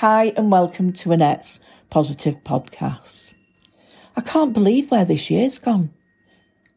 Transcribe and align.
Hi, 0.00 0.32
and 0.34 0.50
welcome 0.50 0.94
to 0.94 1.12
Annette's 1.12 1.60
Positive 1.90 2.42
Podcast. 2.42 3.34
I 4.16 4.22
can't 4.22 4.54
believe 4.54 4.90
where 4.90 5.04
this 5.04 5.28
year's 5.28 5.58
gone. 5.58 5.92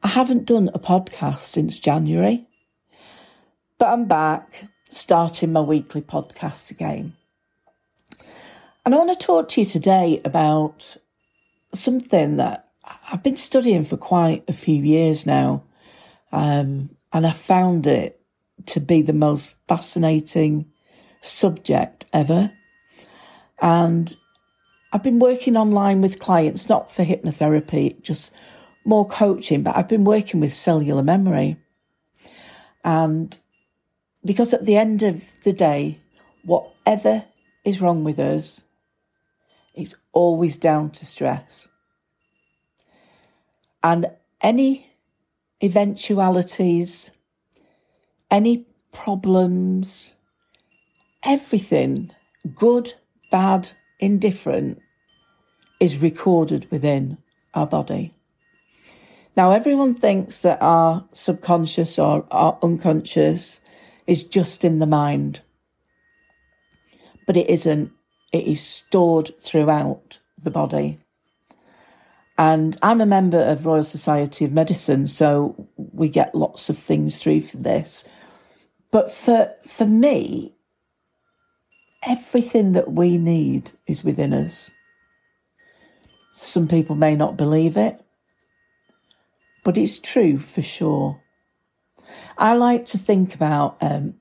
I 0.03 0.09
haven't 0.09 0.43
done 0.43 0.69
a 0.73 0.77
podcast 0.77 1.39
since 1.39 1.79
January, 1.79 2.45
but 3.77 3.87
I'm 3.87 4.09
back 4.09 4.65
starting 4.89 5.53
my 5.53 5.61
weekly 5.61 6.01
podcast 6.01 6.69
again. 6.69 7.13
And 8.85 8.93
I 8.93 8.97
want 8.97 9.17
to 9.17 9.25
talk 9.25 9.47
to 9.47 9.61
you 9.61 9.65
today 9.67 10.21
about 10.25 10.97
something 11.73 12.35
that 12.35 12.71
I've 13.09 13.23
been 13.23 13.37
studying 13.37 13.85
for 13.85 13.95
quite 13.95 14.43
a 14.49 14.53
few 14.53 14.83
years 14.83 15.25
now. 15.25 15.63
Um, 16.33 16.89
and 17.13 17.25
I 17.25 17.31
found 17.31 17.87
it 17.87 18.19
to 18.65 18.81
be 18.81 19.01
the 19.01 19.13
most 19.13 19.55
fascinating 19.69 20.73
subject 21.21 22.05
ever. 22.11 22.51
And 23.61 24.15
I've 24.91 25.03
been 25.03 25.19
working 25.19 25.55
online 25.55 26.01
with 26.01 26.19
clients, 26.19 26.69
not 26.69 26.91
for 26.91 27.03
hypnotherapy, 27.03 28.01
just 28.01 28.33
more 28.85 29.07
coaching, 29.07 29.63
but 29.63 29.75
I've 29.75 29.87
been 29.87 30.03
working 30.03 30.39
with 30.39 30.53
cellular 30.53 31.03
memory. 31.03 31.57
And 32.83 33.37
because 34.25 34.53
at 34.53 34.65
the 34.65 34.75
end 34.75 35.03
of 35.03 35.23
the 35.43 35.53
day, 35.53 35.99
whatever 36.43 37.25
is 37.63 37.81
wrong 37.81 38.03
with 38.03 38.19
us, 38.19 38.61
it's 39.73 39.95
always 40.11 40.57
down 40.57 40.91
to 40.91 41.05
stress. 41.05 41.67
And 43.81 44.07
any 44.41 44.91
eventualities, 45.61 47.11
any 48.29 48.67
problems, 48.91 50.13
everything, 51.23 52.11
good, 52.53 52.93
bad, 53.33 53.71
indifferent, 53.99 54.79
is 55.79 55.97
recorded 55.97 56.69
within 56.69 57.17
our 57.55 57.65
body. 57.65 58.13
Now, 59.35 59.49
everyone 59.49 59.95
thinks 59.95 60.41
that 60.41 60.61
our 60.61 61.03
subconscious 61.13 61.97
or 61.97 62.27
our 62.29 62.59
unconscious 62.61 63.59
is 64.05 64.23
just 64.23 64.63
in 64.63 64.77
the 64.77 64.85
mind, 64.85 65.41
but 67.25 67.35
it 67.35 67.49
isn't. 67.49 67.91
It 68.31 68.45
is 68.45 68.61
stored 68.61 69.31
throughout 69.41 70.19
the 70.37 70.51
body. 70.51 70.99
And 72.37 72.77
I'm 72.83 73.01
a 73.01 73.05
member 73.07 73.41
of 73.41 73.65
Royal 73.65 73.83
Society 73.83 74.45
of 74.45 74.51
Medicine, 74.51 75.07
so 75.07 75.67
we 75.75 76.07
get 76.07 76.35
lots 76.35 76.69
of 76.69 76.77
things 76.77 77.19
through 77.19 77.41
for 77.41 77.57
this. 77.57 78.07
But 78.91 79.11
for 79.11 79.51
for 79.63 79.87
me, 79.87 80.53
everything 82.05 82.73
that 82.73 82.91
we 82.91 83.17
need 83.17 83.71
is 83.87 84.03
within 84.03 84.33
us. 84.33 84.71
Some 86.33 86.67
people 86.67 86.95
may 86.95 87.15
not 87.15 87.37
believe 87.37 87.77
it, 87.77 88.01
but 89.63 89.77
it's 89.77 89.99
true 89.99 90.37
for 90.37 90.61
sure. 90.61 91.21
I 92.37 92.53
like 92.53 92.85
to 92.85 92.97
think 92.97 93.33
about, 93.35 93.77
um, 93.81 94.15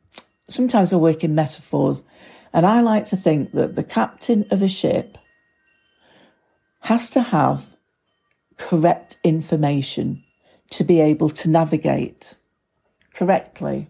sometimes 0.48 0.92
I 0.92 0.96
work 0.96 1.24
in 1.24 1.34
metaphors, 1.34 2.02
and 2.52 2.66
I 2.66 2.80
like 2.80 3.06
to 3.06 3.16
think 3.16 3.52
that 3.52 3.74
the 3.74 3.82
captain 3.82 4.46
of 4.50 4.62
a 4.62 4.68
ship 4.68 5.16
has 6.80 7.08
to 7.10 7.22
have 7.22 7.70
correct 8.58 9.16
information 9.24 10.22
to 10.70 10.84
be 10.84 11.00
able 11.00 11.30
to 11.30 11.48
navigate 11.48 12.36
correctly. 13.14 13.88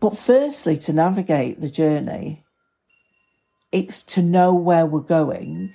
But 0.00 0.16
firstly, 0.16 0.78
to 0.78 0.94
navigate 0.94 1.60
the 1.60 1.68
journey, 1.68 2.42
it's 3.70 4.02
to 4.02 4.22
know 4.22 4.54
where 4.54 4.86
we're 4.86 5.00
going. 5.00 5.74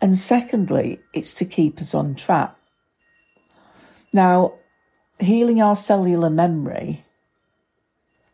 And 0.00 0.18
secondly, 0.18 0.98
it's 1.14 1.32
to 1.34 1.44
keep 1.44 1.78
us 1.78 1.94
on 1.94 2.16
track. 2.16 2.56
Now, 4.12 4.54
healing 5.20 5.62
our 5.62 5.76
cellular 5.76 6.28
memory 6.28 7.04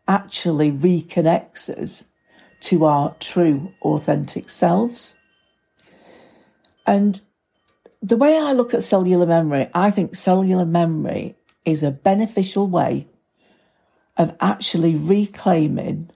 actually 0.07 0.71
reconnects 0.71 1.69
us 1.69 2.05
to 2.61 2.85
our 2.85 3.15
true, 3.19 3.71
authentic 3.83 4.49
selves. 4.49 5.13
And 6.87 7.21
the 8.01 8.17
way 8.17 8.37
I 8.39 8.53
look 8.53 8.73
at 8.73 8.81
cellular 8.81 9.27
memory, 9.27 9.69
I 9.73 9.91
think 9.91 10.15
cellular 10.15 10.65
memory 10.65 11.35
is 11.63 11.83
a 11.83 11.91
beneficial 11.91 12.67
way 12.67 13.07
of 14.19 14.35
actually 14.39 14.95
reclaiming 14.95 16.11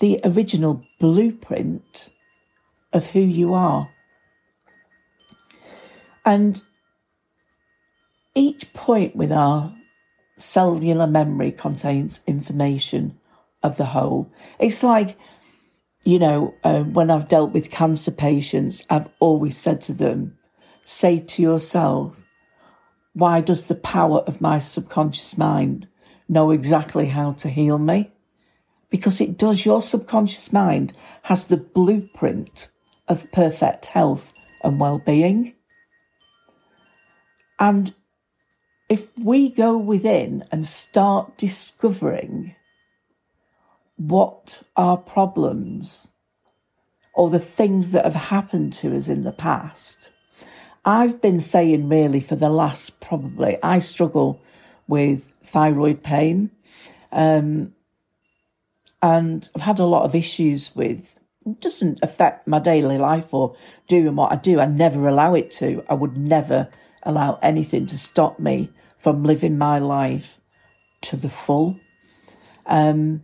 the 0.00 0.18
original 0.24 0.82
blueprint 0.98 2.08
of 2.94 3.08
who 3.08 3.20
you 3.20 3.52
are. 3.52 3.90
And 6.24 6.62
each 8.34 8.72
point 8.72 9.14
with 9.14 9.32
our 9.32 9.74
cellular 10.38 11.06
memory 11.06 11.52
contains 11.52 12.20
information 12.26 13.18
of 13.62 13.76
the 13.76 13.84
whole. 13.86 14.32
It's 14.58 14.82
like 14.82 15.18
you 16.04 16.18
know, 16.18 16.54
um, 16.64 16.92
when 16.92 17.10
I've 17.10 17.28
dealt 17.28 17.52
with 17.52 17.70
cancer 17.70 18.10
patients, 18.10 18.84
I've 18.90 19.08
always 19.20 19.56
said 19.56 19.80
to 19.82 19.94
them, 19.94 20.36
say 20.84 21.20
to 21.20 21.42
yourself, 21.42 22.20
why 23.12 23.40
does 23.40 23.64
the 23.64 23.74
power 23.74 24.18
of 24.20 24.40
my 24.40 24.58
subconscious 24.58 25.38
mind 25.38 25.86
know 26.32 26.50
exactly 26.50 27.06
how 27.06 27.32
to 27.32 27.48
heal 27.48 27.78
me? 27.78 28.10
Because 28.90 29.20
it 29.20 29.38
does. 29.38 29.64
Your 29.64 29.82
subconscious 29.82 30.52
mind 30.52 30.92
has 31.22 31.44
the 31.44 31.56
blueprint 31.56 32.68
of 33.08 33.30
perfect 33.32 33.86
health 33.86 34.32
and 34.64 34.80
well-being. 34.80 35.54
And 37.58 37.94
if 38.88 39.06
we 39.16 39.48
go 39.48 39.76
within 39.78 40.44
and 40.50 40.66
start 40.66 41.36
discovering 41.38 42.54
what 43.96 44.62
our 44.76 44.96
problems 44.96 46.08
or 47.14 47.30
the 47.30 47.38
things 47.38 47.92
that 47.92 48.04
have 48.04 48.14
happened 48.14 48.72
to 48.72 48.96
us 48.96 49.08
in 49.08 49.22
the 49.22 49.32
past. 49.32 50.10
I've 50.84 51.20
been 51.20 51.40
saying 51.40 51.88
really 51.88 52.20
for 52.20 52.36
the 52.36 52.48
last 52.48 53.00
probably, 53.00 53.58
I 53.62 53.78
struggle 53.78 54.40
with 54.88 55.32
thyroid 55.44 56.02
pain. 56.02 56.50
Um, 57.10 57.74
and 59.00 59.48
I've 59.54 59.62
had 59.62 59.78
a 59.78 59.86
lot 59.86 60.04
of 60.04 60.14
issues 60.14 60.74
with 60.74 61.18
it 61.44 61.60
doesn't 61.60 61.98
affect 62.02 62.46
my 62.46 62.58
daily 62.58 62.98
life 62.98 63.34
or 63.34 63.56
doing 63.88 64.14
what 64.14 64.32
I 64.32 64.36
do. 64.36 64.60
I 64.60 64.66
never 64.66 65.08
allow 65.08 65.34
it 65.34 65.50
to. 65.52 65.84
I 65.88 65.94
would 65.94 66.16
never 66.16 66.68
allow 67.02 67.38
anything 67.42 67.86
to 67.86 67.98
stop 67.98 68.38
me 68.38 68.70
from 68.96 69.24
living 69.24 69.58
my 69.58 69.80
life 69.80 70.40
to 71.02 71.16
the 71.16 71.28
full. 71.28 71.80
Um, 72.66 73.22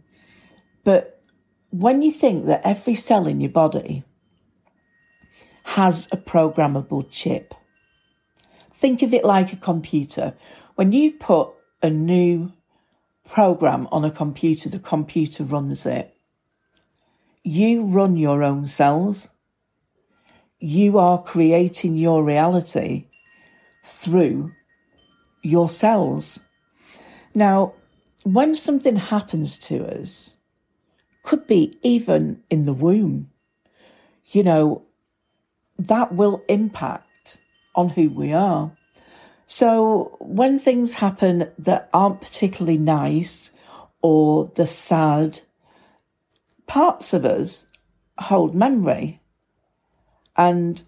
but 0.83 1.23
when 1.71 2.03
you 2.03 2.11
think 2.11 2.47
that 2.47 2.63
every 2.65 2.95
cell 2.95 3.27
in 3.27 3.41
your 3.41 3.51
body 3.51 4.03
has 5.63 6.09
a 6.11 6.17
programmable 6.17 7.07
chip, 7.09 7.55
think 8.75 9.03
of 9.03 9.15
it 9.15 9.25
like 9.25 9.53
a 9.53 9.57
computer. 9.57 10.35
When 10.79 10.93
you 10.93 11.11
put 11.11 11.55
a 11.83 11.91
new 11.91 12.53
program 13.29 13.89
on 13.91 14.05
a 14.05 14.13
computer, 14.13 14.69
the 14.69 14.79
computer 14.79 15.43
runs 15.43 15.85
it. 15.85 16.15
You 17.43 17.87
run 17.87 18.15
your 18.15 18.45
own 18.45 18.65
cells. 18.65 19.29
You 20.61 20.97
are 20.99 21.21
creating 21.21 21.97
your 21.97 22.23
reality 22.23 23.07
through 23.83 24.53
your 25.43 25.69
cells. 25.69 26.39
Now, 27.35 27.75
when 28.23 28.55
something 28.55 28.95
happens 28.95 29.59
to 29.59 29.85
us, 29.85 30.37
could 31.25 31.49
be 31.49 31.77
even 31.83 32.45
in 32.51 32.67
the 32.67 32.73
womb. 32.73 33.31
You 34.27 34.45
know, 34.45 34.83
that 35.77 36.15
will 36.15 36.45
impact 36.49 37.41
on 37.75 37.89
who 37.89 38.11
we 38.11 38.33
are. 38.33 38.78
So 39.51 40.19
when 40.21 40.59
things 40.59 40.93
happen 40.93 41.51
that 41.59 41.89
aren't 41.95 42.21
particularly 42.21 42.77
nice 42.77 43.51
or 44.03 44.53
the 44.57 44.67
sad, 44.67 45.41
parts 46.67 47.15
of 47.15 47.25
us 47.25 47.65
hold 48.19 48.55
memory. 48.55 49.23
And 50.37 50.83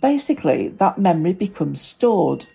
basically, 0.00 0.68
that 0.70 0.98
memory 0.98 1.34
becomes 1.34 1.80
stored. 1.80 2.46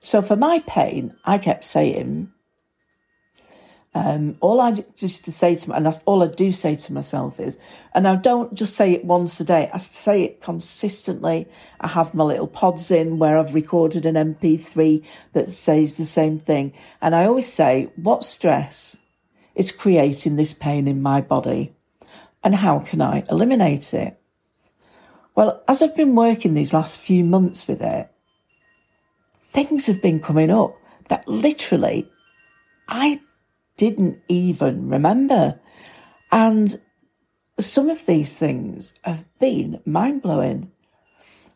So 0.00 0.20
for 0.22 0.34
my 0.34 0.58
pain, 0.66 1.14
I 1.24 1.38
kept 1.38 1.64
saying, 1.64 2.32
um, 3.92 4.36
all 4.40 4.60
I 4.60 4.84
just 4.96 5.24
to 5.24 5.32
say 5.32 5.56
to, 5.56 5.72
and 5.72 5.84
that's 5.84 6.00
all 6.04 6.22
I 6.22 6.26
do 6.26 6.52
say 6.52 6.76
to 6.76 6.92
myself 6.92 7.40
is, 7.40 7.58
and 7.92 8.06
I 8.06 8.14
don't 8.14 8.54
just 8.54 8.76
say 8.76 8.92
it 8.92 9.04
once 9.04 9.40
a 9.40 9.44
day. 9.44 9.68
I 9.72 9.78
say 9.78 10.22
it 10.22 10.40
consistently. 10.40 11.48
I 11.80 11.88
have 11.88 12.14
my 12.14 12.22
little 12.22 12.46
pods 12.46 12.90
in 12.92 13.18
where 13.18 13.36
I've 13.36 13.54
recorded 13.54 14.06
an 14.06 14.14
MP3 14.14 15.02
that 15.32 15.48
says 15.48 15.96
the 15.96 16.06
same 16.06 16.38
thing, 16.38 16.72
and 17.02 17.16
I 17.16 17.24
always 17.24 17.52
say, 17.52 17.90
"What 17.96 18.24
stress 18.24 18.96
is 19.54 19.72
creating 19.72 20.36
this 20.36 20.54
pain 20.54 20.86
in 20.86 21.02
my 21.02 21.20
body? 21.20 21.74
And 22.42 22.54
how 22.54 22.78
can 22.78 23.02
I 23.02 23.24
eliminate 23.28 23.92
it? 23.92 24.18
Well, 25.34 25.62
as 25.68 25.82
I've 25.82 25.96
been 25.96 26.14
working 26.14 26.54
these 26.54 26.72
last 26.72 26.98
few 26.98 27.24
months 27.24 27.68
with 27.68 27.82
it, 27.82 28.10
things 29.42 29.86
have 29.86 30.00
been 30.00 30.20
coming 30.20 30.50
up 30.50 30.76
that 31.08 31.26
literally 31.28 32.08
I 32.88 33.20
didn't 33.80 34.20
even 34.28 34.90
remember. 34.90 35.58
And 36.30 36.78
some 37.58 37.88
of 37.88 38.04
these 38.04 38.38
things 38.38 38.92
have 39.04 39.24
been 39.38 39.80
mind 39.86 40.20
blowing. 40.20 40.70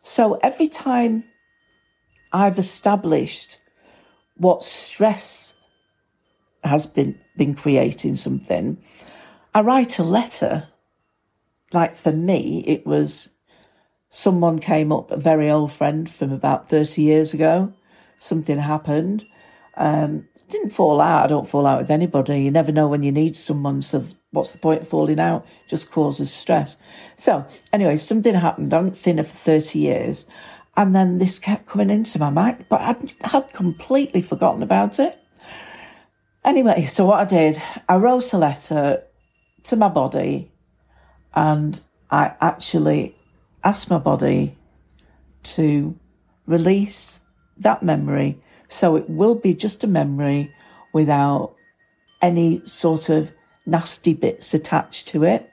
So 0.01 0.33
every 0.41 0.67
time 0.67 1.23
I've 2.33 2.57
established 2.57 3.59
what 4.37 4.63
stress 4.63 5.53
has 6.63 6.87
been, 6.87 7.19
been 7.37 7.53
creating 7.53 8.15
something, 8.15 8.83
I 9.53 9.61
write 9.61 9.99
a 9.99 10.03
letter. 10.03 10.67
Like 11.73 11.95
for 11.95 12.11
me, 12.11 12.63
it 12.65 12.87
was 12.87 13.29
someone 14.09 14.57
came 14.57 14.91
up, 14.91 15.11
a 15.11 15.17
very 15.17 15.47
old 15.51 15.71
friend 15.71 16.09
from 16.09 16.31
about 16.31 16.69
30 16.69 17.03
years 17.03 17.35
ago. 17.35 17.71
Something 18.17 18.57
happened. 18.57 19.25
Um, 19.77 20.27
didn't 20.49 20.69
fall 20.71 21.01
out. 21.01 21.25
I 21.25 21.27
don't 21.27 21.49
fall 21.49 21.65
out 21.65 21.79
with 21.79 21.91
anybody. 21.91 22.41
You 22.41 22.51
never 22.51 22.71
know 22.71 22.87
when 22.87 23.03
you 23.03 23.11
need 23.11 23.35
someone. 23.35 23.81
So 23.81 24.05
what's 24.31 24.53
the 24.53 24.59
point 24.59 24.83
of 24.83 24.87
falling 24.87 25.19
out? 25.19 25.45
Just 25.67 25.91
causes 25.91 26.31
stress. 26.31 26.77
So 27.15 27.45
anyway, 27.73 27.97
something 27.97 28.35
happened. 28.35 28.73
I 28.73 28.77
hadn't 28.77 28.97
seen 28.97 29.17
her 29.17 29.23
for 29.23 29.35
30 29.35 29.79
years. 29.79 30.25
And 30.77 30.93
then 30.93 31.17
this 31.17 31.39
kept 31.39 31.67
coming 31.67 31.89
into 31.89 32.19
my 32.19 32.29
mind, 32.29 32.65
but 32.69 32.81
I 32.81 32.95
had 33.27 33.53
completely 33.53 34.21
forgotten 34.21 34.61
about 34.61 34.99
it. 34.99 35.17
Anyway, 36.43 36.83
so 36.83 37.05
what 37.05 37.21
I 37.21 37.25
did, 37.25 37.61
I 37.87 37.95
wrote 37.95 38.33
a 38.33 38.37
letter 38.37 39.03
to 39.63 39.75
my 39.75 39.87
body 39.87 40.51
and 41.33 41.79
I 42.11 42.33
actually 42.39 43.15
asked 43.63 43.89
my 43.89 43.97
body 43.97 44.57
to 45.43 45.97
release 46.45 47.21
that 47.57 47.81
memory 47.81 48.39
so 48.67 48.95
it 48.95 49.09
will 49.09 49.35
be 49.35 49.53
just 49.53 49.83
a 49.83 49.87
memory 49.87 50.53
without 50.93 51.55
any 52.21 52.65
sort 52.65 53.09
of 53.09 53.31
nasty 53.65 54.13
bits 54.13 54.53
attached 54.53 55.07
to 55.09 55.23
it. 55.23 55.49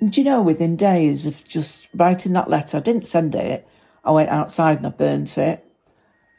And 0.00 0.16
you 0.16 0.24
know, 0.24 0.40
within 0.40 0.76
days 0.76 1.26
of 1.26 1.44
just 1.44 1.88
writing 1.94 2.32
that 2.32 2.48
letter, 2.48 2.78
I 2.78 2.80
didn't 2.80 3.06
send 3.06 3.34
it, 3.34 3.66
I 4.04 4.12
went 4.12 4.30
outside 4.30 4.78
and 4.78 4.86
I 4.86 4.90
burnt 4.90 5.36
it. 5.36 5.64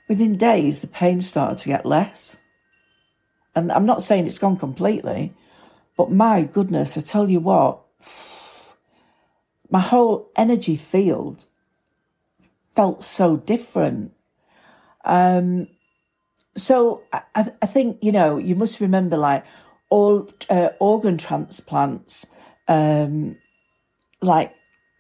Within 0.07 0.36
days, 0.36 0.81
the 0.81 0.88
pain 0.88 1.21
started 1.21 1.59
to 1.59 1.69
get 1.69 1.86
less. 1.86 2.38
And 3.56 3.71
I'm 3.71 3.86
not 3.86 4.01
saying 4.01 4.27
it's 4.27 4.39
gone 4.39 4.57
completely, 4.57 5.33
but 5.95 6.12
my 6.12 6.44
goodness, 6.44 6.97
I 6.97 7.01
tell 7.01 7.30
you 7.30 7.39
what, 7.39 7.81
my 9.69 9.80
whole 9.80 10.30
energy 10.36 10.75
field 10.75 11.45
felt 12.75 13.04
so 13.04 13.38
different. 13.38 14.13
Um, 15.03 15.68
so 16.56 17.03
I, 17.13 17.21
I, 17.36 17.65
think 17.65 17.98
you 18.01 18.12
know 18.12 18.38
you 18.38 18.56
must 18.56 18.81
remember 18.81 19.18
like 19.18 19.45
all 19.89 20.30
uh, 20.50 20.69
organ 20.80 21.18
transplants. 21.18 22.27
Um, 22.68 23.38
like 24.21 24.53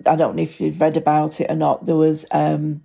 I 0.05 0.15
don't 0.15 0.35
know 0.35 0.43
if 0.43 0.59
you've 0.61 0.81
read 0.81 0.97
about 0.97 1.41
it 1.41 1.49
or 1.49 1.55
not. 1.55 1.85
There 1.85 1.95
was 1.95 2.25
um, 2.31 2.83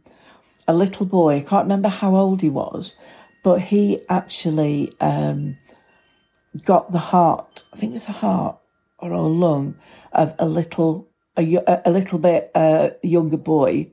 a 0.68 0.74
little 0.74 1.06
boy. 1.06 1.36
I 1.36 1.40
can't 1.40 1.64
remember 1.64 1.88
how 1.88 2.16
old 2.16 2.42
he 2.42 2.50
was, 2.50 2.96
but 3.42 3.60
he 3.60 4.02
actually 4.08 4.92
um, 5.00 5.56
got 6.64 6.92
the 6.92 6.98
heart. 6.98 7.64
I 7.72 7.76
think 7.76 7.90
it 7.90 7.94
was 7.94 8.08
a 8.08 8.12
heart 8.12 8.58
or 8.98 9.12
a 9.12 9.20
lung 9.20 9.76
of 10.12 10.34
a 10.38 10.46
little 10.46 11.08
a, 11.36 11.82
a 11.84 11.90
little 11.90 12.18
bit 12.18 12.50
uh, 12.54 12.90
younger 13.02 13.36
boy 13.36 13.90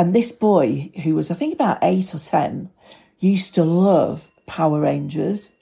and 0.00 0.14
this 0.14 0.32
boy, 0.32 0.90
who 1.04 1.14
was, 1.14 1.30
I 1.30 1.34
think, 1.34 1.52
about 1.52 1.76
eight 1.82 2.14
or 2.14 2.18
10, 2.18 2.70
used 3.18 3.54
to 3.56 3.64
love 3.64 4.30
Power 4.46 4.80
Rangers 4.80 5.52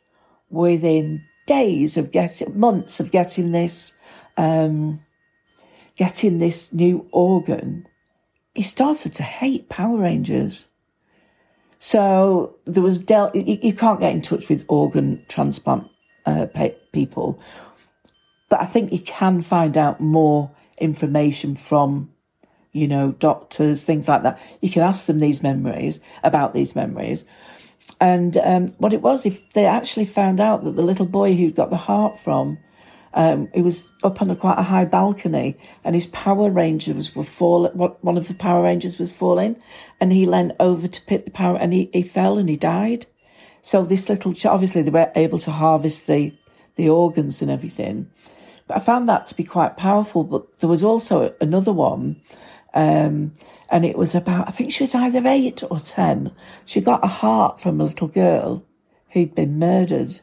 within 0.49 1.25
days 1.49 1.96
of 1.96 2.12
getting, 2.12 2.56
months 2.56 3.00
of 3.00 3.11
getting 3.11 3.50
this, 3.50 3.94
um, 4.37 5.00
getting 5.96 6.38
this 6.38 6.73
new 6.73 7.08
organ. 7.11 7.85
He 8.55 8.62
started 8.62 9.12
to 9.14 9.25
hate 9.25 9.69
Power 9.70 9.96
Rangers. 9.96 10.69
So 11.81 12.55
there 12.64 12.85
was, 12.85 13.00
del- 13.00 13.32
you, 13.35 13.73
can't 13.73 13.99
get 13.99 14.12
in 14.12 14.23
touch 14.23 14.49
with 14.49 14.64
organ 14.69 15.25
transplant 15.26 15.88
uh, 16.26 16.46
people, 16.93 17.43
but 18.49 18.61
I 18.61 18.67
think 18.67 18.93
you 18.93 19.00
can 19.00 19.43
find 19.43 19.76
out 19.76 20.00
more 20.00 20.52
information 20.79 21.56
from 21.56 22.12
you 22.79 22.89
know, 22.89 23.13
doctors, 23.13 23.85
things 23.85 24.09
like 24.09 24.23
that. 24.23 24.41
You 24.61 24.71
can 24.71 24.83
ask 24.83 25.07
them 25.07 25.21
these 25.21 25.43
memories 25.43 26.01
about 26.23 26.55
these 26.55 26.75
memories. 26.75 27.25
And 28.01 28.37
um, 28.37 28.69
what 28.79 28.93
it 28.93 29.03
was, 29.03 29.27
if 29.27 29.53
they 29.53 29.67
actually 29.67 30.05
found 30.05 30.41
out 30.41 30.65
that 30.65 30.77
the 30.77 30.83
little 30.83 31.07
boy 31.07 31.35
who 31.35 31.51
got 31.51 31.71
the 31.71 31.77
heart 31.77 32.19
from, 32.19 32.59
um, 33.15 33.49
he 33.55 33.63
was 33.63 33.89
up 34.05 34.21
on 34.21 34.31
a 34.31 34.37
quite 34.37 34.59
a 34.59 34.63
high 34.63 34.85
balcony, 34.85 35.57
and 35.83 35.95
his 35.95 36.07
Power 36.09 36.51
Rangers 36.51 37.15
were 37.15 37.25
falling. 37.25 37.73
One 37.73 38.17
of 38.17 38.29
the 38.29 38.35
Power 38.35 38.63
Rangers 38.63 38.99
was 38.99 39.11
falling, 39.11 39.57
and 40.01 40.13
he 40.13 40.27
leant 40.27 40.53
over 40.61 40.87
to 40.87 41.03
pick 41.03 41.25
the 41.25 41.31
power, 41.31 41.57
and 41.57 41.73
he, 41.73 41.91
he 41.93 42.03
fell 42.03 42.39
and 42.39 42.49
he 42.49 42.57
died. 42.57 43.07
So 43.63 43.83
this 43.83 44.09
little, 44.09 44.35
obviously, 44.45 44.83
they 44.83 44.91
were 44.91 45.11
able 45.17 45.39
to 45.41 45.51
harvest 45.51 46.07
the 46.07 46.33
the 46.77 46.89
organs 46.89 47.43
and 47.43 47.51
everything. 47.51 48.09
But 48.69 48.77
I 48.77 48.81
found 48.81 49.09
that 49.09 49.27
to 49.29 49.35
be 49.35 49.45
quite 49.45 49.77
powerful. 49.77 50.23
But 50.23 50.59
there 50.61 50.69
was 50.69 50.85
also 50.85 51.35
another 51.41 51.73
one 51.73 52.21
um, 52.75 53.32
and 53.70 53.85
it 53.85 53.97
was 53.97 54.15
about, 54.15 54.49
I 54.49 54.50
think 54.50 54.73
she 54.73 54.82
was 54.82 54.94
either 54.94 55.26
eight 55.26 55.62
or 55.70 55.79
10. 55.79 56.32
She 56.65 56.81
got 56.81 57.05
a 57.05 57.09
heart 57.09 57.61
from 57.61 57.81
a 57.81 57.85
little 57.85 58.09
girl 58.09 58.65
who'd 59.11 59.35
been 59.35 59.59
murdered. 59.59 60.20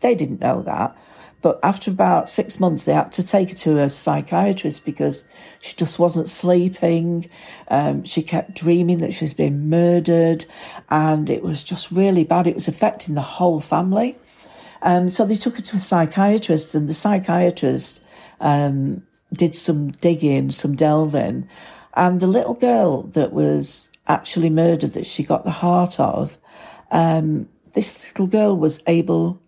They 0.00 0.14
didn't 0.14 0.40
know 0.40 0.62
that. 0.62 0.96
But 1.40 1.60
after 1.62 1.90
about 1.90 2.28
six 2.28 2.58
months, 2.58 2.84
they 2.84 2.92
had 2.92 3.12
to 3.12 3.24
take 3.24 3.50
her 3.50 3.54
to 3.54 3.78
a 3.78 3.88
psychiatrist 3.88 4.84
because 4.84 5.24
she 5.60 5.76
just 5.76 5.98
wasn't 5.98 6.28
sleeping. 6.28 7.30
Um, 7.68 8.04
she 8.04 8.22
kept 8.22 8.54
dreaming 8.54 8.98
that 8.98 9.14
she 9.14 9.24
was 9.24 9.34
being 9.34 9.68
murdered, 9.68 10.46
and 10.90 11.30
it 11.30 11.42
was 11.42 11.62
just 11.62 11.92
really 11.92 12.24
bad. 12.24 12.48
It 12.48 12.56
was 12.56 12.66
affecting 12.66 13.14
the 13.14 13.20
whole 13.20 13.60
family. 13.60 14.18
Um, 14.82 15.08
so 15.08 15.24
they 15.24 15.36
took 15.36 15.56
her 15.56 15.62
to 15.62 15.76
a 15.76 15.80
psychiatrist, 15.80 16.74
and 16.74 16.88
the 16.88 16.94
psychiatrist 16.94 18.00
um, 18.40 19.06
did 19.32 19.54
some 19.54 19.92
digging, 19.92 20.50
some 20.50 20.74
delving, 20.74 21.48
and 21.98 22.20
the 22.20 22.28
little 22.28 22.54
girl 22.54 23.02
that 23.02 23.32
was 23.32 23.90
actually 24.06 24.50
murdered, 24.50 24.92
that 24.92 25.04
she 25.04 25.24
got 25.24 25.44
the 25.44 25.50
heart 25.50 25.98
of, 25.98 26.38
um, 26.92 27.48
this 27.74 28.06
little 28.08 28.28
girl 28.28 28.56
was 28.56 28.80
able 28.86 29.42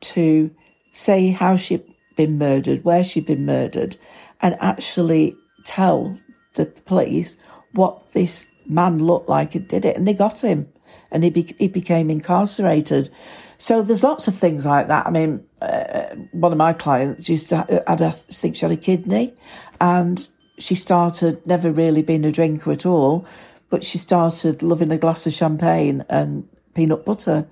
to 0.00 0.50
say 0.90 1.30
how 1.30 1.56
she'd 1.56 1.84
been 2.16 2.38
murdered, 2.38 2.84
where 2.84 3.04
she'd 3.04 3.24
been 3.24 3.46
murdered, 3.46 3.96
and 4.40 4.56
actually 4.60 5.36
tell 5.64 6.18
the 6.54 6.66
police 6.66 7.36
what 7.72 8.12
this 8.12 8.48
man 8.66 8.98
looked 8.98 9.28
like 9.28 9.54
and 9.54 9.68
did 9.68 9.84
it. 9.84 9.96
And 9.96 10.06
they 10.06 10.12
got 10.12 10.42
him 10.42 10.68
and 11.12 11.22
he, 11.22 11.30
be- 11.30 11.56
he 11.58 11.68
became 11.68 12.10
incarcerated. 12.10 13.10
So 13.58 13.80
there's 13.80 14.02
lots 14.02 14.26
of 14.26 14.34
things 14.34 14.66
like 14.66 14.88
that. 14.88 15.06
I 15.06 15.10
mean, 15.10 15.44
uh, 15.62 16.16
one 16.32 16.50
of 16.50 16.58
my 16.58 16.72
clients 16.72 17.28
used 17.28 17.48
to 17.50 17.58
had 17.86 18.00
a, 18.00 18.06
I 18.06 18.10
think 18.10 18.56
she 18.56 18.66
had 18.66 18.72
a 18.72 18.76
kidney 18.76 19.34
and 19.80 20.28
she 20.62 20.74
started 20.74 21.44
never 21.46 21.70
really 21.70 22.02
being 22.02 22.24
a 22.24 22.32
drinker 22.32 22.70
at 22.70 22.86
all, 22.86 23.26
but 23.68 23.82
she 23.82 23.98
started 23.98 24.62
loving 24.62 24.92
a 24.92 24.98
glass 24.98 25.26
of 25.26 25.32
champagne 25.32 26.04
and 26.08 26.48
peanut 26.74 27.04
butter. 27.04 27.46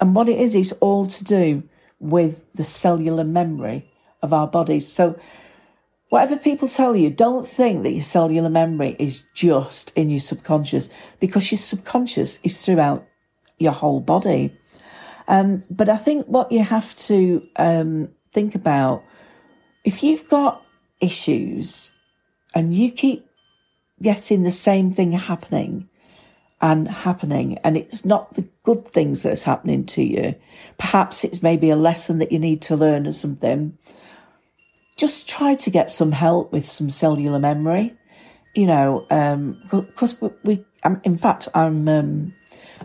And 0.00 0.14
what 0.14 0.28
it 0.28 0.40
is, 0.40 0.54
it's 0.54 0.72
all 0.72 1.06
to 1.06 1.24
do 1.24 1.62
with 2.00 2.44
the 2.54 2.64
cellular 2.64 3.24
memory 3.24 3.90
of 4.22 4.32
our 4.32 4.46
bodies. 4.46 4.90
So, 4.90 5.18
whatever 6.08 6.36
people 6.36 6.68
tell 6.68 6.96
you, 6.96 7.10
don't 7.10 7.46
think 7.46 7.82
that 7.82 7.92
your 7.92 8.04
cellular 8.04 8.50
memory 8.50 8.96
is 8.98 9.24
just 9.34 9.92
in 9.94 10.10
your 10.10 10.20
subconscious 10.20 10.88
because 11.20 11.50
your 11.50 11.58
subconscious 11.58 12.38
is 12.42 12.58
throughout 12.58 13.06
your 13.58 13.72
whole 13.72 14.00
body. 14.00 14.56
Um, 15.26 15.62
but 15.70 15.88
I 15.88 15.96
think 15.96 16.26
what 16.26 16.50
you 16.50 16.62
have 16.62 16.96
to 16.96 17.46
um, 17.56 18.08
think 18.32 18.54
about 18.54 19.04
if 19.84 20.02
you've 20.02 20.28
got 20.28 20.64
issues 21.00 21.92
and 22.54 22.74
you 22.74 22.90
keep 22.90 23.26
getting 24.00 24.42
the 24.42 24.50
same 24.50 24.92
thing 24.92 25.12
happening 25.12 25.88
and 26.60 26.88
happening, 26.88 27.56
and 27.58 27.76
it's 27.76 28.04
not 28.04 28.34
the 28.34 28.48
good 28.64 28.86
things 28.86 29.22
that's 29.22 29.44
happening 29.44 29.86
to 29.86 30.02
you, 30.02 30.34
perhaps 30.76 31.22
it's 31.22 31.42
maybe 31.42 31.70
a 31.70 31.76
lesson 31.76 32.18
that 32.18 32.32
you 32.32 32.38
need 32.38 32.60
to 32.62 32.74
learn 32.76 33.06
or 33.06 33.12
something. 33.12 33.78
Just 34.96 35.28
try 35.28 35.54
to 35.54 35.70
get 35.70 35.90
some 35.90 36.10
help 36.10 36.52
with 36.52 36.66
some 36.66 36.90
cellular 36.90 37.38
memory, 37.38 37.94
you 38.56 38.66
know, 38.66 39.06
because 39.08 40.20
um, 40.20 40.30
we, 40.42 40.56
we 40.56 40.64
in 41.04 41.18
fact, 41.18 41.48
I'm 41.54 41.88
um, 41.88 42.34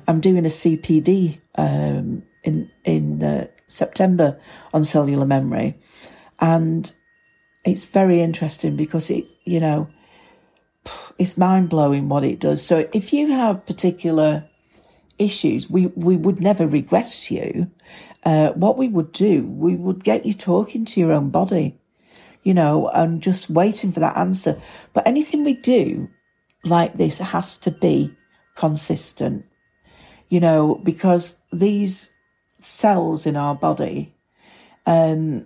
I'm 0.08 0.20
doing 0.20 0.46
a 0.46 0.50
CPD 0.50 1.40
um, 1.56 2.24
in 2.44 2.70
in 2.84 3.24
uh, 3.24 3.48
September 3.68 4.40
on 4.74 4.84
cellular 4.84 5.26
memory. 5.26 5.76
And 6.40 6.92
it's 7.66 7.86
very 7.86 8.22
interesting 8.22 8.76
because 8.76 9.10
it's, 9.10 9.38
you 9.46 9.60
know, 9.60 9.88
it's 11.18 11.38
mind 11.38 11.70
blowing 11.70 12.10
what 12.10 12.24
it 12.24 12.40
does. 12.40 12.66
So 12.66 12.88
if 12.94 13.14
you 13.14 13.32
have 13.32 13.66
particular 13.66 14.46
issues, 15.18 15.70
we, 15.70 15.88
we 15.88 16.18
would 16.18 16.42
never 16.42 16.68
regress 16.68 17.32
you. 17.32 17.72
Uh, 18.26 18.50
what 18.52 18.78
we 18.78 18.88
would 18.88 19.12
do, 19.12 19.46
we 19.46 19.76
would 19.76 20.04
get 20.04 20.26
you 20.26 20.34
talking 20.34 20.86
to 20.86 21.00
your 21.00 21.12
own 21.12 21.30
body, 21.30 21.78
you 22.44 22.54
know, 22.54 22.90
and 22.90 23.22
just 23.22 23.50
waiting 23.50 23.92
for 23.92 24.00
that 24.00 24.18
answer. 24.18 24.60
But 24.94 25.08
anything 25.08 25.44
we 25.44 25.54
do 25.54 26.10
like 26.64 26.98
this 26.98 27.20
has 27.20 27.58
to 27.60 27.72
be 27.72 28.14
consistent, 28.56 29.46
you 30.30 30.40
know, 30.40 30.76
because 30.84 31.38
these 31.52 32.12
cells 32.60 33.26
in 33.26 33.36
our 33.36 33.56
body, 33.56 34.16
um, 34.86 35.46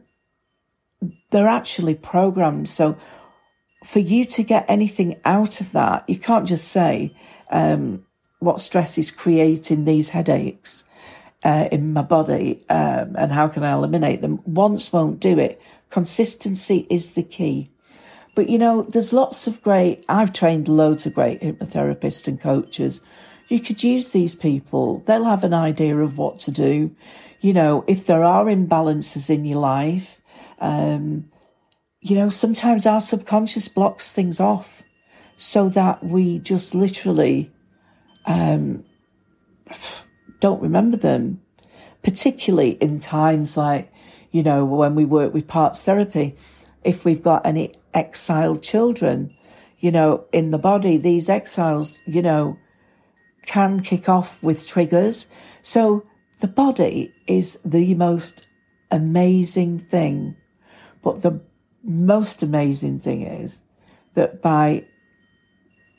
they're 1.30 1.48
actually 1.48 1.96
programmed. 1.96 2.70
So 2.70 2.98
for 3.84 4.00
you 4.00 4.26
to 4.26 4.44
get 4.44 4.66
anything 4.68 5.20
out 5.26 5.62
of 5.62 5.72
that, 5.74 6.10
you 6.10 6.18
can't 6.18 6.48
just 6.48 6.70
say, 6.70 7.16
um, 7.50 8.06
what 8.40 8.60
stress 8.60 8.98
is 8.98 9.12
creating 9.12 9.86
these 9.86 10.10
headaches 10.10 10.84
uh, 11.44 11.68
in 11.72 11.94
my 11.94 12.02
body 12.02 12.64
um, 12.70 13.16
and 13.18 13.32
how 13.32 13.48
can 13.48 13.64
I 13.64 13.74
eliminate 13.74 14.22
them. 14.22 14.42
Once 14.46 14.94
won't 14.94 15.20
do 15.20 15.40
it. 15.40 15.62
Consistency 15.90 16.86
is 16.90 17.16
the 17.16 17.24
key. 17.24 17.72
But 18.36 18.50
you 18.50 18.60
know, 18.60 18.84
there's 18.84 19.14
lots 19.14 19.48
of 19.48 19.62
great, 19.64 20.06
I've 20.08 20.34
trained 20.34 20.70
loads 20.70 21.06
of 21.06 21.16
great 21.16 21.42
hypnotherapists 21.42 22.28
and 22.28 22.40
coaches. 22.40 23.02
You 23.48 23.60
could 23.60 23.84
use 23.84 24.12
these 24.12 24.36
people. 24.36 25.00
They'll 25.08 25.24
have 25.24 25.44
an 25.44 25.54
idea 25.54 25.98
of 25.98 26.18
what 26.18 26.40
to 26.42 26.52
do. 26.52 26.96
You 27.40 27.54
know, 27.54 27.84
if 27.88 28.06
there 28.06 28.24
are 28.24 28.46
imbalances 28.46 29.30
in 29.30 29.46
your 29.46 29.60
life, 29.60 30.22
um, 30.60 31.30
you 32.02 32.16
know, 32.16 32.30
sometimes 32.30 32.86
our 32.86 33.02
subconscious 33.02 33.68
blocks 33.68 34.12
things 34.12 34.40
off 34.40 34.84
so 35.38 35.70
that 35.70 36.04
we 36.04 36.40
just 36.40 36.74
literally 36.74 37.52
um, 38.26 38.84
don't 40.40 40.62
remember 40.62 40.98
them, 40.98 41.42
particularly 42.04 42.72
in 42.72 43.00
times 43.00 43.58
like, 43.58 43.92
you 44.32 44.44
know, 44.44 44.66
when 44.66 44.96
we 44.96 45.06
work 45.06 45.34
with 45.34 45.48
parts 45.48 45.84
therapy. 45.84 46.36
If 46.84 47.04
we've 47.04 47.22
got 47.22 47.46
any 47.46 47.74
exiled 47.94 48.64
children, 48.64 49.36
you 49.80 49.92
know, 49.92 50.26
in 50.32 50.52
the 50.52 50.58
body, 50.58 50.98
these 50.98 51.30
exiles, 51.30 52.00
you 52.06 52.22
know, 52.22 52.58
can 53.46 53.82
kick 53.82 54.10
off 54.10 54.42
with 54.42 54.68
triggers. 54.68 55.28
So 55.62 56.04
the 56.40 56.48
body 56.48 57.14
is 57.28 57.60
the 57.66 57.94
most 57.96 58.46
amazing 58.92 59.80
thing. 59.80 60.36
But 61.02 61.22
the 61.22 61.40
most 61.84 62.44
amazing 62.44 63.00
thing 63.00 63.22
is 63.22 63.60
that 64.14 64.42
by, 64.42 64.86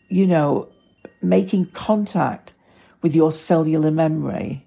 you 0.09 0.27
know, 0.27 0.69
making 1.23 1.67
contact 1.67 2.55
with 3.03 3.15
your 3.15 3.33
cellular 3.33 3.91
memory, 3.91 4.67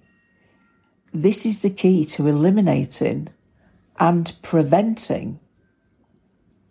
this 1.13 1.45
is 1.45 1.61
the 1.61 1.69
key 1.69 2.05
to 2.05 2.27
eliminating 2.27 3.27
and 3.99 4.35
preventing 4.41 5.39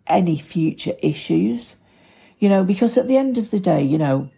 any 0.07 0.37
future 0.37 0.95
issues. 1.01 1.77
You 2.39 2.49
know, 2.49 2.63
because 2.63 2.97
at 2.97 3.07
the 3.07 3.17
end 3.17 3.37
of 3.37 3.51
the 3.51 3.59
day, 3.59 3.83
you 3.83 3.99
know, 3.99 4.29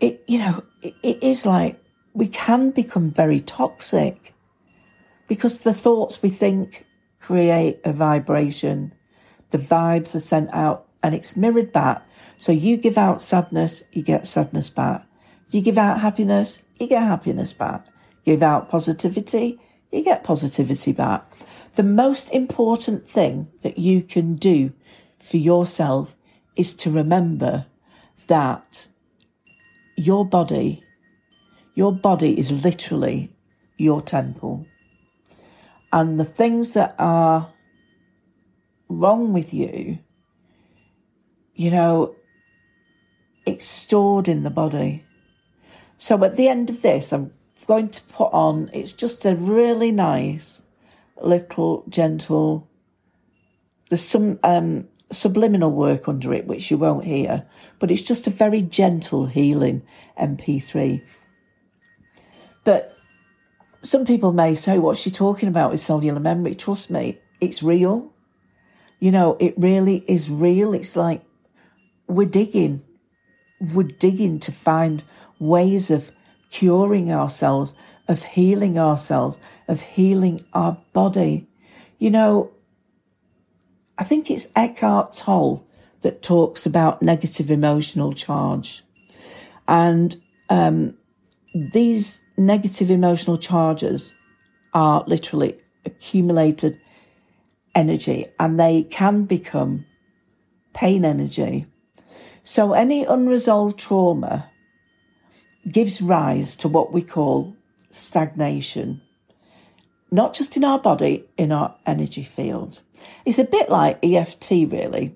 it, 0.00 0.22
you 0.26 0.38
know, 0.38 0.62
it, 0.82 0.94
it 1.02 1.22
is 1.22 1.46
like 1.46 1.82
we 2.12 2.28
can 2.28 2.70
become 2.70 3.10
very 3.10 3.40
toxic 3.40 4.34
because 5.30 5.58
the 5.58 5.72
thoughts 5.72 6.24
we 6.24 6.28
think 6.28 6.84
create 7.20 7.78
a 7.84 7.92
vibration. 7.92 8.92
The 9.50 9.58
vibes 9.58 10.16
are 10.16 10.18
sent 10.18 10.52
out 10.52 10.88
and 11.04 11.14
it's 11.14 11.36
mirrored 11.36 11.70
back. 11.70 12.04
So 12.36 12.50
you 12.50 12.76
give 12.76 12.98
out 12.98 13.22
sadness, 13.22 13.80
you 13.92 14.02
get 14.02 14.26
sadness 14.26 14.68
back. 14.70 15.06
You 15.50 15.60
give 15.60 15.78
out 15.78 16.00
happiness, 16.00 16.62
you 16.80 16.88
get 16.88 17.04
happiness 17.04 17.52
back. 17.52 17.86
Give 18.24 18.42
out 18.42 18.70
positivity, 18.70 19.60
you 19.92 20.02
get 20.02 20.24
positivity 20.24 20.90
back. 20.90 21.24
The 21.76 21.84
most 21.84 22.32
important 22.32 23.06
thing 23.06 23.46
that 23.62 23.78
you 23.78 24.02
can 24.02 24.34
do 24.34 24.72
for 25.20 25.36
yourself 25.36 26.16
is 26.56 26.74
to 26.74 26.90
remember 26.90 27.66
that 28.26 28.88
your 29.96 30.24
body, 30.24 30.82
your 31.76 31.92
body 31.92 32.36
is 32.36 32.50
literally 32.50 33.30
your 33.76 34.00
temple. 34.00 34.66
And 35.92 36.20
the 36.20 36.24
things 36.24 36.74
that 36.74 36.94
are 36.98 37.52
wrong 38.88 39.32
with 39.32 39.52
you, 39.52 39.98
you 41.54 41.70
know, 41.70 42.14
it's 43.46 43.66
stored 43.66 44.28
in 44.28 44.42
the 44.42 44.50
body. 44.50 45.04
So 45.98 46.22
at 46.24 46.36
the 46.36 46.48
end 46.48 46.70
of 46.70 46.82
this, 46.82 47.12
I'm 47.12 47.32
going 47.66 47.88
to 47.90 48.02
put 48.02 48.32
on, 48.32 48.70
it's 48.72 48.92
just 48.92 49.24
a 49.24 49.34
really 49.34 49.92
nice, 49.92 50.62
little, 51.20 51.84
gentle, 51.88 52.68
there's 53.88 54.02
some 54.02 54.38
um, 54.44 54.88
subliminal 55.10 55.72
work 55.72 56.08
under 56.08 56.32
it, 56.32 56.46
which 56.46 56.70
you 56.70 56.78
won't 56.78 57.04
hear, 57.04 57.44
but 57.78 57.90
it's 57.90 58.02
just 58.02 58.26
a 58.26 58.30
very 58.30 58.62
gentle 58.62 59.26
healing 59.26 59.82
MP3. 60.18 61.02
But 62.64 62.89
some 63.82 64.04
people 64.04 64.32
may 64.32 64.54
say, 64.54 64.78
What's 64.78 65.00
she 65.00 65.10
talking 65.10 65.48
about 65.48 65.70
with 65.70 65.80
cellular 65.80 66.20
memory? 66.20 66.54
Trust 66.54 66.90
me, 66.90 67.18
it's 67.40 67.62
real. 67.62 68.12
You 68.98 69.10
know, 69.10 69.36
it 69.40 69.54
really 69.56 70.04
is 70.06 70.28
real. 70.28 70.74
It's 70.74 70.96
like 70.96 71.22
we're 72.06 72.28
digging, 72.28 72.82
we're 73.72 73.84
digging 73.84 74.38
to 74.40 74.52
find 74.52 75.02
ways 75.38 75.90
of 75.90 76.12
curing 76.50 77.10
ourselves, 77.10 77.74
of 78.08 78.22
healing 78.24 78.78
ourselves, 78.78 79.38
of 79.68 79.80
healing 79.80 80.44
our 80.52 80.76
body. 80.92 81.48
You 81.98 82.10
know, 82.10 82.50
I 83.96 84.04
think 84.04 84.30
it's 84.30 84.48
Eckhart 84.54 85.14
Tolle 85.14 85.64
that 86.02 86.22
talks 86.22 86.66
about 86.66 87.02
negative 87.02 87.50
emotional 87.50 88.12
charge. 88.12 88.82
And 89.68 90.20
um, 90.48 90.94
these 91.54 92.20
negative 92.40 92.90
emotional 92.90 93.36
charges 93.36 94.14
are 94.72 95.04
literally 95.06 95.60
accumulated 95.84 96.80
energy 97.74 98.26
and 98.38 98.58
they 98.58 98.82
can 98.84 99.24
become 99.24 99.84
pain 100.72 101.04
energy. 101.04 101.66
So 102.42 102.72
any 102.72 103.04
unresolved 103.04 103.78
trauma 103.78 104.50
gives 105.70 106.00
rise 106.00 106.56
to 106.56 106.68
what 106.68 106.92
we 106.92 107.02
call 107.02 107.54
stagnation, 107.90 109.02
not 110.10 110.32
just 110.32 110.56
in 110.56 110.64
our 110.64 110.78
body, 110.78 111.26
in 111.36 111.52
our 111.52 111.76
energy 111.86 112.22
field. 112.22 112.80
It's 113.26 113.38
a 113.38 113.44
bit 113.44 113.68
like 113.68 113.98
EFT, 114.02 114.50
really. 114.50 115.14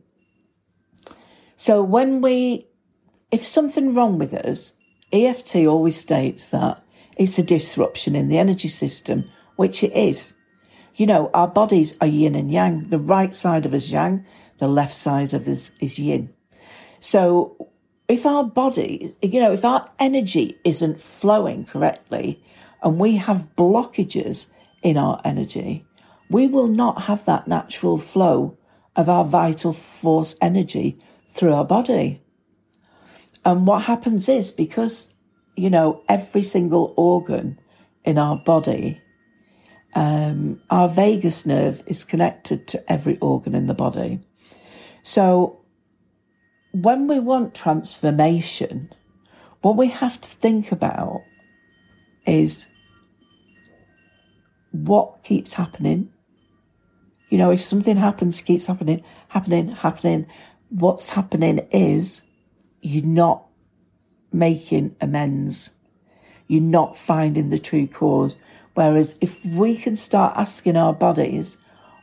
So 1.56 1.82
when 1.82 2.20
we, 2.20 2.66
if 3.30 3.46
something 3.46 3.94
wrong 3.94 4.18
with 4.18 4.34
us, 4.34 4.74
EFT 5.12 5.56
always 5.66 5.96
states 5.96 6.48
that 6.48 6.83
it's 7.16 7.38
a 7.38 7.42
disruption 7.42 8.16
in 8.16 8.28
the 8.28 8.38
energy 8.38 8.68
system, 8.68 9.30
which 9.56 9.82
it 9.82 9.92
is. 9.92 10.34
You 10.96 11.06
know, 11.06 11.30
our 11.34 11.48
bodies 11.48 11.96
are 12.00 12.06
yin 12.06 12.34
and 12.34 12.50
yang. 12.50 12.88
The 12.88 12.98
right 12.98 13.34
side 13.34 13.66
of 13.66 13.74
us 13.74 13.90
yang, 13.90 14.24
the 14.58 14.68
left 14.68 14.94
side 14.94 15.34
of 15.34 15.48
us 15.48 15.70
is 15.80 15.98
yin. 15.98 16.32
So 17.00 17.70
if 18.08 18.26
our 18.26 18.44
body, 18.44 19.12
you 19.22 19.40
know, 19.40 19.52
if 19.52 19.64
our 19.64 19.84
energy 19.98 20.58
isn't 20.64 21.00
flowing 21.00 21.64
correctly 21.64 22.42
and 22.82 22.98
we 22.98 23.16
have 23.16 23.48
blockages 23.56 24.50
in 24.82 24.96
our 24.96 25.20
energy, 25.24 25.84
we 26.30 26.46
will 26.46 26.68
not 26.68 27.02
have 27.02 27.24
that 27.24 27.48
natural 27.48 27.98
flow 27.98 28.56
of 28.96 29.08
our 29.08 29.24
vital 29.24 29.72
force 29.72 30.36
energy 30.40 30.98
through 31.28 31.52
our 31.52 31.64
body. 31.64 32.22
And 33.44 33.66
what 33.66 33.82
happens 33.82 34.28
is 34.28 34.50
because 34.50 35.13
you 35.56 35.70
know, 35.70 36.02
every 36.08 36.42
single 36.42 36.92
organ 36.96 37.58
in 38.04 38.18
our 38.18 38.36
body, 38.36 39.00
um, 39.94 40.60
our 40.70 40.88
vagus 40.88 41.46
nerve 41.46 41.82
is 41.86 42.04
connected 42.04 42.66
to 42.68 42.92
every 42.92 43.18
organ 43.18 43.54
in 43.54 43.66
the 43.66 43.74
body. 43.74 44.20
So 45.02 45.60
when 46.72 47.06
we 47.06 47.20
want 47.20 47.54
transformation, 47.54 48.92
what 49.62 49.76
we 49.76 49.88
have 49.88 50.20
to 50.20 50.28
think 50.28 50.72
about 50.72 51.22
is 52.26 52.68
what 54.72 55.22
keeps 55.22 55.54
happening. 55.54 56.10
You 57.28 57.38
know, 57.38 57.50
if 57.52 57.60
something 57.60 57.96
happens, 57.96 58.40
keeps 58.40 58.66
happening, 58.66 59.04
happening, 59.28 59.68
happening, 59.68 60.26
what's 60.68 61.10
happening 61.10 61.60
is 61.70 62.22
you're 62.82 63.04
not 63.04 63.46
making 64.34 64.96
amends. 65.00 65.70
You're 66.46 66.60
not 66.60 66.96
finding 66.96 67.48
the 67.48 67.58
true 67.58 67.86
cause, 67.86 68.36
Whereas 68.74 69.16
if 69.20 69.44
we 69.44 69.76
can 69.76 69.96
start 69.96 70.36
asking 70.36 70.76
our 70.76 70.92
bodies 70.92 71.56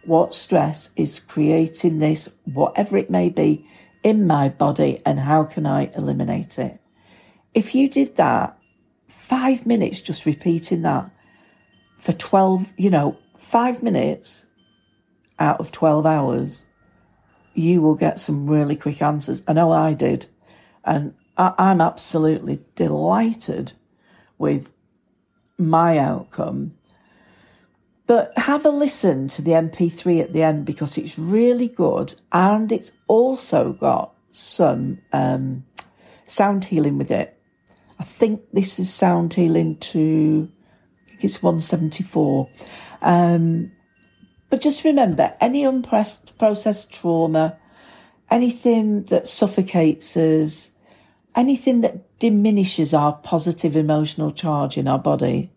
what 0.05 0.33
stress 0.33 0.89
is 0.95 1.19
creating 1.19 1.99
this, 1.99 2.29
whatever 2.45 2.97
it 2.97 3.09
may 3.09 3.29
be, 3.29 3.67
in 4.03 4.25
my 4.25 4.49
body 4.49 5.01
and 5.05 5.19
how 5.19 5.43
can 5.43 5.65
I 5.65 5.91
eliminate 5.95 6.57
it? 6.57 6.79
If 7.53 7.75
you 7.75 7.87
did 7.87 8.15
that, 8.15 8.57
five 9.07 9.65
minutes 9.65 10.01
just 10.01 10.25
repeating 10.25 10.81
that 10.83 11.13
for 11.99 12.13
12, 12.13 12.73
you 12.77 12.89
know, 12.89 13.17
five 13.37 13.83
minutes 13.83 14.47
out 15.37 15.59
of 15.59 15.71
12 15.71 16.05
hours, 16.05 16.65
you 17.53 17.81
will 17.81 17.95
get 17.95 18.19
some 18.19 18.47
really 18.47 18.77
quick 18.77 19.01
answers. 19.01 19.43
I 19.47 19.53
know 19.53 19.71
I 19.71 19.93
did. 19.93 20.25
And 20.85 21.13
I'm 21.37 21.81
absolutely 21.81 22.59
delighted 22.75 23.73
with 24.37 24.69
my 25.57 25.97
outcome. 25.97 26.73
But 28.07 28.33
have 28.37 28.65
a 28.65 28.69
listen 28.69 29.27
to 29.29 29.41
the 29.41 29.51
MP3 29.51 30.21
at 30.21 30.33
the 30.33 30.43
end 30.43 30.65
because 30.65 30.97
it's 30.97 31.17
really 31.17 31.67
good 31.67 32.13
and 32.33 32.71
it's 32.71 32.91
also 33.07 33.73
got 33.73 34.13
some 34.31 34.99
um, 35.13 35.65
sound 36.25 36.65
healing 36.65 36.97
with 36.97 37.11
it. 37.11 37.37
I 37.99 38.03
think 38.03 38.41
this 38.51 38.79
is 38.79 38.93
sound 38.93 39.33
healing 39.33 39.77
to, 39.77 40.49
I 41.05 41.09
think 41.09 41.23
it's 41.23 41.41
174. 41.41 42.49
Um, 43.01 43.71
but 44.49 44.59
just 44.59 44.83
remember 44.83 45.33
any 45.39 45.63
unprocessed 45.63 46.89
trauma, 46.89 47.57
anything 48.29 49.03
that 49.05 49.27
suffocates 49.27 50.17
us, 50.17 50.71
anything 51.35 51.81
that 51.81 52.19
diminishes 52.19 52.93
our 52.93 53.13
positive 53.13 53.75
emotional 53.75 54.31
charge 54.31 54.77
in 54.77 54.87
our 54.87 54.99
body, 54.99 55.51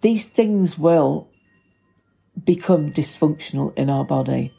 these 0.00 0.26
things 0.26 0.78
will 0.78 1.28
become 2.44 2.92
dysfunctional 2.92 3.76
in 3.76 3.90
our 3.90 4.04
body. 4.04 4.52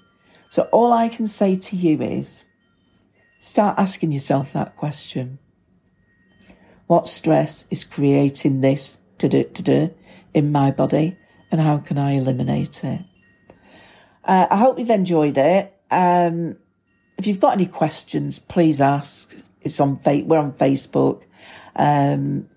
So, 0.50 0.64
all 0.72 0.92
I 0.92 1.10
can 1.10 1.28
say 1.28 1.56
to 1.56 1.76
you 1.76 2.02
is 2.02 2.46
start 3.40 3.78
asking 3.78 4.12
yourself 4.12 4.54
that 4.54 4.76
question 4.76 5.40
What 6.88 7.08
stress 7.08 7.66
is 7.70 7.84
creating 7.84 8.62
this 8.62 8.98
to 9.20 9.30
do, 9.30 9.44
to 9.44 9.62
do 9.64 9.94
in 10.34 10.52
my 10.52 10.72
body, 10.72 11.18
and 11.52 11.62
how 11.62 11.78
can 11.78 11.98
I 11.98 12.14
eliminate 12.14 12.84
it? 12.84 13.02
Uh, 14.24 14.48
I 14.50 14.58
hope 14.58 14.80
you've 14.80 14.90
enjoyed 14.90 15.38
it. 15.38 15.74
Um, 15.92 16.58
if 17.18 17.28
you've 17.28 17.40
got 17.40 17.54
any 17.54 17.66
questions, 17.66 18.40
please 18.40 18.80
ask. 18.82 19.36
It's 19.62 19.80
on 19.80 20.00
we're 20.06 20.38
on 20.38 20.54
Facebook, 20.54 21.24
um, 21.76 22.50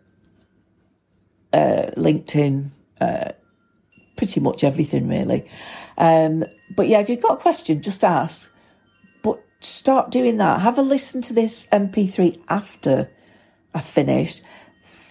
uh, 1.53 1.91
LinkedIn, 1.97 2.69
uh, 3.01 3.33
pretty 4.17 4.41
much 4.41 4.65
everything 4.65 5.09
really. 5.09 5.49
Um, 5.99 6.45
but 6.77 6.89
yeah, 6.89 7.01
if 7.01 7.09
you've 7.09 7.23
got 7.23 7.35
a 7.35 7.43
question, 7.43 7.83
just 7.83 8.05
ask. 8.05 8.51
But 9.23 9.43
start 9.61 10.11
doing 10.11 10.39
that. 10.39 10.61
Have 10.61 10.79
a 10.79 10.83
listen 10.83 11.21
to 11.23 11.33
this 11.33 11.67
MP3 11.67 12.41
after 12.49 13.11
I've 13.75 13.85
finished. 13.85 14.43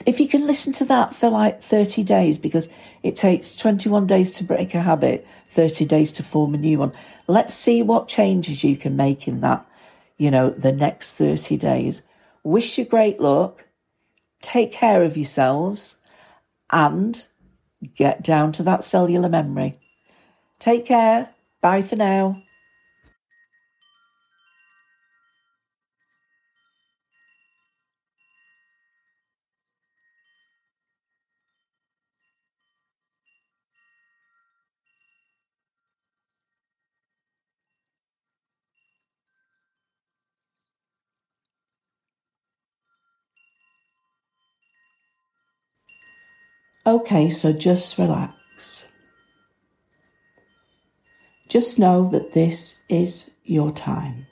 If 0.06 0.20
you 0.20 0.28
can 0.28 0.48
listen 0.48 0.74
to 0.74 0.86
that 0.86 1.14
for 1.14 1.30
like 1.30 1.62
30 1.62 2.04
days, 2.04 2.38
because 2.38 2.68
it 3.04 3.16
takes 3.16 3.56
21 3.56 4.08
days 4.08 4.32
to 4.32 4.44
break 4.44 4.74
a 4.74 4.82
habit, 4.82 5.26
30 5.50 5.86
days 5.86 6.12
to 6.14 6.24
form 6.24 6.56
a 6.56 6.58
new 6.58 6.80
one. 6.80 6.92
Let's 7.28 7.54
see 7.54 7.84
what 7.84 8.08
changes 8.08 8.64
you 8.64 8.76
can 8.76 8.96
make 8.96 9.28
in 9.28 9.42
that 9.42 9.66
you 10.22 10.30
know, 10.30 10.52
the 10.52 10.72
next 10.72 11.16
30 11.16 11.58
days. 11.58 12.04
Wish 12.44 12.78
you 12.78 12.86
great 12.86 13.20
luck. 13.20 13.66
Take 14.40 14.72
care 14.72 15.02
of 15.02 15.18
yourselves 15.18 15.98
and 16.70 17.26
get 17.96 18.22
down 18.22 18.52
to 18.52 18.62
that 18.62 18.84
cellular 18.84 19.30
memory. 19.30 19.80
Take 20.60 20.86
care. 20.86 21.30
Bye 21.60 21.82
for 21.82 21.96
now. 21.96 22.44
Okay, 46.86 47.30
so 47.30 47.54
just 47.54 48.00
relax. 48.00 48.88
Just 51.48 51.78
know 51.78 52.10
that 52.10 52.34
this 52.34 52.82
is 52.90 53.32
your 53.44 53.72
time. 53.72 54.26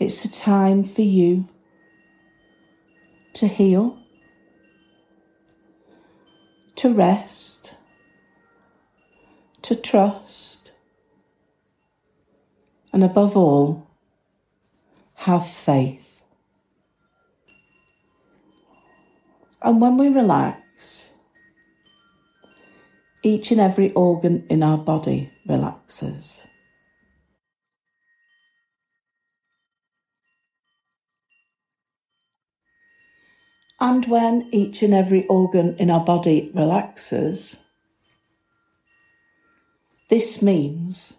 It's 0.00 0.24
a 0.24 0.32
time 0.32 0.82
for 0.82 1.02
you 1.02 1.46
to 3.34 3.46
heal, 3.46 3.98
to 6.76 6.92
rest, 6.92 7.74
to 9.60 9.76
trust, 9.76 10.72
and 12.94 13.04
above 13.04 13.36
all, 13.36 13.86
have 15.16 15.46
faith. 15.46 16.11
And 19.64 19.80
when 19.80 19.96
we 19.96 20.08
relax, 20.08 21.14
each 23.22 23.52
and 23.52 23.60
every 23.60 23.92
organ 23.92 24.44
in 24.50 24.62
our 24.62 24.78
body 24.78 25.32
relaxes. 25.46 26.46
And 33.78 34.06
when 34.06 34.48
each 34.52 34.82
and 34.82 34.94
every 34.94 35.26
organ 35.26 35.76
in 35.76 35.90
our 35.90 36.04
body 36.04 36.50
relaxes, 36.54 37.62
this 40.08 40.42
means 40.42 41.18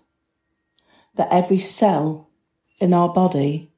that 1.15 1.27
every 1.32 1.58
cell 1.58 2.29
in 2.79 2.93
our 2.93 3.10
body 3.10 3.73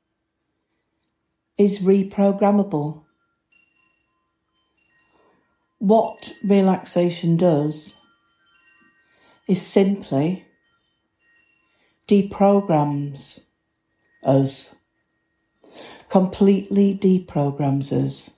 is 1.57 1.79
reprogrammable 1.79 3.04
what 5.85 6.33
relaxation 6.43 7.37
does 7.37 7.99
is 9.47 9.61
simply 9.61 10.43
deprograms 12.07 13.41
us, 14.23 14.73
completely 16.09 16.97
deprograms 16.97 17.91
us. 17.91 18.31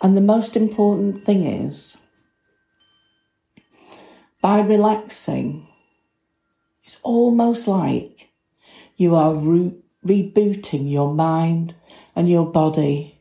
And 0.00 0.16
the 0.16 0.20
most 0.20 0.54
important 0.56 1.24
thing 1.24 1.44
is, 1.44 1.96
by 4.40 4.60
relaxing, 4.60 5.66
it's 6.84 6.98
almost 7.02 7.66
like 7.66 8.28
you 8.96 9.16
are 9.16 9.34
re- 9.34 9.82
rebooting 10.06 10.88
your 10.88 11.12
mind 11.12 11.74
and 12.14 12.28
your 12.28 12.46
body 12.46 13.13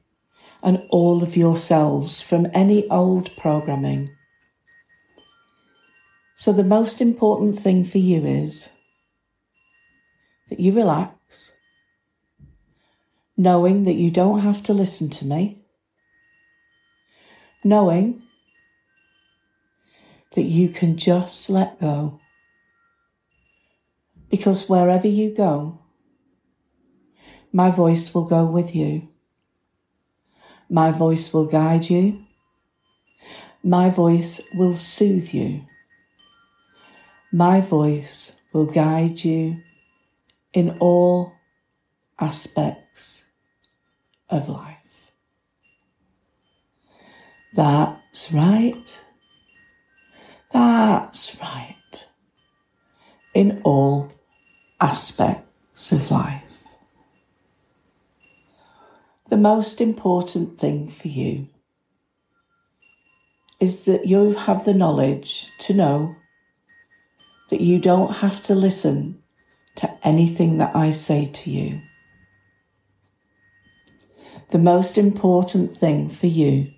and 0.64 0.88
all 0.90 1.22
of 1.22 1.36
yourselves 1.36 2.22
from 2.22 2.48
any 2.54 2.90
old 2.90 3.36
programming. 3.36 4.10
So, 6.36 6.54
the 6.54 6.64
most 6.64 7.02
important 7.02 7.60
thing 7.60 7.84
for 7.84 7.98
you 7.98 8.26
is 8.26 8.70
that 10.50 10.60
you 10.60 10.72
relax, 10.72 11.52
knowing 13.36 13.84
that 13.84 13.94
you 13.94 14.10
don't 14.10 14.40
have 14.40 14.64
to 14.64 14.74
listen 14.74 15.10
to 15.10 15.26
me, 15.26 15.64
knowing 17.64 18.22
that 20.36 20.44
you 20.44 20.70
can 20.70 20.98
just 20.98 21.50
let 21.50 21.80
go. 21.80 22.20
Because 24.30 24.68
wherever 24.68 25.08
you 25.08 25.36
go, 25.36 25.80
my 27.52 27.70
voice 27.70 28.14
will 28.14 28.26
go 28.26 28.46
with 28.46 28.76
you. 28.76 29.13
My 30.74 30.90
voice 30.90 31.32
will 31.32 31.46
guide 31.46 31.88
you. 31.88 32.26
My 33.62 33.92
voice 33.92 34.42
will 34.56 34.74
soothe 34.74 35.32
you. 35.32 35.66
My 37.32 37.62
voice 37.62 38.36
will 38.52 38.66
guide 38.66 39.24
you 39.24 39.62
in 40.52 40.76
all 40.80 41.34
aspects 42.20 43.26
of 44.32 44.50
life. 44.50 45.12
That's 47.54 48.32
right. 48.34 49.06
That's 50.52 51.40
right. 51.40 52.08
In 53.36 53.62
all 53.64 54.12
aspects 54.82 55.92
of 55.92 56.10
life 56.10 56.43
the 59.34 59.38
most 59.38 59.82
important 59.82 60.60
thing 60.60 60.88
for 60.88 61.08
you 61.08 61.48
is 63.60 63.86
that 63.86 64.06
you 64.06 64.34
have 64.34 64.64
the 64.64 64.76
knowledge 64.76 65.50
to 65.58 65.74
know 65.74 66.16
that 67.50 67.60
you 67.60 67.80
don't 67.80 68.18
have 68.18 68.44
to 68.44 68.54
listen 68.54 69.18
to 69.76 69.90
anything 70.04 70.60
that 70.60 70.76
I 70.76 70.92
say 70.92 71.26
to 71.26 71.50
you. 71.50 71.82
The 74.52 74.60
most 74.60 75.00
important 75.00 75.80
thing 75.80 76.10
for 76.10 76.28
you 76.28 76.72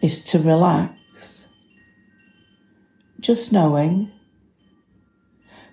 is 0.00 0.22
to 0.22 0.38
relax, 0.38 1.48
just 3.18 3.52
knowing 3.52 4.12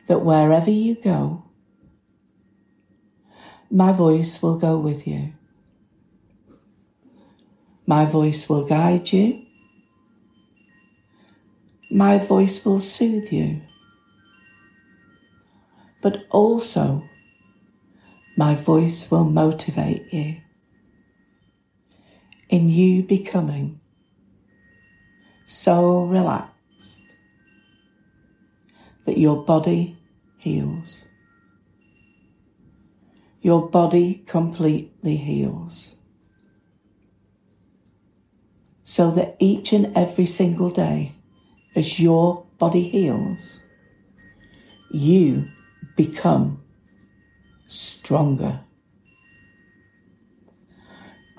that 0.07 0.23
wherever 0.23 0.71
you 0.71 0.95
go, 0.95 1.50
my 3.71 3.93
voice 3.93 4.41
will 4.41 4.57
go 4.57 4.77
with 4.77 5.07
you. 5.07 5.31
My 7.87 8.05
voice 8.05 8.49
will 8.49 8.65
guide 8.65 9.11
you. 9.13 9.45
My 11.89 12.17
voice 12.17 12.65
will 12.65 12.79
soothe 12.79 13.31
you. 13.31 13.61
But 16.01 16.25
also, 16.29 17.03
my 18.35 18.55
voice 18.55 19.09
will 19.09 19.23
motivate 19.23 20.11
you 20.13 20.37
in 22.49 22.67
you 22.67 23.03
becoming 23.03 23.79
so 25.45 26.03
relaxed 26.03 27.01
that 29.05 29.17
your 29.17 29.45
body 29.45 29.97
heals. 30.37 31.00
Your 33.41 33.67
body 33.69 34.23
completely 34.27 35.15
heals. 35.15 35.95
So 38.83 39.09
that 39.11 39.35
each 39.39 39.73
and 39.73 39.95
every 39.97 40.27
single 40.27 40.69
day, 40.69 41.13
as 41.75 41.99
your 41.99 42.45
body 42.59 42.83
heals, 42.83 43.59
you 44.91 45.47
become 45.95 46.61
stronger. 47.67 48.59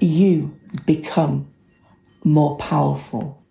You 0.00 0.58
become 0.86 1.52
more 2.24 2.56
powerful. 2.56 3.44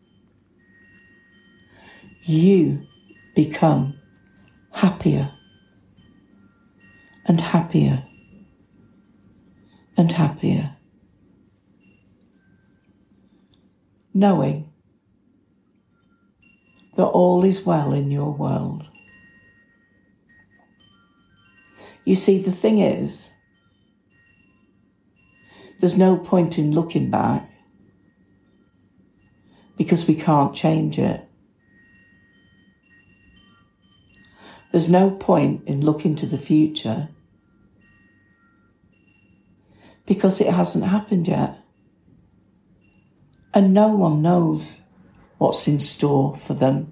You 2.23 2.85
become 3.33 3.97
happier 4.71 5.31
and 7.25 7.39
happier 7.39 8.03
and 10.01 10.11
happier. 10.11 10.75
Knowing 14.15 14.67
that 16.95 17.05
all 17.05 17.45
is 17.45 17.61
well 17.67 17.93
in 17.93 18.09
your 18.09 18.31
world. 18.31 18.89
You 22.03 22.15
see, 22.15 22.39
the 22.39 22.51
thing 22.51 22.79
is, 22.79 23.29
there's 25.79 25.99
no 25.99 26.17
point 26.17 26.57
in 26.57 26.71
looking 26.71 27.11
back 27.11 27.47
because 29.77 30.07
we 30.07 30.15
can't 30.15 30.55
change 30.55 30.97
it. 30.97 31.23
There's 34.71 34.89
no 34.89 35.11
point 35.11 35.61
in 35.67 35.81
looking 35.81 36.15
to 36.15 36.25
the 36.25 36.39
future 36.39 37.09
because 40.11 40.41
it 40.41 40.53
hasn't 40.53 40.83
happened 40.83 41.25
yet. 41.25 41.57
And 43.53 43.73
no 43.73 43.87
one 43.87 44.21
knows 44.21 44.75
what's 45.37 45.69
in 45.69 45.79
store 45.79 46.35
for 46.35 46.53
them. 46.53 46.91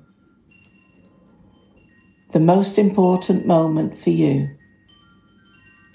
The 2.31 2.39
most 2.39 2.79
important 2.79 3.45
moment 3.45 3.99
for 3.99 4.09
you 4.09 4.55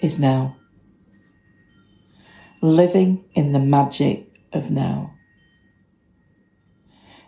is 0.01 0.19
now. 0.19 0.57
Living 2.61 3.25
in 3.33 3.53
the 3.53 3.59
magic 3.59 4.27
of 4.53 4.69
now. 4.69 5.15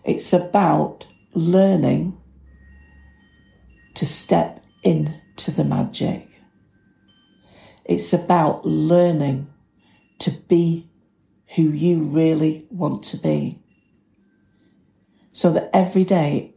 It's 0.03 0.31
about 0.31 1.07
learning 1.33 2.15
to 3.95 4.05
step 4.05 4.63
into 4.83 5.49
the 5.49 5.63
magic. 5.63 6.29
It's 7.83 8.13
about 8.13 8.63
learning 8.63 9.47
to 10.19 10.31
be 10.31 10.89
who 11.55 11.63
you 11.63 11.99
really 11.99 12.65
want 12.69 13.03
to 13.03 13.17
be. 13.17 13.59
So 15.31 15.51
that 15.51 15.69
every 15.73 16.03
day, 16.03 16.53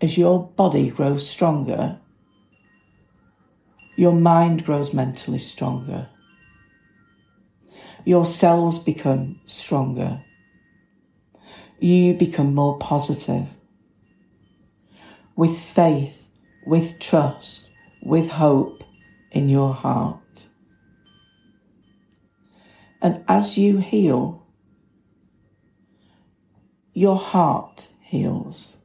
as 0.00 0.18
your 0.18 0.48
body 0.48 0.90
grows 0.90 1.28
stronger, 1.28 1.98
your 3.96 4.12
mind 4.12 4.64
grows 4.64 4.92
mentally 4.92 5.38
stronger. 5.38 6.08
Your 8.04 8.26
cells 8.26 8.78
become 8.78 9.40
stronger. 9.46 10.22
You 11.78 12.14
become 12.14 12.54
more 12.54 12.78
positive. 12.78 13.46
With 15.36 15.58
faith, 15.58 16.28
with 16.66 16.98
trust, 16.98 17.70
with 18.02 18.28
hope 18.28 18.84
in 19.30 19.48
your 19.48 19.72
heart. 19.72 20.18
And 23.04 23.22
as 23.28 23.58
you 23.58 23.76
heal, 23.76 24.46
your 26.94 27.16
heart 27.16 27.90
heals. 28.00 28.78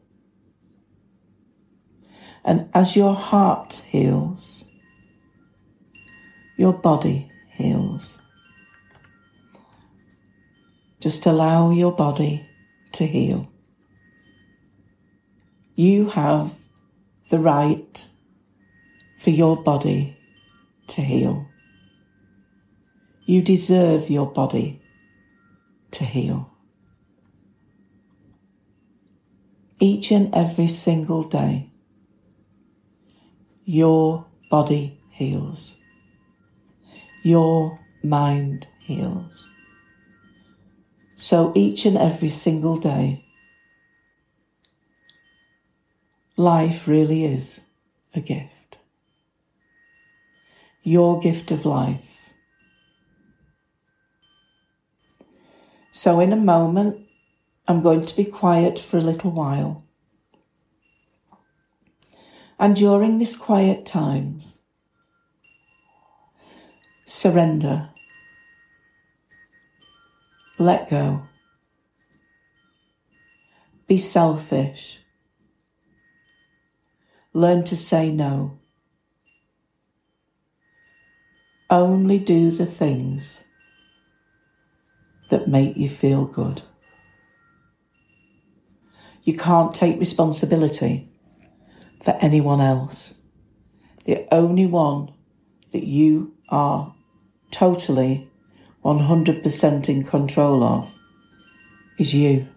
And 2.43 2.69
as 2.73 2.97
your 2.97 3.15
heart 3.15 3.85
heals, 3.89 4.65
your 6.57 6.73
body 6.73 7.29
heals. 7.51 8.21
Just 10.99 11.25
allow 11.25 11.71
your 11.71 11.93
body 11.93 12.45
to 12.91 13.07
heal. 13.07 13.49
You 15.75 16.09
have 16.09 16.55
the 17.29 17.39
right 17.39 18.05
for 19.21 19.29
your 19.29 19.55
body 19.55 20.17
to 20.87 21.01
heal. 21.01 21.48
You 23.29 23.43
deserve 23.43 24.09
your 24.09 24.25
body 24.25 24.81
to 25.91 26.03
heal. 26.03 26.49
Each 29.79 30.09
and 30.09 30.33
every 30.33 30.65
single 30.65 31.21
day, 31.21 31.69
your 33.65 34.25
body 34.49 34.99
heals. 35.11 35.75
Your 37.23 37.79
mind 38.01 38.65
heals. 38.79 39.47
So 41.15 41.51
each 41.53 41.85
and 41.85 41.99
every 41.99 42.29
single 42.29 42.79
day, 42.79 43.25
life 46.35 46.87
really 46.87 47.25
is 47.25 47.61
a 48.15 48.21
gift. 48.21 48.79
Your 50.81 51.19
gift 51.19 51.51
of 51.51 51.67
life. 51.67 52.18
So, 55.91 56.19
in 56.19 56.31
a 56.31 56.37
moment, 56.37 57.07
I'm 57.67 57.81
going 57.81 58.05
to 58.05 58.15
be 58.15 58.25
quiet 58.25 58.79
for 58.79 58.97
a 58.97 59.01
little 59.01 59.31
while. 59.31 59.83
And 62.59 62.75
during 62.75 63.17
this 63.17 63.35
quiet 63.35 63.85
times, 63.85 64.59
surrender, 67.05 67.89
let 70.57 70.89
go, 70.89 71.23
be 73.87 73.97
selfish 73.97 74.99
Learn 77.33 77.63
to 77.65 77.77
say 77.77 78.11
no. 78.11 78.57
Only 81.69 82.17
do 82.17 82.49
the 82.49 82.65
things 82.65 83.43
that 85.29 85.47
make 85.47 85.77
you 85.77 85.89
feel 85.89 86.25
good. 86.25 86.61
You 89.23 89.35
can't 89.35 89.73
take 89.73 89.99
responsibility 89.99 91.07
for 92.03 92.17
anyone 92.21 92.61
else. 92.61 93.15
The 94.05 94.27
only 94.31 94.65
one 94.65 95.13
that 95.71 95.83
you 95.83 96.33
are 96.49 96.95
totally 97.51 98.29
100% 98.83 99.89
in 99.89 100.03
control 100.03 100.63
of 100.63 100.91
is 101.97 102.13
you 102.13 102.47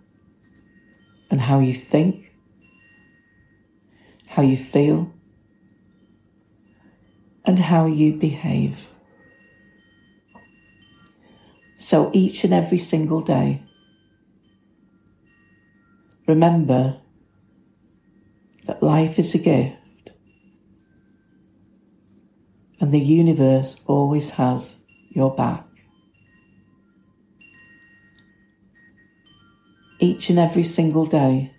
and 1.30 1.40
how 1.40 1.58
you 1.58 1.74
think 1.74 2.32
how 4.32 4.40
you 4.40 4.56
feel, 4.56 5.12
and 7.44 7.58
how 7.58 7.84
you 7.84 8.14
behave. 8.14 8.88
So 11.82 12.10
each 12.12 12.44
and 12.44 12.54
every 12.54 12.78
single 12.78 13.22
day, 13.22 13.60
remember 16.28 17.00
that 18.66 18.84
life 18.84 19.18
is 19.18 19.34
a 19.34 19.38
gift. 19.38 20.12
And 22.80 22.92
the 22.92 23.00
universe 23.00 23.80
always 23.86 24.30
has 24.30 24.78
your 25.10 25.34
back. 25.34 25.66
Each 29.98 30.30
and 30.30 30.38
every 30.38 30.62
single 30.62 31.06
day, 31.06 31.50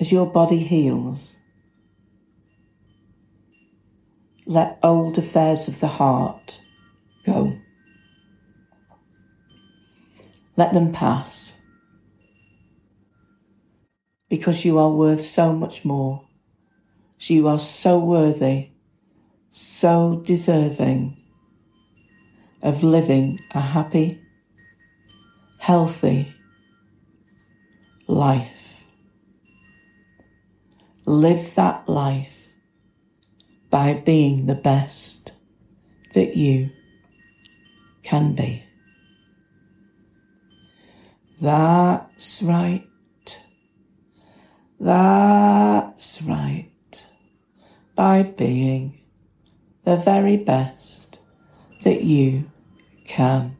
as 0.00 0.10
your 0.10 0.24
body 0.24 0.60
heals, 0.60 1.36
let 4.46 4.78
old 4.82 5.16
affairs 5.16 5.68
of 5.68 5.80
the 5.80 5.86
heart 5.86 6.60
go. 7.24 7.56
Let 10.56 10.72
them 10.72 10.92
pass. 10.92 11.60
Because 14.28 14.64
you 14.64 14.78
are 14.78 14.90
worth 14.90 15.20
so 15.20 15.52
much 15.52 15.84
more. 15.84 16.26
You 17.20 17.48
are 17.48 17.58
so 17.58 17.98
worthy, 17.98 18.72
so 19.50 20.22
deserving 20.26 21.16
of 22.62 22.82
living 22.82 23.40
a 23.52 23.60
happy, 23.60 24.20
healthy 25.58 26.34
life. 28.06 28.84
Live 31.06 31.54
that 31.54 31.88
life 31.88 32.43
by 33.74 33.92
being 33.92 34.46
the 34.46 34.54
best 34.54 35.32
that 36.12 36.36
you 36.36 36.70
can 38.04 38.32
be. 38.32 38.62
That's 41.40 42.40
right. 42.40 42.86
That's 44.78 46.22
right. 46.22 46.70
By 47.96 48.22
being 48.22 49.00
the 49.84 49.96
very 49.96 50.36
best 50.36 51.18
that 51.82 52.04
you 52.04 52.48
can 53.04 53.56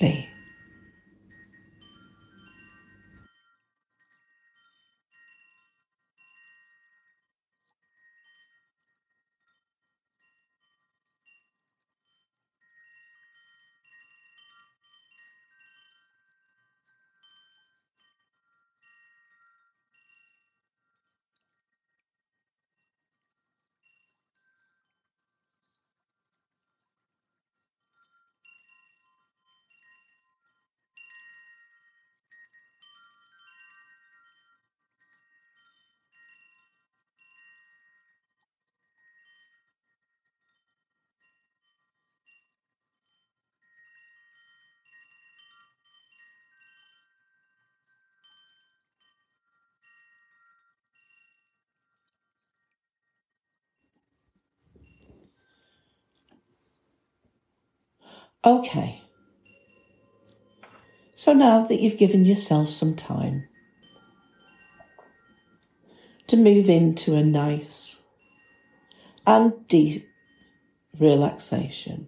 be. 0.00 0.28
Okay. 58.46 59.02
So 61.16 61.32
now 61.32 61.66
that 61.66 61.80
you've 61.80 61.96
given 61.96 62.24
yourself 62.24 62.68
some 62.68 62.94
time 62.94 63.48
to 66.28 66.36
move 66.36 66.70
into 66.70 67.16
a 67.16 67.24
nice 67.24 67.98
and 69.26 69.66
deep 69.66 70.08
relaxation, 70.96 72.06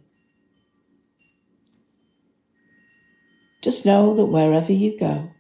just 3.61 3.85
know 3.85 4.15
that 4.15 4.27
wherever 4.27 4.73
you 4.73 4.97
go, 4.97 5.31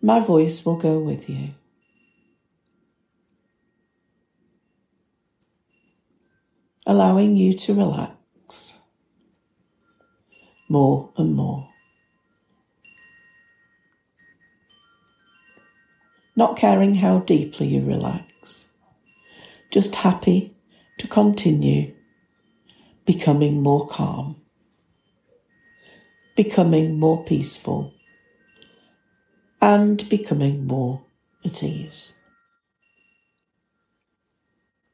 my 0.00 0.20
voice 0.20 0.64
will 0.64 0.76
go 0.76 0.98
with 0.98 1.28
you. 1.28 1.50
Allowing 6.86 7.36
you 7.36 7.52
to 7.52 7.74
relax 7.74 8.21
more 10.68 11.10
and 11.16 11.34
more. 11.34 11.68
Not 16.34 16.56
caring 16.56 16.94
how 16.96 17.18
deeply 17.18 17.66
you 17.66 17.82
relax, 17.84 18.66
just 19.70 19.96
happy 19.96 20.54
to 20.98 21.06
continue 21.06 21.94
becoming 23.04 23.62
more 23.62 23.86
calm, 23.86 24.40
becoming 26.36 26.98
more 26.98 27.22
peaceful, 27.24 27.92
and 29.60 30.08
becoming 30.08 30.66
more 30.66 31.02
at 31.44 31.62
ease. 31.62 32.16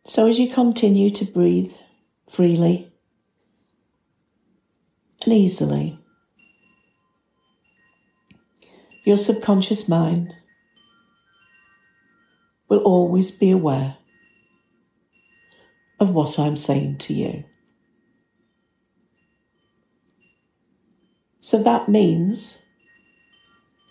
So, 0.05 0.27
as 0.27 0.41
you 0.41 0.49
continue 0.51 1.11
to 1.11 1.25
breathe 1.25 1.73
freely 2.29 2.91
and 5.25 5.33
easily. 5.33 5.99
Your 9.05 9.17
subconscious 9.17 9.89
mind 9.89 10.35
will 12.69 12.81
always 12.81 13.31
be 13.31 13.51
aware 13.51 13.97
of 15.99 16.11
what 16.11 16.39
I'm 16.39 16.57
saying 16.57 16.99
to 16.99 17.15
you. 17.15 17.45
So 21.41 21.63
that 21.63 21.89
means 21.89 22.63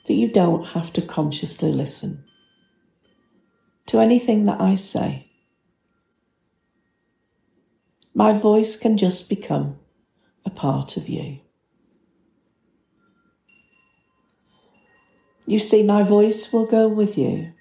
that 0.05 0.13
you 0.13 0.31
don't 0.31 0.65
have 0.67 0.93
to 0.93 1.01
consciously 1.01 1.71
listen 1.71 2.23
to 3.87 3.99
anything 3.99 4.45
that 4.45 4.61
I 4.61 4.75
say. 4.75 5.27
My 8.13 8.33
voice 8.33 8.75
can 8.75 8.97
just 8.97 9.29
become 9.29 9.79
a 10.47 10.49
part 10.49 10.97
of 10.97 11.07
you. 11.07 11.39
You 15.45 15.59
see, 15.59 15.83
my 15.83 16.03
voice 16.03 16.51
will 16.51 16.65
go 16.65 16.87
with 16.87 17.17
you 17.17 17.53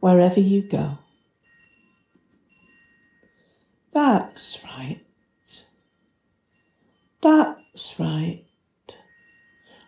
wherever 0.00 0.40
you 0.40 0.62
go. 0.62 0.98
That's 3.92 4.60
right. 4.64 5.00
That's 7.22 7.98
right. 7.98 8.44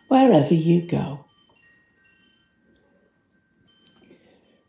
Wherever 0.07 0.53
you 0.53 0.81
go. 0.81 1.25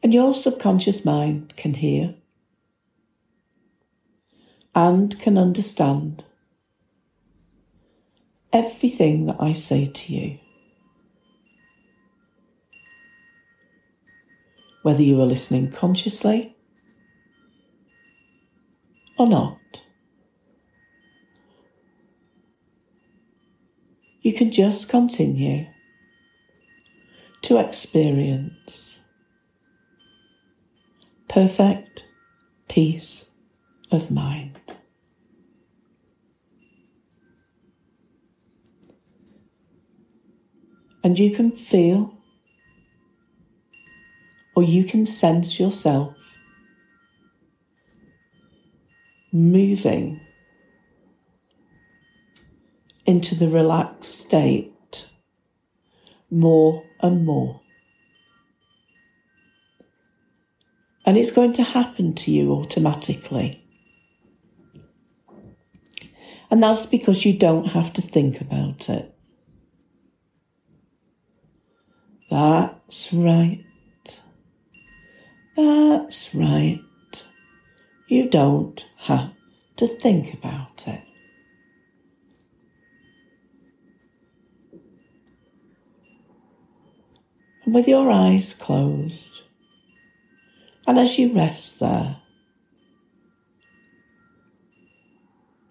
And 0.02 0.12
your 0.12 0.34
subconscious 0.34 1.04
mind 1.04 1.54
can 1.56 1.74
hear 1.74 2.14
and 4.78 5.18
can 5.18 5.36
understand 5.36 6.22
everything 8.52 9.26
that 9.26 9.34
I 9.40 9.52
say 9.52 9.86
to 9.86 10.14
you. 10.14 10.38
Whether 14.82 15.02
you 15.02 15.20
are 15.20 15.26
listening 15.26 15.72
consciously 15.72 16.56
or 19.18 19.26
not. 19.26 19.82
You 24.22 24.32
can 24.32 24.52
just 24.52 24.88
continue 24.88 25.66
to 27.42 27.58
experience 27.58 29.00
perfect 31.28 32.04
peace 32.68 33.27
of 33.90 34.10
mind. 34.10 34.58
And 41.02 41.18
you 41.18 41.30
can 41.30 41.52
feel 41.52 42.14
or 44.54 44.62
you 44.62 44.84
can 44.84 45.06
sense 45.06 45.60
yourself 45.60 46.38
moving 49.32 50.20
into 53.06 53.34
the 53.34 53.48
relaxed 53.48 54.18
state 54.26 55.08
more 56.30 56.84
and 57.00 57.24
more. 57.24 57.60
And 61.06 61.16
it's 61.16 61.30
going 61.30 61.54
to 61.54 61.62
happen 61.62 62.14
to 62.16 62.30
you 62.30 62.52
automatically. 62.52 63.64
And 66.50 66.62
that's 66.62 66.86
because 66.86 67.24
you 67.24 67.36
don't 67.36 67.66
have 67.66 67.92
to 67.94 68.02
think 68.02 68.40
about 68.40 68.88
it. 68.88 69.14
That's 72.30 73.12
right. 73.12 73.64
That's 75.56 76.34
right. 76.34 76.80
You 78.06 78.28
don't 78.28 78.86
have 78.98 79.32
to 79.76 79.86
think 79.86 80.34
about 80.34 80.86
it. 80.88 81.02
And 87.64 87.74
with 87.74 87.86
your 87.86 88.10
eyes 88.10 88.54
closed, 88.54 89.42
and 90.86 90.98
as 90.98 91.18
you 91.18 91.34
rest 91.34 91.80
there, 91.80 92.16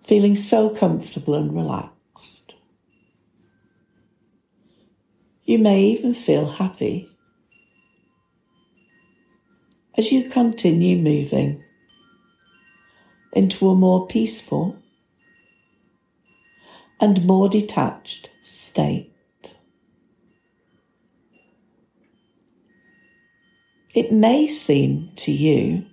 feeling 0.07 0.35
so 0.35 0.69
comfortable 0.69 1.35
and 1.35 1.53
relaxed, 1.53 2.55
you 5.43 5.59
may 5.59 5.83
even 5.83 6.13
feel 6.13 6.47
happy 6.47 7.09
as 9.97 10.09
you 10.09 10.29
continue 10.29 10.95
moving 10.95 11.61
into 13.33 13.69
a 13.69 13.75
more 13.75 14.07
peaceful 14.07 14.77
and 17.01 17.25
more 17.25 17.49
detached 17.49 18.29
state. 18.41 19.13
It 23.93 24.13
may 24.13 24.47
seem 24.47 25.11
to 25.17 25.33
you 25.33 25.85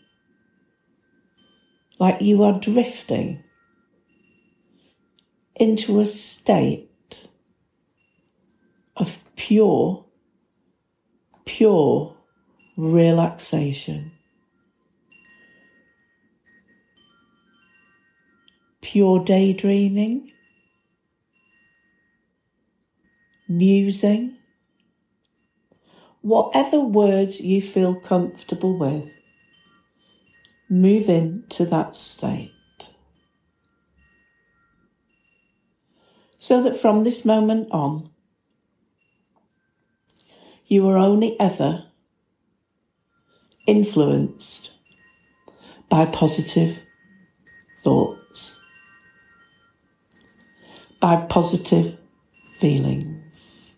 like 1.99 2.23
you 2.23 2.45
are 2.45 2.61
drifting 2.61 3.44
into 5.57 6.01
a 6.01 6.07
state 6.07 7.29
of 8.97 9.19
pure, 9.37 10.05
pure 11.45 12.17
relaxation, 12.77 14.13
pure 18.81 19.25
daydreaming, 19.25 20.33
musing, 23.49 24.37
whatever 26.23 26.81
word 26.81 27.35
you 27.35 27.61
feel 27.61 27.95
comfortable 27.95 28.79
with, 28.79 29.13
move 30.69 31.09
into 31.09 31.65
that 31.67 31.95
state. 31.95 32.54
So 36.45 36.63
that 36.65 36.77
from 36.77 37.05
this 37.05 37.25
moment 37.25 37.69
on, 37.71 38.11
you 40.67 40.87
are 40.91 40.99
only 40.99 41.41
ever 41.41 41.87
influenced 43.67 44.71
by 45.89 46.05
positive 46.05 46.81
thoughts, 47.83 48.61
by 51.01 51.17
positive 51.17 51.97
feelings, 52.61 53.77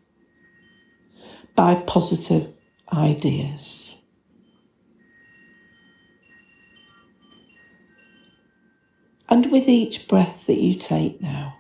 by 1.55 1.76
positive 1.76 2.52
ideas. 2.92 3.94
And 9.29 9.52
with 9.52 9.68
each 9.68 10.09
breath 10.09 10.48
that 10.48 10.59
you 10.59 10.74
take 10.74 11.22
now, 11.22 11.55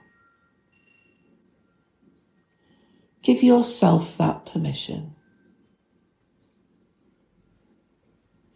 give 3.26 3.42
yourself 3.42 4.16
that 4.18 4.46
permission 4.46 5.12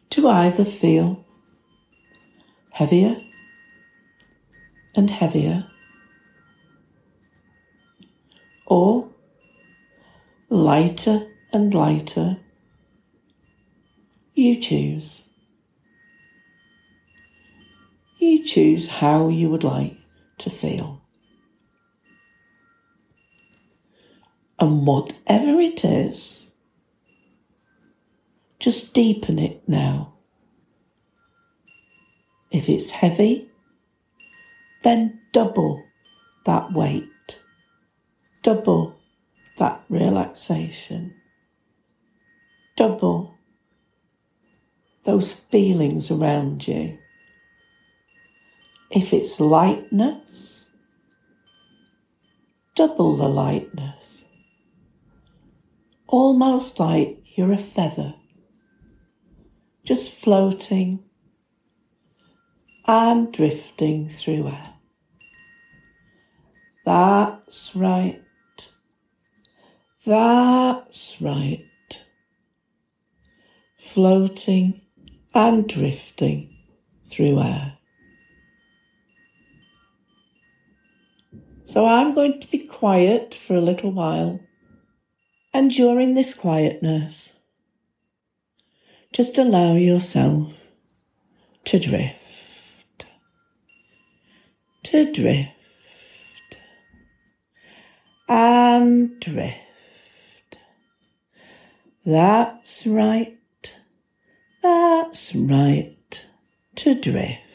to 0.09 0.28
either 0.28 0.64
feel 0.64 1.24
heavier 2.70 3.16
and 4.94 5.11
heavier 5.11 5.66
or 8.64 9.09
lighter 10.48 11.26
and 11.52 11.74
lighter. 11.74 12.37
You 14.35 14.54
choose. 14.54 15.28
You 18.20 18.44
choose 18.44 18.87
how 18.87 19.30
you 19.30 19.50
would 19.50 19.64
like 19.64 19.96
to 20.38 20.48
feel. 20.48 20.99
And 24.61 24.87
whatever 24.87 25.59
it 25.59 25.85
is, 25.87 26.46
just 28.59 28.92
deepen 28.92 29.38
it 29.38 29.62
now. 29.66 30.12
If 32.51 32.68
it's 32.68 32.90
heavy, 32.90 33.49
then 34.83 35.18
double 35.33 35.83
that 36.44 36.73
weight, 36.75 37.40
double 38.42 38.96
that 39.57 39.83
relaxation, 39.88 41.14
double 42.77 43.35
those 45.05 45.33
feelings 45.33 46.11
around 46.11 46.68
you. 46.68 46.99
If 48.90 49.14
it's 49.14 49.40
lightness, 49.40 50.68
double 52.75 53.16
the 53.16 53.29
lightness, 53.29 54.19
almost 56.11 56.81
like 56.81 57.23
you're 57.37 57.53
a 57.53 57.59
feather 57.59 58.14
just 59.85 60.20
floating 60.20 61.05
and 62.87 63.33
drifting 63.33 64.09
through 64.09 64.49
air. 64.49 64.75
That's 66.85 67.75
right. 67.77 68.23
That's 70.05 71.20
right. 71.20 71.64
Floating 73.79 74.81
and 75.35 75.68
drifting 75.68 76.57
through 77.09 77.38
air. 77.40 77.79
So 81.64 81.87
I'm 81.87 82.14
going 82.14 82.40
to 82.40 82.51
be 82.51 82.59
quiet 82.59 83.35
for 83.35 83.55
a 83.55 83.61
little 83.61 83.92
while. 83.92 84.40
And 85.52 85.70
during 85.70 86.14
this 86.14 86.32
quietness, 86.32 87.36
just 89.12 89.36
allow 89.36 89.74
yourself 89.74 90.52
to 91.64 91.78
drift, 91.80 93.04
to 94.84 95.12
drift, 95.12 96.58
and 98.28 99.18
drift. 99.18 100.58
That's 102.06 102.86
right, 102.86 103.38
that's 104.62 105.34
right, 105.34 106.26
to 106.76 106.94
drift. 106.94 107.49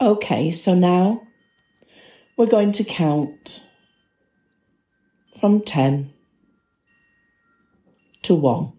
Okay, 0.00 0.52
so 0.52 0.76
now 0.76 1.22
we're 2.36 2.46
going 2.46 2.70
to 2.70 2.84
count 2.84 3.64
from 5.40 5.60
10 5.60 6.12
to 8.22 8.34
1. 8.36 8.72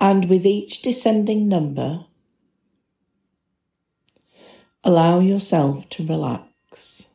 And 0.00 0.30
with 0.30 0.46
each 0.46 0.82
descending 0.82 1.48
number, 1.48 2.04
allow 4.84 5.18
yourself 5.18 5.88
to 5.90 6.06
relax 6.06 7.08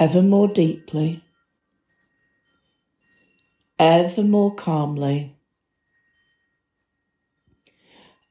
ever 0.00 0.22
more 0.22 0.48
deeply, 0.48 1.22
ever 3.78 4.24
more 4.24 4.52
calmly, 4.52 5.36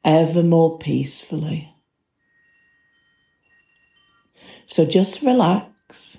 ever 0.03 0.43
more 0.43 0.77
peacefully. 0.77 1.73
So 4.65 4.85
just 4.85 5.21
relax 5.21 6.17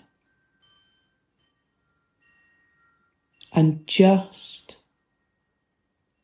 and 3.52 3.86
just 3.86 4.76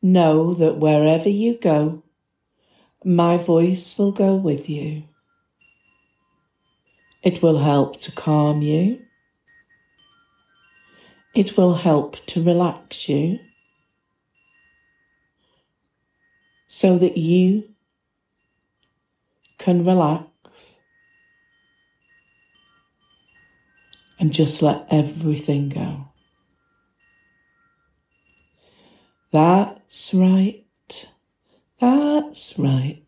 know 0.01 0.53
that 0.53 0.77
wherever 0.77 1.29
you 1.29 1.57
go, 1.59 2.03
my 3.03 3.37
voice 3.37 3.97
will 3.97 4.11
go 4.11 4.35
with 4.35 4.69
you. 4.69 5.03
It 7.23 7.41
will 7.41 7.59
help 7.59 7.99
to 8.01 8.11
calm 8.11 8.61
you. 8.61 9.01
It 11.35 11.57
will 11.57 11.75
help 11.75 12.25
to 12.27 12.43
relax 12.43 13.09
you 13.09 13.39
so 16.69 16.97
that 16.99 17.17
you 17.17 17.67
can 19.57 19.83
relax 19.83 20.27
and 24.19 24.31
just 24.31 24.61
let 24.61 24.85
everything 24.89 25.67
go. 25.67 26.05
That's 29.31 30.13
right. 30.13 30.65
That's 31.81 32.57
right. 32.57 33.03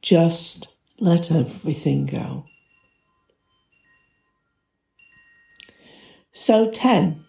Just 0.00 0.68
let 0.98 1.30
everything 1.32 2.06
go. 2.06 2.46
So 6.32 6.70
10. 6.70 7.24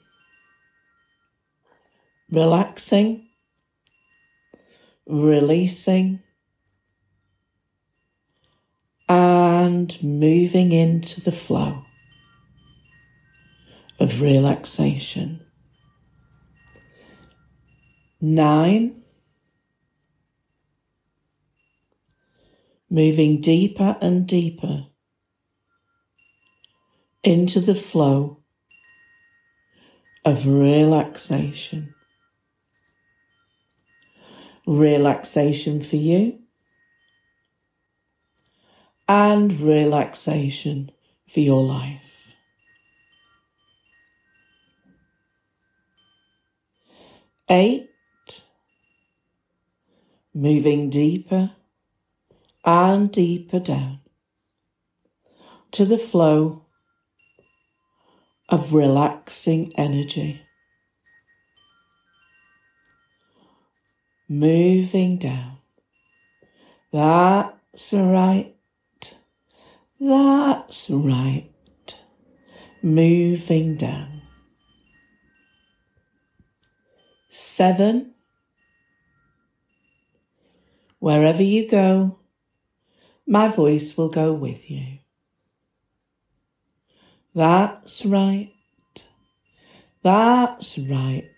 Relaxing, 2.31 3.24
releasing, 5.07 6.21
and 9.07 10.01
moving 10.03 10.71
into 10.71 11.21
the 11.21 11.31
flow 11.31 11.83
of 13.99 14.21
relaxation. 14.21 15.41
Nine, 18.21 19.03
moving 22.89 23.41
deeper 23.41 23.97
and 24.01 24.27
deeper 24.27 24.87
into 27.23 27.59
the 27.59 27.75
flow 27.75 28.43
of 30.23 30.45
relaxation. 30.45 31.94
Relaxation 34.67 35.81
for 35.81 35.97
you 35.97 36.39
and 39.07 39.59
relaxation 39.59 40.91
for 41.27 41.39
your 41.39 41.63
life. 41.63 42.35
Eight, 47.47 47.89
moving 50.33 50.89
deeper 50.89 51.51
and 52.63 53.11
deeper 53.11 53.59
down 53.59 53.99
to 55.71 55.85
the 55.85 55.99
flow 55.99 56.65
of 58.49 58.73
relaxing 58.73 59.71
energy. 59.75 60.44
Moving 64.27 65.17
down. 65.17 65.57
That's 66.91 67.93
right. 67.93 68.55
That's 69.99 70.89
right. 70.89 71.49
Moving 72.81 73.75
down. 73.75 74.21
Seven. 77.29 78.13
Wherever 80.99 81.43
you 81.43 81.69
go, 81.69 82.17
my 83.27 83.49
voice 83.49 83.95
will 83.97 84.09
go 84.09 84.33
with 84.33 84.71
you. 84.71 84.99
That's 87.35 88.05
right. 88.05 88.51
That's 90.01 90.79
right. 90.79 91.29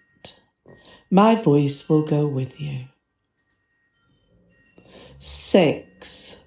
My 1.10 1.36
voice 1.36 1.88
will 1.88 2.04
go 2.04 2.28
with 2.28 2.60
you. 2.60 2.86
Six. 5.20 6.42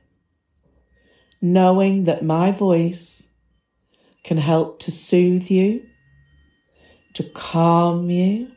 Knowing 1.40 2.04
that 2.04 2.22
my 2.22 2.50
voice 2.50 3.22
can 4.22 4.36
help 4.36 4.80
to 4.80 4.90
soothe 4.90 5.50
you, 5.50 5.82
to 7.14 7.22
calm 7.22 8.10
you, 8.10 8.48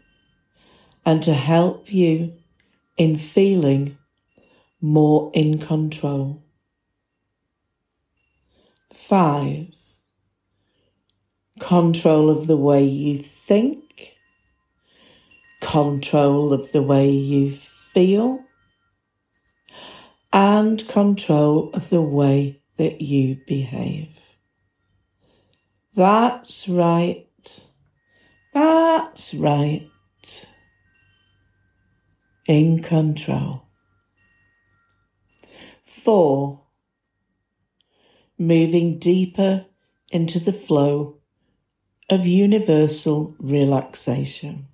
and 1.06 1.24
to 1.24 1.34
help 1.34 1.92
you 1.92 2.34
in 2.98 3.18
feeling 3.18 3.98
more 4.82 5.32
in 5.34 5.58
control. 5.58 6.44
Five 8.94 9.68
control 11.60 12.30
of 12.30 12.48
the 12.48 12.58
way 12.58 12.84
you 12.84 13.18
think, 13.18 13.83
control 15.64 16.54
of 16.54 16.72
the 16.72 16.82
way 16.82 17.10
you 17.10 17.56
feel, 17.94 18.44
and 20.32 20.88
control 20.88 21.72
of 21.74 21.90
the 21.90 22.02
way 22.02 22.62
that 22.78 23.02
you 23.02 23.38
behave. 23.48 24.10
That's 25.96 26.68
right. 26.68 27.28
That's 28.54 29.34
right. 29.34 29.90
In 32.48 32.84
control. 32.84 33.64
Four. 35.86 36.62
Moving 38.38 39.00
deeper 39.00 39.66
into 40.12 40.40
the 40.40 40.52
flow 40.52 41.20
of 42.10 42.28
universal 42.28 43.36
relaxation. 43.40 44.68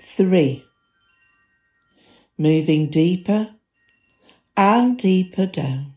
3. 0.00 0.64
Moving 2.38 2.88
deeper 2.88 3.50
and 4.56 4.98
deeper 4.98 5.46
down. 5.46 5.94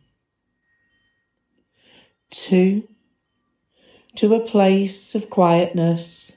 2. 2.31 2.87
To 4.15 4.35
a 4.35 4.39
place 4.39 5.15
of 5.15 5.29
quietness, 5.29 6.35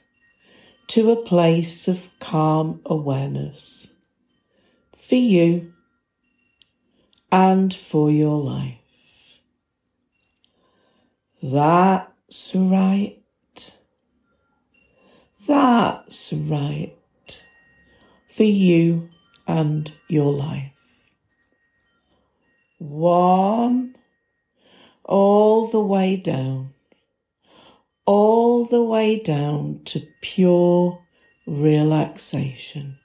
to 0.87 1.11
a 1.11 1.21
place 1.21 1.87
of 1.87 2.09
calm 2.19 2.81
awareness 2.85 3.87
for 4.97 5.15
you 5.15 5.73
and 7.31 7.73
for 7.73 8.09
your 8.09 8.41
life. 8.41 8.77
That's 11.43 12.55
right. 12.55 13.21
That's 15.47 16.33
right. 16.33 16.96
For 18.37 18.43
you 18.43 19.09
and 19.47 19.91
your 20.07 20.31
life. 20.31 20.71
One, 22.77 23.95
all 25.03 25.65
the 25.65 25.81
way 25.81 26.17
down, 26.17 26.75
all 28.05 28.63
the 28.63 28.83
way 28.83 29.17
down 29.17 29.81
to 29.85 30.05
pure 30.21 31.01
relaxation. 31.47 32.99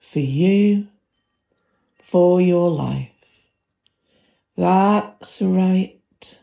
For 0.00 0.20
you, 0.20 0.88
for 2.02 2.42
your 2.42 2.70
life. 2.70 3.08
That's 4.54 5.40
right. 5.40 6.38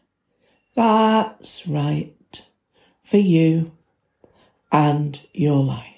That's 0.74 1.68
right 1.68 2.42
for 3.04 3.18
you 3.18 3.74
and 4.72 5.22
your 5.32 5.64
life. 5.64 5.97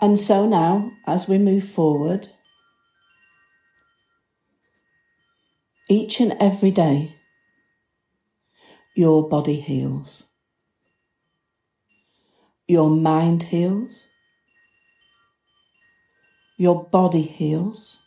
And 0.00 0.18
so 0.18 0.46
now, 0.46 0.92
as 1.06 1.26
we 1.26 1.38
move 1.38 1.64
forward, 1.64 2.28
each 5.88 6.20
and 6.20 6.36
every 6.38 6.70
day, 6.70 7.16
your 8.94 9.28
body 9.28 9.58
heals. 9.60 10.24
Your 12.68 12.90
mind 12.90 13.44
heals. 13.44 14.04
Your 16.56 16.84
body 16.84 17.22
heals. 17.22 17.98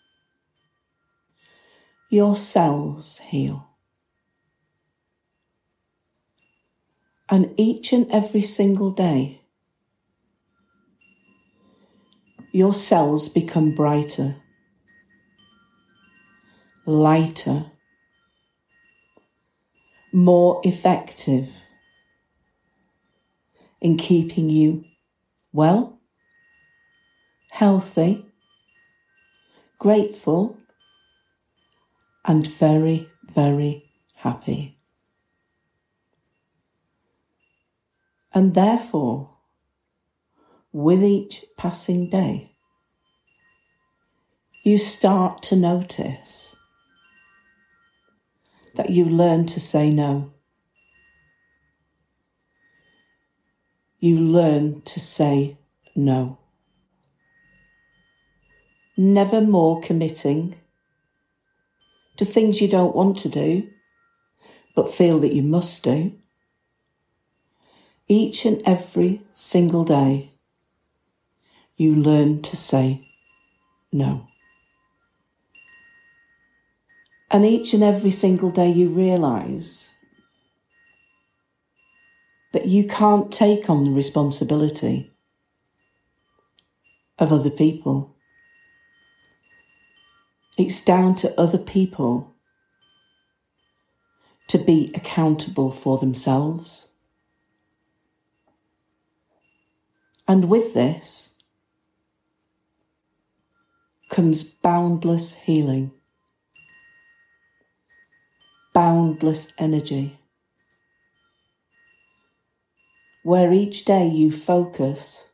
Your 2.09 2.35
cells 2.35 3.17
heal. 3.17 3.67
And 7.29 7.53
each 7.57 7.91
and 7.93 8.09
every 8.11 8.41
single 8.41 8.91
day, 8.91 9.40
your 12.51 12.73
cells 12.73 13.29
become 13.29 13.73
brighter, 13.73 14.35
lighter, 16.85 17.65
more 20.11 20.61
effective 20.63 21.49
in 23.79 23.97
keeping 23.97 24.49
you 24.49 24.83
well, 25.53 25.99
healthy, 27.49 28.25
grateful, 29.79 30.57
and 32.25 32.47
very, 32.47 33.09
very 33.33 33.89
happy. 34.15 34.77
And 38.33 38.53
therefore, 38.53 39.30
with 40.73 41.03
each 41.03 41.45
passing 41.57 42.09
day, 42.09 42.51
you 44.63 44.77
start 44.77 45.41
to 45.43 45.55
notice 45.55 46.55
that 48.75 48.89
you 48.89 49.05
learn 49.05 49.45
to 49.45 49.59
say 49.59 49.89
no. 49.89 50.31
You 53.99 54.17
learn 54.17 54.81
to 54.81 54.99
say 54.99 55.57
no. 55.95 56.39
Never 58.97 59.41
more 59.41 59.81
committing 59.81 60.55
to 62.17 62.25
things 62.25 62.61
you 62.61 62.67
don't 62.67 62.95
want 62.95 63.17
to 63.19 63.29
do, 63.29 63.67
but 64.75 64.93
feel 64.93 65.19
that 65.19 65.33
you 65.33 65.43
must 65.43 65.83
do. 65.83 66.13
Each 68.07 68.45
and 68.45 68.61
every 68.65 69.21
single 69.33 69.83
day, 69.83 70.30
you 71.81 71.95
learn 71.95 72.39
to 72.43 72.55
say 72.55 73.01
no. 73.91 74.27
And 77.31 77.43
each 77.43 77.73
and 77.73 77.81
every 77.81 78.11
single 78.11 78.51
day, 78.51 78.69
you 78.69 78.89
realize 78.89 79.91
that 82.53 82.67
you 82.67 82.83
can't 82.83 83.31
take 83.31 83.67
on 83.67 83.83
the 83.83 83.89
responsibility 83.89 85.11
of 87.17 87.33
other 87.33 87.49
people. 87.49 88.15
It's 90.59 90.85
down 90.85 91.15
to 91.15 91.39
other 91.39 91.57
people 91.57 92.35
to 94.49 94.59
be 94.59 94.91
accountable 94.93 95.71
for 95.71 95.97
themselves. 95.97 96.89
And 100.27 100.45
with 100.45 100.75
this 100.75 101.30
comes 104.11 104.43
boundless 104.43 105.33
healing 105.33 105.91
boundless 108.73 109.53
energy, 109.57 110.17
where 113.23 113.51
each 113.51 113.85
day 113.85 114.07
you 114.07 114.31
focus 114.31 115.27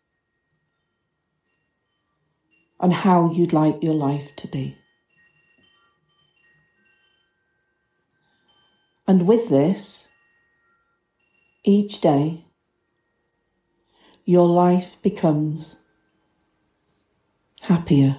on 2.79 2.91
how 2.91 3.31
you'd 3.31 3.53
like 3.53 3.81
your 3.81 3.93
life 3.93 4.35
to 4.35 4.47
be. 4.47 4.77
And 9.07 9.27
with 9.27 9.49
this, 9.49 10.09
each 11.63 12.01
day, 12.01 12.45
your 14.25 14.47
life 14.47 15.01
becomes 15.01 15.77
happier, 17.61 18.17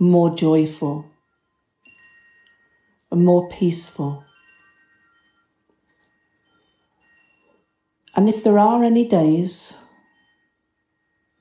more 0.00 0.34
joyful, 0.34 1.04
more 3.12 3.48
peaceful. 3.50 4.24
And 8.16 8.26
if 8.26 8.42
there 8.42 8.58
are 8.58 8.82
any 8.82 9.06
days 9.06 9.74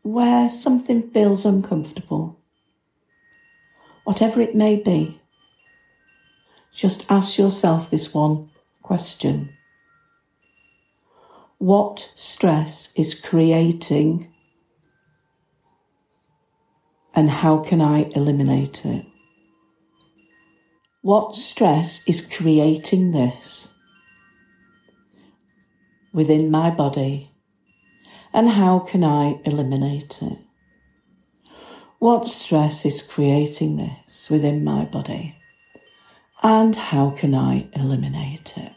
where 0.04 0.50
something 0.50 1.10
feels 1.10 1.46
uncomfortable, 1.46 2.38
whatever 4.04 4.42
it 4.42 4.54
may 4.56 4.76
be, 4.76 5.22
just 6.74 7.10
ask 7.10 7.38
yourself 7.38 7.90
this 7.90 8.14
one 8.14 8.50
question 8.84 9.54
What 11.60 12.12
stress 12.16 12.92
is 12.96 13.14
creating, 13.14 14.29
and 17.20 17.30
how 17.30 17.58
can 17.58 17.82
I 17.82 18.10
eliminate 18.16 18.86
it? 18.86 19.06
What 21.02 21.36
stress 21.36 22.02
is 22.08 22.22
creating 22.26 23.12
this 23.12 23.68
within 26.14 26.50
my 26.50 26.70
body 26.70 27.34
and 28.32 28.50
how 28.50 28.80
can 28.80 29.04
I 29.04 29.42
eliminate 29.44 30.22
it? 30.22 30.38
What 32.00 32.26
stress 32.30 32.86
is 32.86 33.02
creating 33.02 33.76
this 33.76 34.30
within 34.30 34.64
my 34.64 34.86
body 34.86 35.36
and 36.42 36.74
how 36.74 37.10
can 37.10 37.36
I 37.36 37.68
eliminate 37.74 38.58
it? 38.58 38.72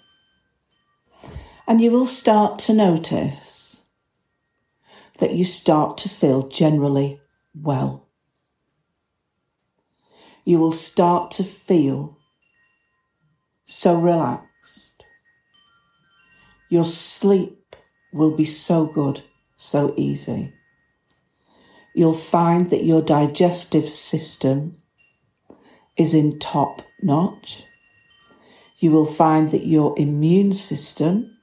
And 1.69 1.81
you 1.81 1.93
will 1.93 2.09
start 2.09 2.59
to 2.67 2.73
notice 2.73 3.83
that 5.19 5.33
you 5.33 5.45
start 5.45 5.97
to 5.99 6.09
feel 6.09 6.49
generally 6.49 7.21
well 7.55 8.09
you 10.45 10.59
will 10.59 10.73
start 10.73 11.31
to 11.33 11.45
feel 11.45 12.17
so 13.65 13.99
relaxed. 13.99 15.05
Your 16.69 16.85
sleep 16.85 17.77
will 18.13 18.37
be 18.37 18.45
so 18.45 18.87
good, 18.87 19.23
so 19.57 19.95
easy. 19.97 20.53
You'll 21.95 22.15
find 22.15 22.71
that 22.71 22.85
your 22.85 23.03
digestive 23.03 23.89
system 23.89 24.83
is 25.97 26.15
in 26.15 26.39
top 26.39 26.83
notch. 27.03 27.65
You 28.79 28.91
will 28.91 29.07
find 29.07 29.51
that 29.51 29.67
your 29.67 29.95
immune 29.99 30.53
system 30.53 31.37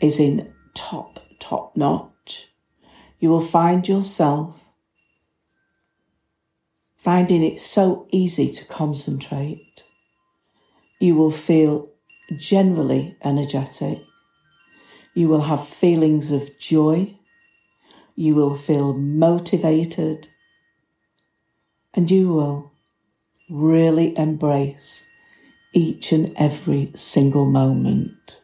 is 0.00 0.20
in 0.20 0.52
top, 0.74 1.18
top 1.38 1.76
notch. 1.76 2.48
You 3.18 3.30
will 3.30 3.40
find 3.40 3.88
yourself 3.88 4.61
finding 7.02 7.42
it 7.42 7.58
so 7.58 8.06
easy 8.12 8.48
to 8.48 8.64
concentrate. 8.66 9.82
You 11.00 11.16
will 11.16 11.30
feel 11.30 11.90
generally 12.38 13.16
energetic. 13.22 13.98
You 15.14 15.28
will 15.28 15.42
have 15.42 15.66
feelings 15.66 16.30
of 16.30 16.56
joy. 16.58 17.18
You 18.14 18.36
will 18.36 18.54
feel 18.54 18.92
motivated. 18.92 20.28
And 21.92 22.08
you 22.08 22.28
will 22.28 22.72
really 23.50 24.16
embrace 24.16 25.04
each 25.74 26.12
and 26.12 26.32
every 26.36 26.92
single 26.94 27.46
moment. 27.46 28.40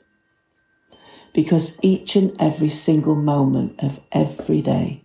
Because 1.32 1.78
each 1.80 2.16
and 2.16 2.34
every 2.40 2.68
single 2.68 3.14
moment 3.14 3.82
of 3.84 4.00
every 4.10 4.62
day, 4.62 5.04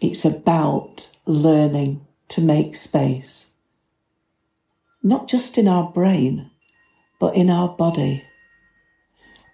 it's 0.00 0.24
about 0.24 1.08
learning 1.26 2.06
to 2.28 2.40
make 2.40 2.74
space, 2.74 3.50
not 5.02 5.28
just 5.28 5.58
in 5.58 5.68
our 5.68 5.90
brain, 5.90 6.50
but 7.18 7.34
in 7.34 7.50
our 7.50 7.68
body. 7.68 8.24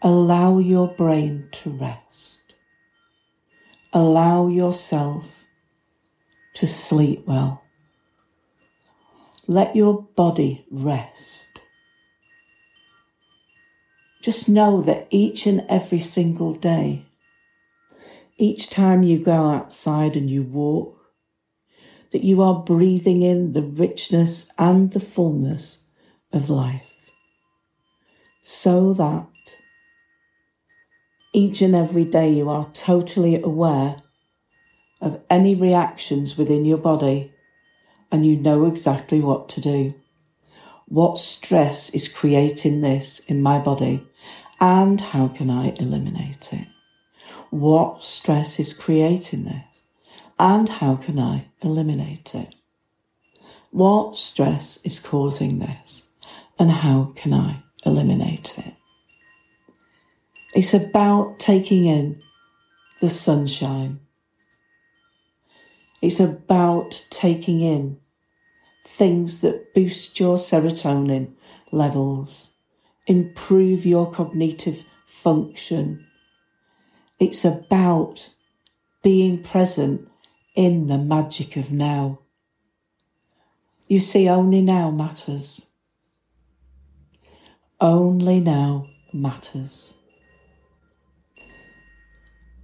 Allow 0.02 0.58
your 0.58 0.88
brain 0.88 1.48
to 1.52 1.70
rest. 1.70 2.54
Allow 3.92 4.48
yourself 4.48 5.44
to 6.54 6.66
sleep 6.66 7.26
well. 7.26 7.62
Let 9.48 9.74
your 9.74 10.02
body 10.02 10.64
rest. 10.70 11.60
Just 14.20 14.48
know 14.48 14.80
that 14.82 15.06
each 15.10 15.46
and 15.46 15.64
every 15.68 16.00
single 16.00 16.52
day 16.52 17.06
each 18.38 18.68
time 18.68 19.02
you 19.02 19.18
go 19.18 19.50
outside 19.50 20.16
and 20.16 20.30
you 20.30 20.42
walk, 20.42 20.94
that 22.12 22.24
you 22.24 22.42
are 22.42 22.62
breathing 22.62 23.22
in 23.22 23.52
the 23.52 23.62
richness 23.62 24.50
and 24.58 24.92
the 24.92 25.00
fullness 25.00 25.84
of 26.32 26.50
life, 26.50 26.82
so 28.42 28.92
that 28.92 29.26
each 31.32 31.60
and 31.60 31.74
every 31.74 32.04
day 32.04 32.30
you 32.30 32.48
are 32.48 32.70
totally 32.72 33.42
aware 33.42 33.96
of 35.00 35.20
any 35.28 35.54
reactions 35.54 36.38
within 36.38 36.64
your 36.64 36.78
body 36.78 37.32
and 38.10 38.24
you 38.24 38.36
know 38.36 38.64
exactly 38.66 39.20
what 39.20 39.48
to 39.48 39.60
do. 39.60 39.94
What 40.86 41.18
stress 41.18 41.90
is 41.90 42.08
creating 42.08 42.80
this 42.80 43.18
in 43.26 43.42
my 43.42 43.58
body 43.58 44.06
and 44.60 45.00
how 45.00 45.28
can 45.28 45.50
I 45.50 45.74
eliminate 45.78 46.52
it? 46.52 46.68
What 47.50 48.04
stress 48.04 48.58
is 48.58 48.72
creating 48.72 49.44
this 49.44 49.84
and 50.38 50.68
how 50.68 50.96
can 50.96 51.18
I 51.18 51.46
eliminate 51.62 52.34
it? 52.34 52.54
What 53.70 54.16
stress 54.16 54.78
is 54.84 54.98
causing 54.98 55.58
this 55.58 56.08
and 56.58 56.70
how 56.70 57.12
can 57.14 57.32
I 57.34 57.62
eliminate 57.84 58.58
it? 58.58 58.74
It's 60.54 60.74
about 60.74 61.38
taking 61.38 61.84
in 61.86 62.20
the 63.00 63.10
sunshine. 63.10 64.00
It's 66.00 66.20
about 66.20 67.04
taking 67.10 67.60
in 67.60 67.98
things 68.86 69.40
that 69.40 69.74
boost 69.74 70.18
your 70.18 70.36
serotonin 70.36 71.32
levels, 71.72 72.50
improve 73.06 73.84
your 73.84 74.10
cognitive 74.10 74.84
function. 75.06 76.05
It's 77.18 77.44
about 77.46 78.30
being 79.02 79.42
present 79.42 80.06
in 80.54 80.88
the 80.88 80.98
magic 80.98 81.56
of 81.56 81.72
now. 81.72 82.18
You 83.88 84.00
see, 84.00 84.28
only 84.28 84.60
now 84.60 84.90
matters. 84.90 85.70
Only 87.80 88.40
now 88.40 88.88
matters. 89.12 89.94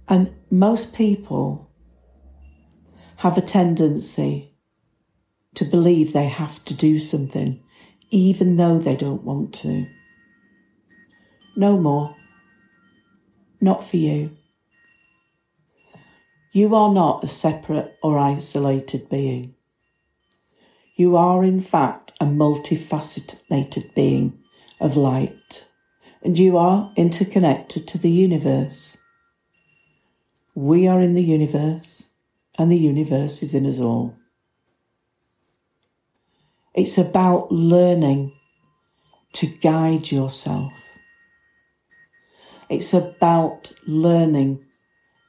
And 0.07 0.31
most 0.51 0.93
people 0.93 1.71
have 3.17 3.37
a 3.37 3.41
tendency 3.41 4.53
to 5.55 5.65
believe 5.65 6.13
they 6.13 6.27
have 6.27 6.63
to 6.65 6.73
do 6.73 6.99
something, 6.99 7.63
even 8.11 8.57
though 8.57 8.77
they 8.77 8.95
don't 8.95 9.23
want 9.23 9.53
to. 9.53 9.87
No 11.55 11.77
more. 11.77 12.15
Not 13.61 13.83
for 13.83 13.97
you. 13.97 14.31
You 16.55 16.75
are 16.75 16.93
not 16.93 17.23
a 17.23 17.27
separate 17.27 17.97
or 18.03 18.19
isolated 18.19 19.09
being. 19.09 19.55
You 20.95 21.17
are, 21.17 21.43
in 21.43 21.61
fact, 21.61 22.13
a 22.21 22.25
multifaceted 22.25 23.95
being 23.95 24.37
of 24.79 24.95
light, 24.95 25.67
and 26.21 26.37
you 26.37 26.55
are 26.59 26.93
interconnected 26.95 27.87
to 27.87 27.97
the 27.97 28.11
universe. 28.11 28.95
We 30.53 30.87
are 30.87 31.01
in 31.01 31.15
the 31.15 31.23
universe, 31.23 32.09
and 32.59 32.71
the 32.71 32.77
universe 32.77 33.41
is 33.41 33.55
in 33.55 33.65
us 33.65 33.79
all. 33.79 34.15
It's 36.75 36.99
about 36.99 37.51
learning 37.51 38.31
to 39.33 39.47
guide 39.47 40.11
yourself. 40.11 40.71
It's 42.69 42.93
about 42.93 43.73
learning 43.87 44.62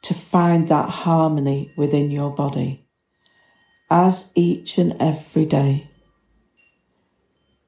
to 0.04 0.14
find 0.14 0.68
that 0.68 0.88
harmony 0.88 1.70
within 1.76 2.10
your 2.10 2.30
body 2.30 2.86
as 3.90 4.32
each 4.34 4.78
and 4.78 4.96
every 5.00 5.44
day 5.44 5.90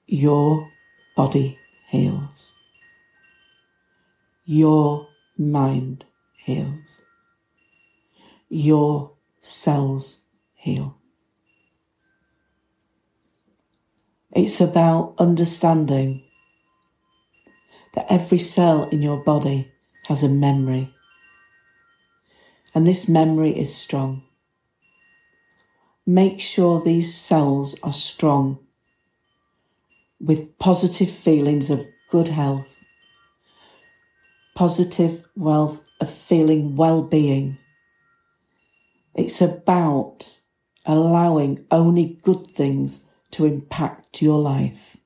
your 0.06 0.70
body 1.16 1.58
heals, 1.88 2.52
your 4.46 5.06
mind 5.36 6.04
heals 6.44 7.00
your 8.48 9.12
cells 9.40 10.20
heal. 10.54 10.96
It's 14.32 14.60
about 14.60 15.14
understanding 15.18 16.22
that 17.94 18.06
every 18.10 18.38
cell 18.38 18.88
in 18.90 19.02
your 19.02 19.22
body 19.24 19.70
has 20.06 20.22
a 20.22 20.28
memory, 20.28 20.92
and 22.76 22.86
this 22.86 23.08
memory 23.08 23.58
is 23.58 23.74
strong. 23.74 24.22
Make 26.06 26.40
sure 26.40 26.80
these 26.80 27.12
cells 27.12 27.74
are 27.82 27.92
strong 27.92 28.60
with 30.20 30.56
positive 30.58 31.10
feelings 31.10 31.70
of 31.70 31.84
good 32.10 32.28
health, 32.28 32.84
positive 34.54 35.26
wealth 35.34 35.82
of 36.00 36.08
feeling 36.08 36.76
well 36.76 37.02
being 37.02 37.58
it's 39.16 39.40
about 39.40 40.38
allowing 40.84 41.64
only 41.70 42.18
good 42.22 42.46
things 42.48 43.06
to 43.30 43.46
impact 43.46 44.20
your 44.20 44.38
life. 44.38 44.98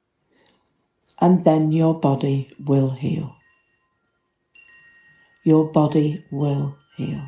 And 1.20 1.44
then 1.44 1.70
your 1.70 1.98
body 1.98 2.50
will 2.58 2.90
heal. 2.90 3.36
Your 5.44 5.70
body 5.70 6.24
will 6.32 6.76
heal. 6.96 7.22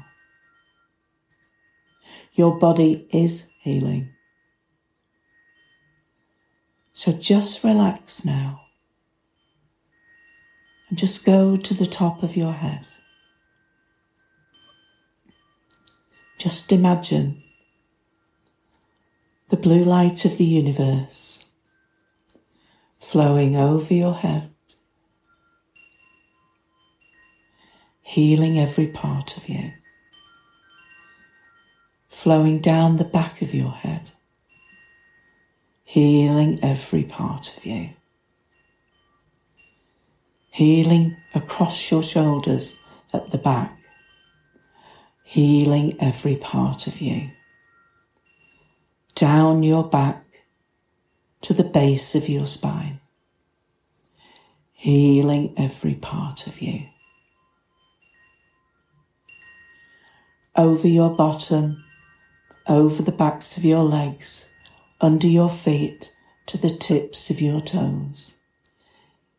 Your 2.32 2.58
body 2.58 3.06
is 3.10 3.50
healing. 3.60 4.10
So 6.92 7.12
just 7.12 7.64
relax 7.64 8.24
now 8.24 8.62
and 10.88 10.98
just 10.98 11.24
go 11.24 11.56
to 11.56 11.74
the 11.74 11.86
top 11.86 12.22
of 12.22 12.36
your 12.36 12.52
head. 12.52 12.86
Just 16.38 16.70
imagine 16.70 17.42
the 19.48 19.56
blue 19.56 19.84
light 19.84 20.24
of 20.24 20.36
the 20.38 20.44
universe 20.44 21.46
flowing 22.98 23.56
over 23.56 23.94
your 23.94 24.14
head, 24.14 24.48
healing 28.02 28.58
every 28.58 28.86
part 28.86 29.36
of 29.36 29.48
you, 29.48 29.72
flowing 32.22 32.60
down 32.60 32.96
the 32.96 33.04
back 33.04 33.42
of 33.42 33.54
your 33.54 33.72
head, 33.72 34.10
healing 35.84 36.58
every 36.62 37.04
part 37.04 37.56
of 37.56 37.66
you, 37.66 37.90
healing 40.50 41.16
across 41.34 41.90
your 41.90 42.02
shoulders 42.02 42.78
at 43.12 43.30
the 43.30 43.38
back 43.38 43.78
healing 45.32 45.96
every 45.98 46.36
part 46.36 46.86
of 46.86 47.00
you. 47.00 47.30
Down 49.14 49.62
your 49.62 49.82
back 49.82 50.26
to 51.40 51.54
the 51.54 51.64
base 51.64 52.14
of 52.14 52.28
your 52.28 52.46
spine, 52.46 53.00
healing 54.74 55.54
every 55.56 55.94
part 55.94 56.46
of 56.46 56.60
you. 56.60 56.82
Over 60.54 60.86
your 60.86 61.08
bottom, 61.08 61.82
over 62.66 63.02
the 63.02 63.12
backs 63.12 63.56
of 63.56 63.64
your 63.64 63.82
legs, 63.82 64.48
under 65.00 65.26
your 65.26 65.48
feet, 65.48 66.14
to 66.46 66.58
the 66.58 66.70
tips 66.70 67.30
of 67.30 67.40
your 67.40 67.60
toes, 67.60 68.34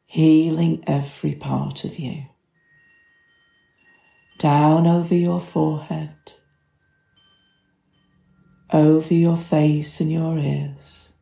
healing 0.06 0.84
every 0.88 1.36
part 1.36 1.84
of 1.84 2.00
you. 2.00 2.24
Down 4.38 4.88
over 4.88 5.16
your 5.16 5.40
forehead, 5.40 6.34
over 8.72 9.14
your 9.14 9.38
face 9.38 10.00
and 10.00 10.12
your 10.12 10.38
ears, 10.38 11.14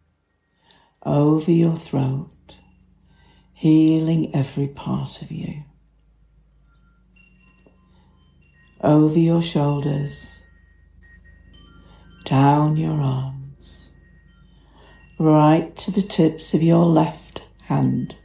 over 1.06 1.52
your 1.52 1.76
throat, 1.76 2.58
healing 3.54 4.34
every 4.34 4.68
part 4.68 5.22
of 5.22 5.32
you, 5.32 5.64
over 8.82 9.20
your 9.20 9.42
shoulders, 9.42 10.41
down 12.32 12.78
your 12.78 13.02
arms, 13.02 13.92
right 15.20 15.76
to 15.76 15.92
the 15.92 16.02
tips 16.02 16.54
of 16.54 16.64
your 16.64 16.86
left 16.86 17.46
hand, 17.64 18.16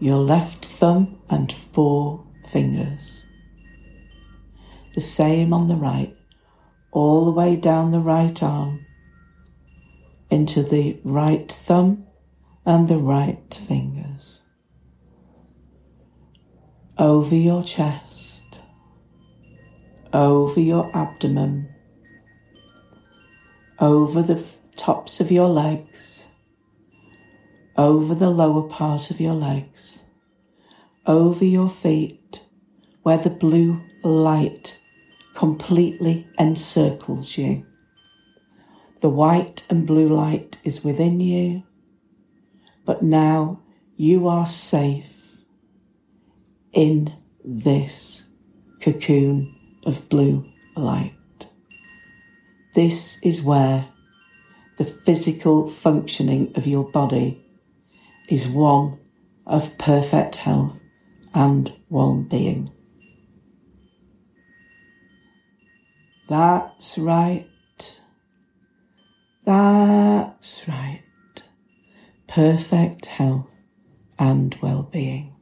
your 0.00 0.16
left 0.16 0.64
thumb 0.64 1.20
and 1.28 1.52
four 1.52 2.24
fingers. 2.48 3.26
The 4.94 5.02
same 5.02 5.52
on 5.52 5.68
the 5.68 5.76
right, 5.76 6.16
all 6.90 7.26
the 7.26 7.32
way 7.32 7.54
down 7.54 7.90
the 7.90 8.00
right 8.00 8.42
arm, 8.42 8.86
into 10.30 10.62
the 10.62 10.98
right 11.04 11.52
thumb 11.52 12.06
and 12.64 12.88
the 12.88 12.96
right 12.96 13.60
fingers. 13.68 14.40
Over 16.96 17.34
your 17.34 17.62
chest, 17.62 18.60
over 20.14 20.60
your 20.60 20.90
abdomen, 20.96 21.68
over 23.82 24.22
the 24.22 24.40
tops 24.76 25.18
of 25.18 25.32
your 25.32 25.48
legs, 25.48 26.26
over 27.76 28.14
the 28.14 28.30
lower 28.30 28.62
part 28.62 29.10
of 29.10 29.20
your 29.20 29.34
legs, 29.34 30.04
over 31.04 31.44
your 31.44 31.68
feet, 31.68 32.46
where 33.02 33.18
the 33.18 33.28
blue 33.28 33.82
light 34.04 34.80
completely 35.34 36.24
encircles 36.38 37.36
you. 37.36 37.66
The 39.00 39.10
white 39.10 39.64
and 39.68 39.84
blue 39.84 40.08
light 40.08 40.58
is 40.62 40.84
within 40.84 41.18
you, 41.18 41.64
but 42.84 43.02
now 43.02 43.62
you 43.96 44.28
are 44.28 44.46
safe 44.46 45.12
in 46.72 47.12
this 47.44 48.26
cocoon 48.80 49.52
of 49.84 50.08
blue 50.08 50.46
light. 50.76 51.14
This 52.74 53.22
is 53.22 53.42
where 53.42 53.86
the 54.78 54.84
physical 54.84 55.68
functioning 55.68 56.52
of 56.54 56.66
your 56.66 56.90
body 56.90 57.44
is 58.28 58.48
one 58.48 58.98
of 59.46 59.76
perfect 59.78 60.36
health 60.36 60.80
and 61.34 61.72
well 61.90 62.14
being. 62.14 62.70
That's 66.28 66.96
right. 66.96 67.46
That's 69.44 70.66
right. 70.66 71.02
Perfect 72.26 73.06
health 73.06 73.58
and 74.18 74.56
well 74.62 74.84
being. 74.84 75.34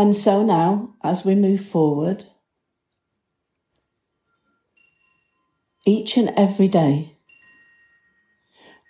And 0.00 0.14
so 0.14 0.44
now, 0.44 0.94
as 1.02 1.24
we 1.24 1.34
move 1.34 1.60
forward, 1.60 2.24
each 5.84 6.16
and 6.16 6.32
every 6.36 6.68
day, 6.68 7.16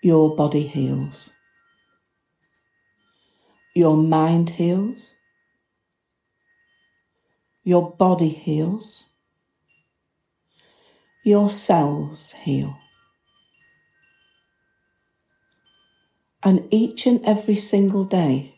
your 0.02 0.36
body 0.36 0.66
heals, 0.66 1.30
your 3.74 3.96
mind 3.96 4.50
heals, 4.50 5.12
your 7.64 7.90
body 7.90 8.28
heals, 8.28 9.04
your 11.24 11.48
cells 11.48 12.32
heal. 12.42 12.76
And 16.42 16.68
each 16.70 17.06
and 17.06 17.24
every 17.24 17.56
single 17.56 18.04
day, 18.04 18.57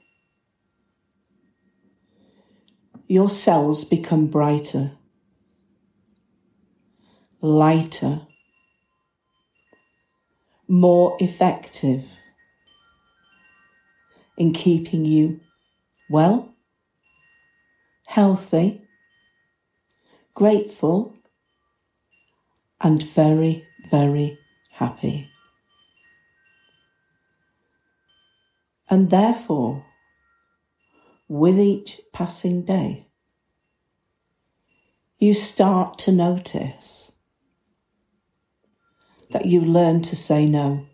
your 3.10 3.28
cells 3.28 3.82
become 3.82 4.28
brighter, 4.28 4.92
lighter, 7.40 8.20
more 10.68 11.16
effective 11.18 12.04
in 14.36 14.52
keeping 14.52 15.04
you 15.04 15.40
well, 16.08 16.54
healthy, 18.06 18.80
grateful, 20.32 21.12
and 22.80 23.02
very, 23.02 23.66
very 23.90 24.38
happy. 24.70 25.28
And 28.88 29.10
therefore, 29.10 29.84
with 31.30 31.60
each 31.60 32.00
passing 32.12 32.62
day, 32.62 33.06
you 35.20 35.32
start 35.32 35.96
to 35.96 36.10
notice 36.10 37.12
that 39.30 39.46
you 39.46 39.60
learn 39.60 40.02
to 40.02 40.16
say 40.16 40.44
no. 40.44 40.84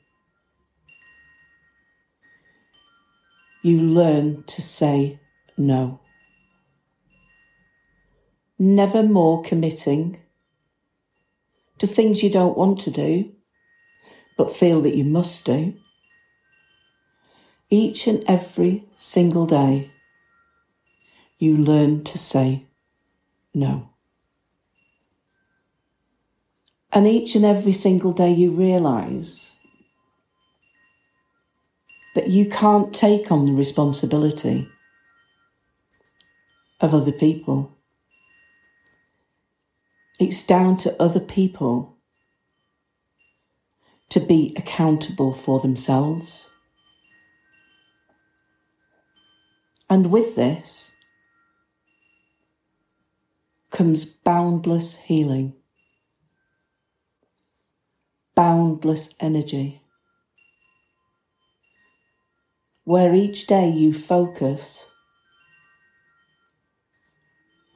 You 3.63 3.79
learn 3.81 4.45
to 4.49 4.61
say 4.61 5.19
no. 5.57 6.01
Never 8.59 9.03
more 9.03 9.43
committing 9.43 10.21
to 11.79 11.87
things 11.87 12.23
you 12.23 12.29
don't 12.29 12.59
want 12.59 12.81
to 12.81 12.91
do, 12.91 13.33
but 14.37 14.55
feel 14.55 14.83
that 14.83 14.95
you 14.95 15.05
must 15.05 15.47
do. 15.47 15.73
Each 17.71 18.07
and 18.07 18.23
every 18.29 18.85
single 18.97 19.47
day, 19.47 19.93
you 21.39 21.57
learn 21.57 22.05
to 22.05 22.19
say 22.19 22.67
no. 23.55 23.91
And 26.93 27.07
each 27.07 27.35
and 27.35 27.45
every 27.45 27.73
single 27.73 28.13
day 28.13 28.33
you 28.33 28.51
realize 28.51 29.55
that 32.15 32.29
you 32.29 32.49
can't 32.49 32.95
take 32.95 33.31
on 33.31 33.45
the 33.45 33.53
responsibility 33.53 34.67
of 36.81 36.95
other 36.95 37.13
people. 37.13 37.77
It's 40.19 40.43
down 40.43 40.79
to 40.79 41.03
other 41.03 41.21
people 41.21 41.99
to 44.09 44.21
be 44.21 44.55
accountable 44.57 45.33
for 45.33 45.61
themselves. 45.61 46.49
And 49.91 50.11
with 50.11 50.37
this, 50.37 50.93
comes 53.77 54.07
boundless 54.07 54.97
healing, 54.97 55.53
boundless 58.35 59.15
energy, 59.21 59.83
where 62.85 63.15
each 63.15 63.47
day 63.47 63.69
you 63.69 63.93
focus 63.93 64.87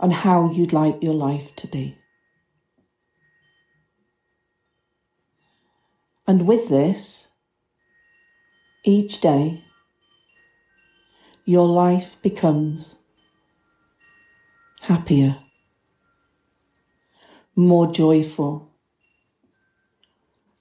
on 0.01 0.11
how 0.11 0.51
you'd 0.51 0.73
like 0.73 1.03
your 1.03 1.13
life 1.13 1.55
to 1.55 1.67
be. 1.67 1.99
And 6.27 6.47
with 6.47 6.71
this, 6.71 7.29
each 8.85 9.21
day, 9.21 9.63
your 11.45 11.69
life 11.69 12.17
becomes 12.23 12.97
happier 14.81 15.37
more 17.55 17.91
joyful, 17.93 18.71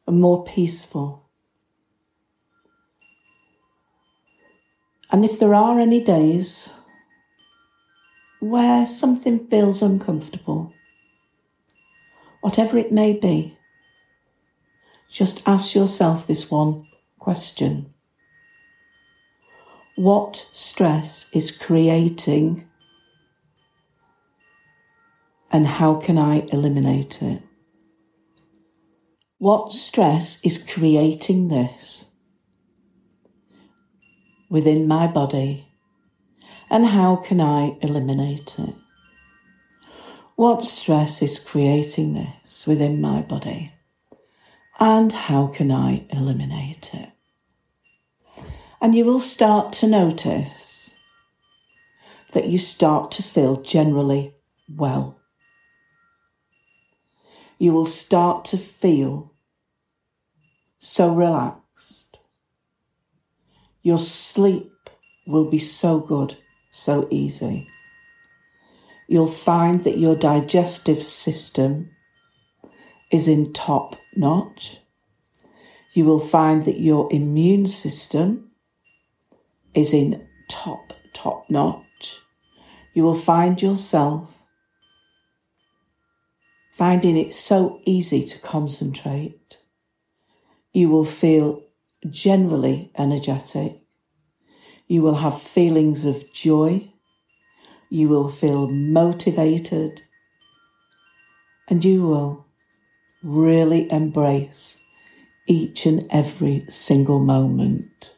more 0.07 0.43
peaceful. 0.43 1.29
And 5.11 5.25
if 5.25 5.39
there 5.39 5.55
are 5.55 5.79
any 5.79 6.03
days 6.03 6.69
where 8.39 8.85
something 8.85 9.47
feels 9.47 9.81
uncomfortable, 9.81 10.73
whatever 12.41 12.77
it 12.77 12.91
may 12.91 13.13
be, 13.13 13.57
just 15.09 15.41
ask 15.47 15.73
yourself 15.73 16.27
this 16.27 16.51
one 16.51 16.85
question 17.17 17.91
What 19.95 20.47
stress 20.51 21.27
is 21.33 21.49
creating 21.49 22.68
and 25.51 25.67
how 25.67 25.95
can 25.95 26.17
I 26.17 26.45
eliminate 26.51 27.21
it? 27.21 27.41
What 29.37 29.71
stress 29.71 30.39
is 30.43 30.57
creating 30.57 31.47
this 31.47 32.05
within 34.49 34.87
my 34.87 35.07
body 35.07 35.67
and 36.69 36.87
how 36.87 37.15
can 37.15 37.39
I 37.39 37.77
eliminate 37.81 38.57
it? 38.59 38.75
What 40.35 40.63
stress 40.63 41.21
is 41.21 41.39
creating 41.39 42.13
this 42.13 42.67
within 42.67 43.01
my 43.01 43.21
body 43.21 43.73
and 44.79 45.11
how 45.11 45.47
can 45.47 45.71
I 45.71 46.05
eliminate 46.09 46.91
it? 46.93 47.09
And 48.81 48.95
you 48.95 49.03
will 49.03 49.19
start 49.19 49.73
to 49.73 49.87
notice 49.87 50.95
that 52.31 52.47
you 52.47 52.57
start 52.57 53.11
to 53.11 53.23
feel 53.23 53.61
generally 53.61 54.33
well. 54.73 55.18
You 57.59 57.73
will 57.73 57.85
start 57.85 58.45
to 58.45 58.57
feel 58.57 59.33
so 60.79 61.13
relaxed. 61.13 62.19
Your 63.81 63.99
sleep 63.99 64.71
will 65.27 65.49
be 65.49 65.59
so 65.59 65.99
good, 65.99 66.35
so 66.71 67.07
easy. 67.11 67.67
You'll 69.09 69.27
find 69.27 69.83
that 69.83 69.97
your 69.97 70.15
digestive 70.15 71.03
system 71.03 71.91
is 73.11 73.27
in 73.27 73.51
top 73.51 73.97
notch. 74.15 74.77
You 75.91 76.05
will 76.05 76.19
find 76.19 76.63
that 76.63 76.79
your 76.79 77.11
immune 77.11 77.65
system 77.65 78.51
is 79.73 79.93
in 79.93 80.25
top, 80.49 80.93
top 81.13 81.49
notch. 81.49 82.19
You 82.93 83.03
will 83.03 83.13
find 83.13 83.61
yourself 83.61 84.38
finding 86.79 87.17
it 87.17 87.33
so 87.33 87.81
easy 87.83 88.23
to 88.23 88.39
concentrate. 88.39 89.57
You 90.71 90.87
will 90.87 91.03
feel 91.03 91.61
generally 92.09 92.89
energetic. 92.97 93.81
You 94.87 95.01
will 95.01 95.15
have 95.15 95.41
feelings 95.41 96.05
of 96.05 96.31
joy. 96.31 96.89
You 97.89 98.07
will 98.07 98.29
feel 98.29 98.69
motivated. 98.69 100.03
And 101.67 101.83
you 101.83 102.01
will 102.03 102.45
really 103.23 103.91
embrace 103.91 104.81
each 105.47 105.85
and 105.85 106.07
every 106.09 106.63
single 106.69 107.19
moment. 107.19 108.15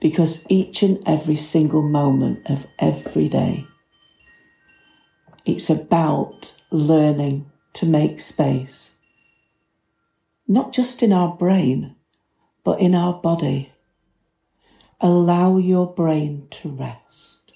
Because 0.00 0.46
each 0.48 0.82
and 0.82 0.98
every 1.04 1.36
single 1.36 1.82
moment 1.82 2.48
of 2.48 2.66
every 2.78 3.28
day, 3.28 3.66
it's 5.44 5.68
about 5.68 6.54
learning 6.70 7.50
to 7.74 7.86
make 7.86 8.20
space, 8.20 8.96
not 10.46 10.72
just 10.72 11.02
in 11.02 11.12
our 11.12 11.34
brain, 11.34 11.94
but 12.64 12.80
in 12.80 12.94
our 12.94 13.14
body. 13.14 13.72
Allow 15.00 15.58
your 15.58 15.86
brain 15.86 16.48
to 16.50 16.68
rest. 16.68 17.52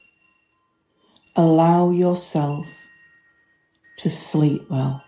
Allow 1.34 1.90
yourself 1.90 2.66
to 3.98 4.08
sleep 4.08 4.62
well. 4.70 5.02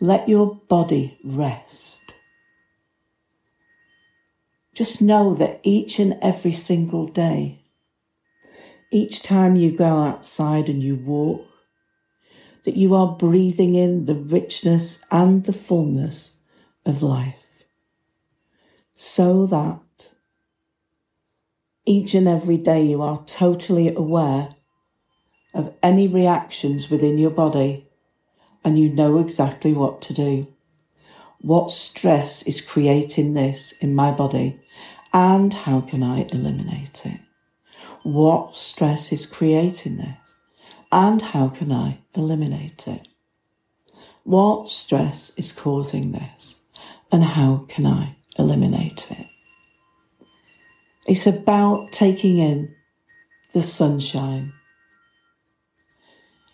Let 0.00 0.28
your 0.28 0.56
body 0.68 1.18
rest. 1.24 2.00
Just 4.74 5.02
know 5.02 5.34
that 5.34 5.60
each 5.62 5.98
and 5.98 6.18
every 6.22 6.52
single 6.52 7.06
day, 7.06 7.62
each 8.90 9.22
time 9.22 9.54
you 9.54 9.70
go 9.70 10.00
outside 10.00 10.68
and 10.68 10.82
you 10.82 10.96
walk, 10.96 11.46
that 12.64 12.76
you 12.76 12.94
are 12.94 13.16
breathing 13.16 13.74
in 13.74 14.04
the 14.04 14.14
richness 14.14 15.04
and 15.10 15.44
the 15.44 15.52
fullness 15.52 16.36
of 16.86 17.02
life, 17.02 17.64
so 18.94 19.46
that 19.46 20.10
each 21.84 22.14
and 22.14 22.28
every 22.28 22.56
day 22.56 22.84
you 22.84 23.02
are 23.02 23.24
totally 23.24 23.94
aware 23.94 24.50
of 25.54 25.74
any 25.82 26.06
reactions 26.06 26.88
within 26.88 27.18
your 27.18 27.30
body 27.30 27.88
and 28.64 28.78
you 28.78 28.88
know 28.88 29.18
exactly 29.18 29.72
what 29.72 30.00
to 30.00 30.14
do. 30.14 30.46
What 31.40 31.72
stress 31.72 32.44
is 32.44 32.60
creating 32.60 33.34
this 33.34 33.72
in 33.80 33.94
my 33.94 34.12
body 34.12 34.60
and 35.12 35.52
how 35.52 35.80
can 35.80 36.02
I 36.02 36.22
eliminate 36.30 37.04
it? 37.04 37.20
What 38.04 38.56
stress 38.56 39.12
is 39.12 39.26
creating 39.26 39.96
this 39.96 40.21
and 40.92 41.22
how 41.22 41.48
can 41.48 41.72
I 41.72 42.00
eliminate 42.14 42.86
it? 42.86 43.08
What 44.24 44.68
stress 44.68 45.32
is 45.38 45.50
causing 45.50 46.12
this 46.12 46.60
and 47.10 47.24
how 47.24 47.64
can 47.68 47.86
I 47.86 48.16
eliminate 48.38 49.10
it? 49.10 49.26
It's 51.08 51.26
about 51.26 51.90
taking 51.92 52.38
in 52.38 52.74
the 53.52 53.62
sunshine. 53.62 54.52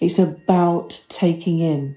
It's 0.00 0.18
about 0.18 1.04
taking 1.08 1.58
in 1.58 1.96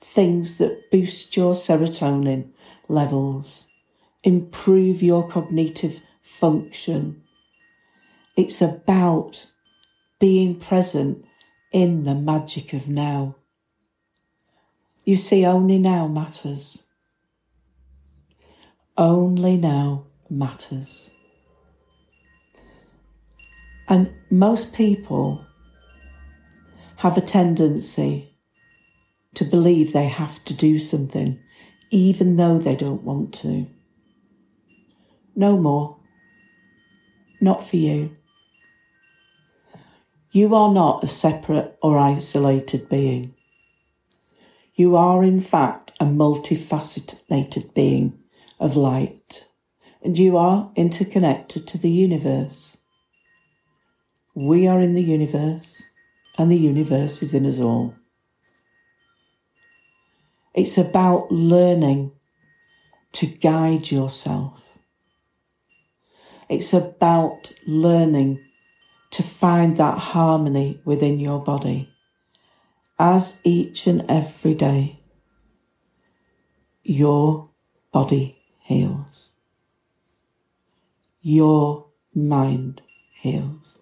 things 0.00 0.58
that 0.58 0.90
boost 0.92 1.36
your 1.36 1.54
serotonin 1.54 2.50
levels, 2.88 3.66
improve 4.22 5.02
your 5.02 5.26
cognitive 5.26 6.00
function. 6.20 7.22
It's 8.36 8.60
about 8.60 9.46
being 10.20 10.60
present 10.60 11.25
in 11.76 12.04
the 12.04 12.14
magic 12.14 12.72
of 12.72 12.88
now. 12.88 13.36
You 15.04 15.18
see, 15.18 15.44
only 15.44 15.76
now 15.76 16.08
matters. 16.08 16.86
Only 18.96 19.58
now 19.58 20.06
matters. 20.30 21.10
And 23.90 24.10
most 24.30 24.72
people 24.72 25.44
have 26.96 27.18
a 27.18 27.20
tendency 27.20 28.34
to 29.34 29.44
believe 29.44 29.92
they 29.92 30.06
have 30.06 30.42
to 30.46 30.54
do 30.54 30.78
something, 30.78 31.38
even 31.90 32.36
though 32.36 32.58
they 32.58 32.74
don't 32.74 33.02
want 33.02 33.34
to. 33.42 33.66
No 35.34 35.58
more. 35.58 35.98
Not 37.38 37.62
for 37.62 37.76
you. 37.76 38.16
You 40.36 40.54
are 40.54 40.70
not 40.70 41.02
a 41.02 41.06
separate 41.06 41.78
or 41.82 41.96
isolated 41.96 42.90
being. 42.90 43.34
You 44.74 44.94
are, 44.94 45.24
in 45.24 45.40
fact, 45.40 45.92
a 45.98 46.04
multifaceted 46.04 47.72
being 47.72 48.18
of 48.60 48.76
light, 48.76 49.46
and 50.02 50.18
you 50.18 50.36
are 50.36 50.70
interconnected 50.76 51.66
to 51.68 51.78
the 51.78 51.88
universe. 51.88 52.76
We 54.34 54.68
are 54.68 54.78
in 54.78 54.92
the 54.92 55.02
universe, 55.02 55.82
and 56.36 56.50
the 56.50 56.58
universe 56.58 57.22
is 57.22 57.32
in 57.32 57.46
us 57.46 57.58
all. 57.58 57.94
It's 60.52 60.76
about 60.76 61.32
learning 61.32 62.12
to 63.12 63.26
guide 63.26 63.90
yourself. 63.90 64.62
It's 66.50 66.74
about 66.74 67.54
learning 67.66 68.45
to 69.10 69.22
find 69.22 69.76
that 69.76 69.98
harmony 69.98 70.80
within 70.84 71.18
your 71.20 71.42
body 71.42 71.88
as 72.98 73.40
each 73.44 73.86
and 73.86 74.04
every 74.08 74.54
day 74.54 75.00
your 76.82 77.50
body 77.92 78.38
heals, 78.60 79.30
your 81.20 81.86
mind 82.14 82.80
heals, 83.20 83.78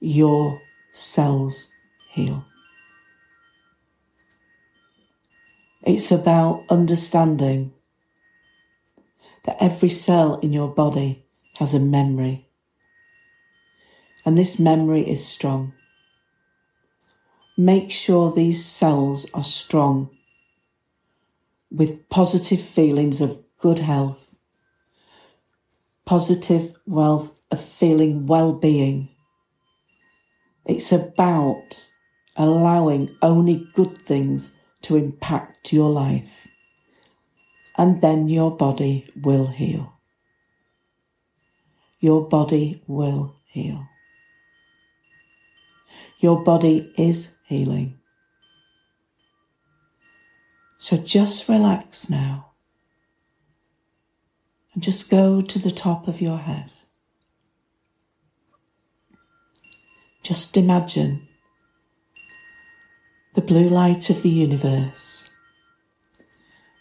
your 0.00 0.60
cells 0.92 1.70
heal. 2.10 2.44
It's 5.82 6.10
about 6.10 6.64
understanding 6.70 7.72
that 9.44 9.62
every 9.62 9.88
cell 9.88 10.36
in 10.40 10.52
your 10.52 10.68
body 10.68 11.24
has 11.56 11.74
a 11.74 11.80
memory 11.80 12.49
and 14.24 14.36
this 14.36 14.58
memory 14.58 15.08
is 15.08 15.24
strong. 15.24 15.72
Make 17.56 17.90
sure 17.90 18.30
these 18.30 18.64
cells 18.64 19.26
are 19.34 19.44
strong 19.44 20.10
with 21.70 22.08
positive 22.08 22.60
feelings 22.60 23.20
of 23.20 23.42
good 23.58 23.78
health, 23.78 24.34
positive 26.04 26.76
wealth 26.86 27.38
of 27.50 27.60
feeling 27.60 28.26
well 28.26 28.52
being. 28.52 29.08
It's 30.64 30.92
about 30.92 31.86
allowing 32.36 33.14
only 33.22 33.66
good 33.74 33.96
things 33.98 34.56
to 34.82 34.96
impact 34.96 35.72
your 35.72 35.90
life, 35.90 36.48
and 37.76 38.00
then 38.00 38.28
your 38.28 38.56
body 38.56 39.10
will 39.22 39.48
heal. 39.48 39.94
Your 42.00 42.26
body 42.26 42.82
will 42.86 43.36
heal 43.44 43.89
Your 46.20 46.44
body 46.44 46.92
is 46.96 47.36
healing. 47.46 47.98
So 50.78 50.96
just 50.96 51.48
relax 51.48 52.08
now 52.08 52.52
and 54.72 54.82
just 54.82 55.10
go 55.10 55.40
to 55.40 55.58
the 55.58 55.70
top 55.70 56.08
of 56.08 56.20
your 56.20 56.38
head. 56.38 56.72
Just 60.22 60.56
imagine 60.56 61.26
the 63.34 63.40
blue 63.40 63.68
light 63.68 64.10
of 64.10 64.22
the 64.22 64.28
universe 64.28 65.30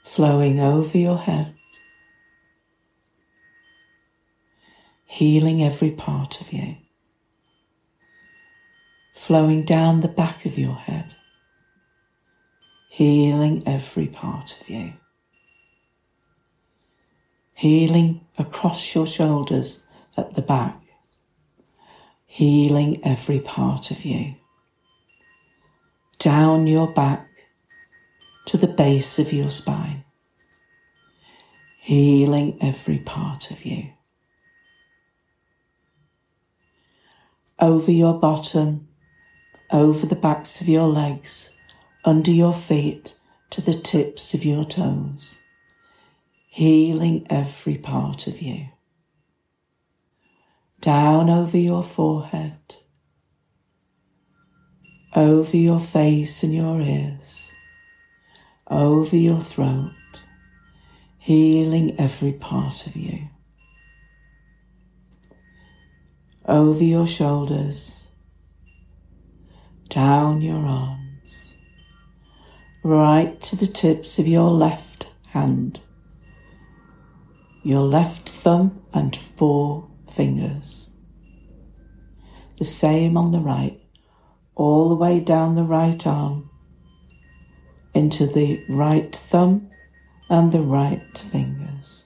flowing 0.04 0.60
over 0.60 0.98
your 0.98 1.18
head, 1.18 1.54
healing 5.06 5.64
every 5.64 5.92
part 5.92 6.42
of 6.42 6.52
you, 6.52 6.76
flowing 9.20 9.64
down 9.66 10.00
the 10.00 10.08
back 10.08 10.46
of 10.46 10.58
your 10.58 10.74
head, 10.74 11.14
healing 12.88 13.62
every 13.66 14.08
part 14.08 14.60
of 14.62 14.70
you, 14.70 14.94
healing 17.54 18.22
across 18.38 18.96
your 18.96 19.06
shoulders 19.06 19.86
at 20.16 20.34
the 20.36 20.42
back, 20.42 20.82
healing 22.26 23.00
every 23.06 23.42
part 23.42 23.92
of 23.92 24.06
you 24.06 24.36
down 26.18 26.66
your 26.66 26.92
back 26.94 27.28
to 28.46 28.58
the 28.58 28.68
base 28.68 29.20
of 29.20 29.32
your 29.34 29.50
spine, 29.50 30.04
healing 31.82 32.58
every 32.62 33.00
part 33.00 33.52
of 33.52 33.66
you. 33.66 33.90
Over 37.60 37.92
your 37.92 38.14
bottom, 38.14 38.89
over 39.72 40.06
the 40.06 40.16
backs 40.16 40.62
of 40.62 40.68
your 40.68 40.88
legs, 40.88 41.52
under 42.04 42.32
your 42.32 42.54
feet 42.54 43.16
to 43.52 43.62
the 43.62 43.74
tips 43.74 44.34
of 44.34 44.46
your 44.46 44.64
toes, 44.64 45.38
healing 46.48 47.26
every 47.30 47.78
part 47.78 48.28
of 48.28 48.42
you. 48.42 48.68
Down 50.82 51.30
over 51.30 51.58
your 51.58 51.84
forehead, 51.84 52.76
over 55.16 55.58
your 55.58 55.80
face 55.80 56.44
and 56.44 56.54
your 56.54 56.80
ears, 56.82 57.52
over 58.68 59.16
your 59.16 59.42
throat, 59.42 59.92
healing 61.18 62.00
every 62.00 62.32
part 62.32 62.88
of 62.88 62.96
you. 62.96 63.28
Over 66.46 66.84
your 66.84 67.06
shoulders, 67.06 67.99
down 69.90 70.42
your 70.42 70.66
arms, 70.66 71.56
right 72.84 73.42
to 73.42 73.56
the 73.56 73.68
tips 73.68 74.20
of 74.20 74.28
your 74.28 74.50
left 74.50 75.08
hand, 75.28 75.82
your 77.64 77.82
left 77.82 78.30
thumb 78.30 78.82
and 78.94 79.16
four 79.16 79.90
fingers. 80.12 80.90
The 82.58 82.66
same 82.66 83.18
on 83.18 83.32
the 83.32 83.40
right 83.40 83.80
all 84.60 84.90
the 84.90 84.96
way 84.96 85.22
down 85.22 85.56
the 85.56 85.64
right 85.64 86.06
arm. 86.06 86.50
Into 87.94 88.28
the 88.28 88.62
right 88.70 89.16
thumb 89.16 89.70
and 90.30 90.52
the 90.52 90.62
right 90.62 91.18
fingers. 91.32 92.06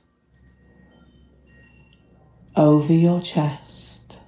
Over 2.56 2.94
your 2.94 3.20
chest, 3.22 4.20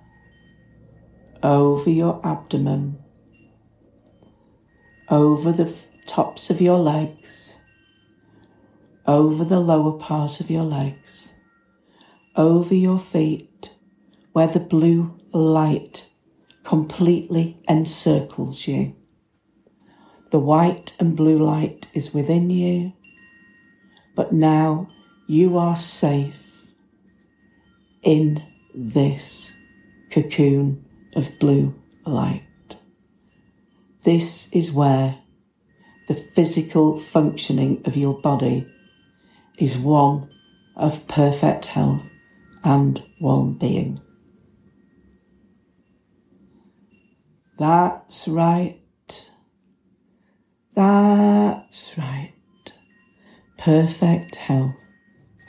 over 1.44 1.90
your 1.90 2.20
abdomen, 2.26 2.98
over 5.10 5.52
the 5.52 5.74
tops 6.06 6.50
of 6.50 6.62
your 6.62 6.80
legs, 6.80 7.56
over 9.06 9.44
the 9.44 9.60
lower 9.60 9.98
part 9.98 10.40
of 10.40 10.50
your 10.50 10.64
legs, 10.64 11.34
over 12.36 12.74
your 12.74 13.00
feet, 13.00 13.72
where 14.34 14.48
the 14.48 14.60
blue 14.60 15.18
light 15.32 16.10
completely 16.64 17.58
encircles 17.70 18.68
you. 18.68 18.96
The 20.32 20.40
white 20.40 20.94
and 21.00 21.16
blue 21.16 21.38
light 21.38 21.88
is 21.94 22.14
within 22.14 22.50
you, 22.50 22.94
but 24.16 24.34
now 24.34 24.88
you 25.28 25.58
are 25.58 25.76
safe 25.76 26.42
in 28.02 28.44
this 28.74 29.52
cocoon 30.12 30.86
of 31.16 31.38
blue 31.40 31.74
light. 32.06 32.45
This 34.06 34.54
is 34.54 34.72
where 34.72 35.18
the 36.08 36.14
physical 36.14 37.00
functioning 37.00 37.82
of 37.86 37.98
your 37.98 38.22
body 38.22 38.68
is 39.58 39.80
one 39.80 40.30
of 40.76 41.08
perfect 41.08 41.66
health 41.66 42.12
and 42.64 43.02
well 43.20 43.46
being. 43.46 44.00
That's 47.58 48.28
right. 48.28 48.80
That's 50.76 51.98
right. 51.98 52.34
Perfect 53.58 54.36
health 54.36 54.86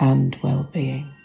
and 0.01 0.35
well 0.43 0.71
being. 0.73 1.16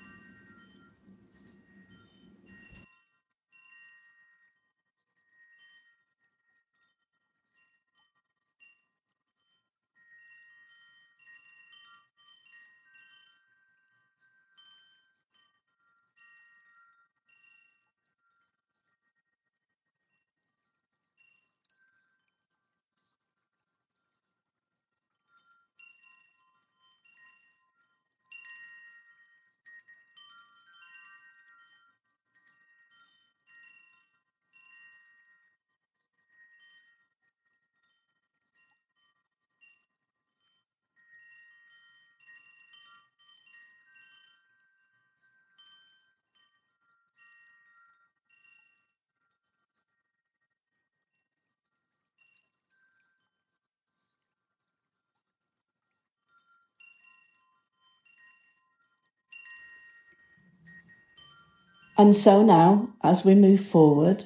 And 62.01 62.15
so 62.15 62.41
now, 62.41 62.95
as 63.03 63.23
we 63.23 63.35
move 63.35 63.63
forward, 63.63 64.25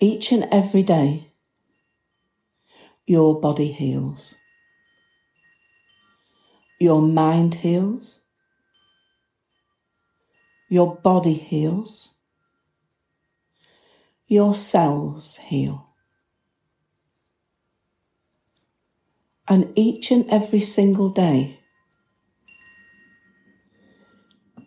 each 0.00 0.32
and 0.32 0.48
every 0.50 0.82
day, 0.82 1.32
your 3.04 3.38
body 3.38 3.72
heals. 3.72 4.34
Your 6.80 7.02
mind 7.02 7.56
heals. 7.56 8.20
Your 10.70 10.96
body 10.96 11.34
heals. 11.34 12.14
Your 14.28 14.54
cells 14.54 15.36
heal. 15.36 15.90
And 19.46 19.74
each 19.74 20.10
and 20.10 20.24
every 20.30 20.62
single 20.62 21.10
day, 21.10 21.55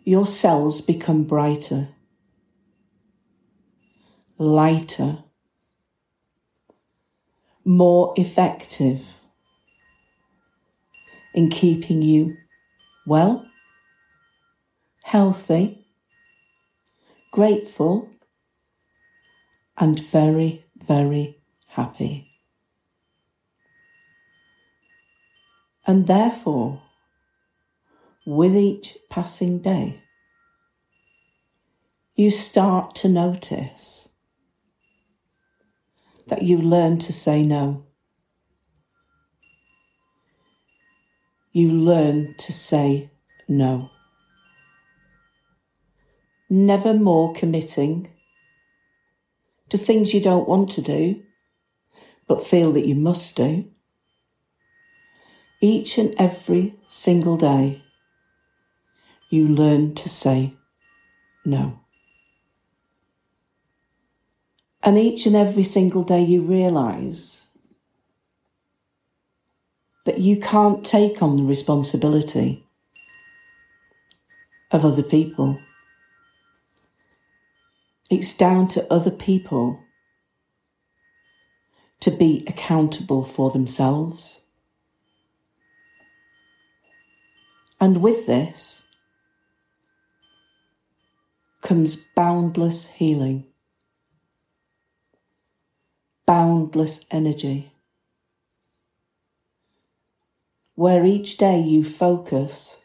your 0.04 0.26
cells 0.26 0.80
become 0.80 1.24
brighter, 1.24 1.88
lighter, 4.38 5.18
more 7.64 8.14
effective 8.16 9.02
in 11.34 11.48
keeping 11.50 12.02
you 12.02 12.34
well, 13.06 13.46
healthy, 15.02 15.86
grateful, 17.32 18.08
and 19.76 19.98
very, 20.00 20.64
very 20.86 21.38
happy. 21.66 22.30
And 25.86 26.06
therefore, 26.06 26.82
with 28.26 28.54
each 28.54 28.96
passing 29.08 29.60
day, 29.60 30.02
you 32.14 32.30
start 32.30 32.94
to 32.94 33.08
notice 33.08 34.08
that 36.26 36.42
you 36.42 36.58
learn 36.58 36.98
to 36.98 37.12
say 37.12 37.42
no. 37.42 37.86
You 41.52 41.72
learn 41.72 42.34
to 42.38 42.52
say 42.52 43.10
no. 43.48 43.90
Never 46.48 46.94
more 46.94 47.32
committing 47.32 48.08
to 49.70 49.78
things 49.78 50.12
you 50.12 50.20
don't 50.20 50.48
want 50.48 50.70
to 50.72 50.82
do, 50.82 51.22
but 52.26 52.46
feel 52.46 52.72
that 52.72 52.86
you 52.86 52.94
must 52.94 53.36
do. 53.36 53.64
Each 55.60 55.98
and 55.98 56.14
every 56.18 56.74
single 56.86 57.36
day, 57.36 57.82
you 59.30 59.46
learn 59.46 59.94
to 59.94 60.08
say 60.08 60.54
no. 61.44 61.80
And 64.82 64.98
each 64.98 65.24
and 65.26 65.36
every 65.36 65.62
single 65.62 66.02
day, 66.02 66.22
you 66.22 66.42
realise 66.42 67.46
that 70.04 70.18
you 70.18 70.40
can't 70.40 70.84
take 70.84 71.22
on 71.22 71.36
the 71.36 71.44
responsibility 71.44 72.66
of 74.70 74.84
other 74.84 75.02
people. 75.02 75.60
It's 78.08 78.34
down 78.34 78.66
to 78.68 78.92
other 78.92 79.10
people 79.10 79.78
to 82.00 82.10
be 82.10 82.42
accountable 82.46 83.22
for 83.22 83.50
themselves. 83.50 84.40
And 87.78 88.02
with 88.02 88.26
this 88.26 88.79
comes 91.70 91.94
boundless 92.16 92.88
healing, 92.88 93.44
boundless 96.26 97.06
energy, 97.12 97.72
where 100.74 101.06
each 101.06 101.36
day 101.36 101.60
you 101.60 101.84
focus 101.84 102.80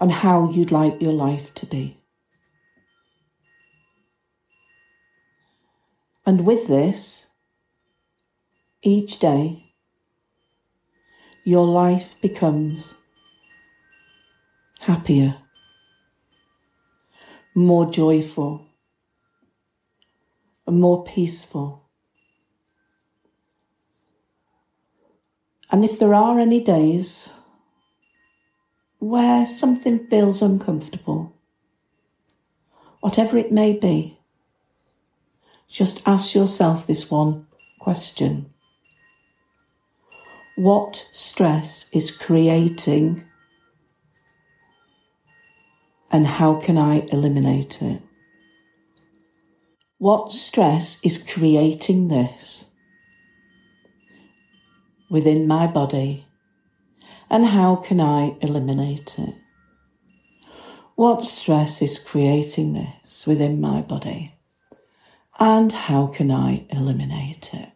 on 0.00 0.10
how 0.10 0.50
you'd 0.50 0.72
like 0.72 1.00
your 1.00 1.12
life 1.12 1.54
to 1.54 1.66
be. 1.66 1.96
And 6.26 6.44
with 6.44 6.66
this, 6.66 7.28
each 8.82 9.20
day, 9.20 9.72
your 11.44 11.64
life 11.68 12.16
becomes 12.20 12.96
happier, 14.80 15.36
more 17.54 17.90
joyful, 17.90 18.66
more 20.66 21.04
peaceful. 21.04 21.82
And 25.70 25.84
if 25.84 25.98
there 25.98 26.14
are 26.14 26.38
any 26.38 26.60
days 26.60 27.30
where 28.98 29.44
something 29.46 30.06
feels 30.06 30.42
uncomfortable, 30.42 31.34
whatever 33.00 33.36
it 33.38 33.50
may 33.50 33.72
be, 33.72 34.18
just 35.68 36.06
ask 36.06 36.34
yourself 36.34 36.86
this 36.86 37.10
one 37.10 37.46
question 37.80 38.52
What 40.56 41.08
stress 41.12 41.86
is 41.92 42.10
creating, 42.10 43.24
and 46.12 46.26
how 46.26 46.54
can 46.54 46.78
I 46.78 47.06
eliminate 47.10 47.82
it? 47.82 48.02
What 49.98 50.32
stress 50.32 50.98
is 51.02 51.18
creating 51.18 52.08
this 52.08 52.66
within 55.10 55.46
my 55.46 55.66
body, 55.66 56.26
and 57.30 57.46
how 57.46 57.76
can 57.76 58.00
I 58.00 58.36
eliminate 58.40 59.18
it? 59.18 59.34
What 60.94 61.24
stress 61.24 61.82
is 61.82 61.98
creating 61.98 62.74
this 62.74 63.26
within 63.26 63.60
my 63.60 63.80
body? 63.80 64.34
and 65.42 65.72
how 65.72 66.06
can 66.06 66.30
I 66.30 66.64
eliminate 66.70 67.52
it? 67.52 67.70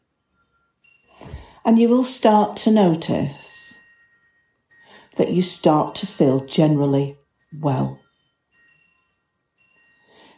And 1.64 1.80
you 1.80 1.88
will 1.88 2.04
start 2.04 2.56
to 2.58 2.70
notice 2.70 3.78
that 5.16 5.32
you 5.32 5.42
start 5.42 5.96
to 5.96 6.06
feel 6.06 6.40
generally 6.40 7.16
well. 7.60 7.98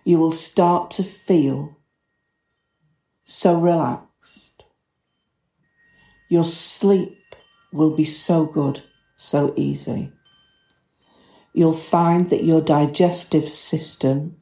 You 0.09 0.19
will 0.19 0.31
start 0.31 0.91
to 0.93 1.03
feel 1.03 1.77
so 3.27 3.61
relaxed. 3.61 4.65
Your 6.31 6.45
sleep 6.45 7.37
will 7.75 7.95
be 7.95 8.05
so 8.05 8.47
good, 8.47 8.81
so 9.19 9.53
easy. 9.55 10.11
You'll 11.53 11.75
find 11.75 12.31
that 12.31 12.43
your 12.43 12.63
digestive 12.63 13.51
system 13.51 14.39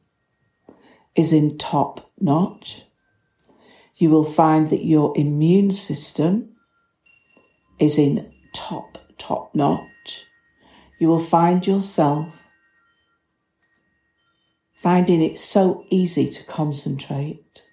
is 1.15 1.33
in 1.33 1.57
top 1.57 2.11
notch. 2.17 2.85
You 3.95 4.09
will 4.09 4.23
find 4.23 4.69
that 4.69 4.85
your 4.85 5.11
immune 5.17 5.71
system 5.71 6.55
is 7.77 7.97
in 7.97 8.31
top, 8.55 8.99
top 9.17 9.53
notch. 9.53 10.27
You 10.97 11.09
will 11.09 11.19
find 11.19 11.67
yourself 11.67 12.46
finding 14.77 15.23
it 15.23 15.37
so 15.39 15.85
easy 15.89 16.27
to 16.29 16.43
concentrate. 16.43 17.63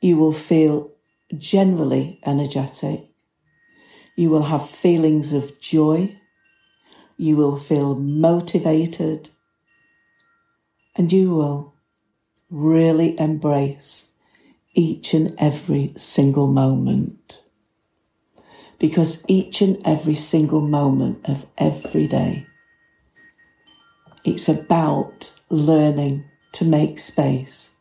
You 0.00 0.16
will 0.16 0.32
feel 0.32 0.92
generally 1.36 2.20
energetic. 2.24 3.10
You 4.16 4.30
will 4.30 4.44
have 4.44 4.68
feelings 4.68 5.34
of 5.34 5.60
joy. 5.60 6.16
You 7.18 7.36
will 7.36 7.56
feel 7.56 7.94
motivated. 7.96 9.28
And 10.96 11.12
you 11.12 11.30
will 11.30 11.74
really 12.48 13.18
embrace 13.20 14.08
each 14.72 15.12
and 15.12 15.34
every 15.36 15.92
single 15.96 16.46
moment. 16.46 17.42
Because 18.78 19.22
each 19.28 19.60
and 19.60 19.78
every 19.84 20.14
single 20.14 20.62
moment 20.62 21.28
of 21.28 21.44
every 21.58 22.06
day, 22.06 22.46
it's 24.24 24.48
about 24.48 25.32
learning 25.50 26.24
to 26.52 26.64
make 26.64 26.98
space, 26.98 27.74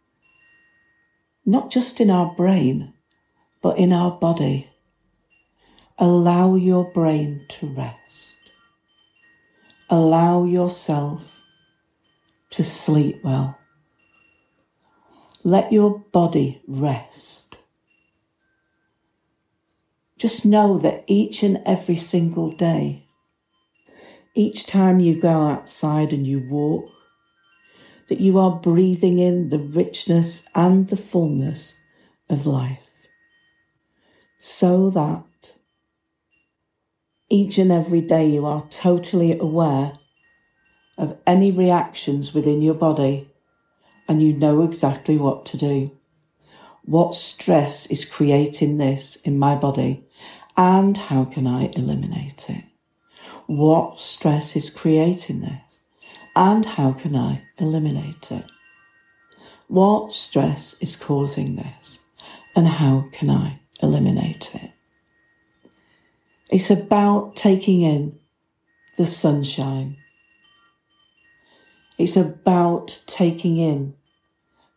not 1.45 1.71
just 1.71 2.01
in 2.01 2.09
our 2.09 2.33
brain, 2.33 2.93
but 3.61 3.77
in 3.77 3.93
our 3.93 4.11
body. 4.11 4.69
Allow 5.97 6.55
your 6.55 6.91
brain 6.91 7.45
to 7.49 7.67
rest. 7.67 8.37
Allow 9.89 10.45
yourself 10.45 11.41
to 12.51 12.63
sleep 12.63 13.23
well. 13.23 13.57
Let 15.43 15.71
your 15.71 15.99
body 15.99 16.61
rest. 16.67 17.57
Just 20.17 20.45
know 20.45 20.77
that 20.79 21.03
each 21.07 21.43
and 21.43 21.61
every 21.65 21.95
single 21.95 22.51
day, 22.51 23.07
each 24.35 24.65
time 24.65 24.99
you 24.99 25.21
go 25.21 25.47
outside 25.47 26.11
and 26.11 26.27
you 26.27 26.47
walk, 26.49 26.98
that 28.09 28.19
you 28.19 28.37
are 28.39 28.51
breathing 28.51 29.19
in 29.19 29.49
the 29.49 29.59
richness 29.59 30.49
and 30.55 30.89
the 30.89 30.97
fullness 30.97 31.75
of 32.29 32.45
life. 32.45 32.79
So 34.39 34.89
that 34.89 35.53
each 37.29 37.57
and 37.59 37.71
every 37.71 38.01
day 38.01 38.27
you 38.27 38.45
are 38.45 38.67
totally 38.69 39.37
aware 39.39 39.93
of 40.97 41.17
any 41.25 41.51
reactions 41.51 42.33
within 42.33 42.61
your 42.61 42.73
body 42.73 43.29
and 44.07 44.23
you 44.23 44.33
know 44.33 44.63
exactly 44.63 45.17
what 45.17 45.45
to 45.45 45.57
do. 45.57 45.91
What 46.83 47.13
stress 47.13 47.85
is 47.85 48.03
creating 48.03 48.77
this 48.77 49.17
in 49.17 49.37
my 49.37 49.55
body 49.55 50.03
and 50.57 50.97
how 50.97 51.25
can 51.25 51.45
I 51.45 51.67
eliminate 51.73 52.49
it? 52.49 52.63
What 53.45 54.01
stress 54.01 54.55
is 54.55 54.71
creating 54.71 55.41
this 55.41 55.68
and 56.39 56.65
how 56.65 56.93
can 56.93 57.17
I 57.17 57.41
eliminate 57.57 58.31
it? 58.31 58.49
What 59.67 60.13
stress 60.13 60.73
is 60.81 60.95
causing 60.95 61.57
this 61.57 61.99
and 62.55 62.65
how 62.65 63.09
can 63.11 63.29
I 63.29 63.59
eliminate 63.83 64.55
it? 64.55 64.71
It's 66.49 66.71
about 66.71 67.35
taking 67.35 67.81
in 67.81 68.17
the 68.95 69.05
sunshine. 69.05 69.97
It's 71.97 72.15
about 72.15 73.03
taking 73.05 73.57
in 73.57 73.95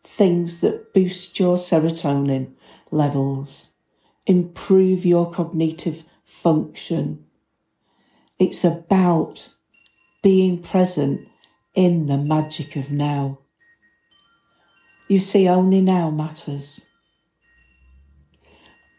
things 0.03 0.63
that 0.63 0.93
boost 0.93 1.39
your 1.39 1.59
serotonin 1.59 2.55
levels, 2.91 3.69
improve 4.27 5.07
your 5.07 5.31
cognitive 5.31 6.03
function. 6.25 7.25
It's 8.41 8.65
about 8.65 9.51
being 10.23 10.61
present 10.61 11.29
in 11.75 12.07
the 12.07 12.19
magic 12.19 12.77
of 12.77 12.91
now. 12.91 13.39
You 15.09 15.19
see, 15.19 15.49
only 15.49 15.81
now 15.81 16.11
matters. 16.11 16.89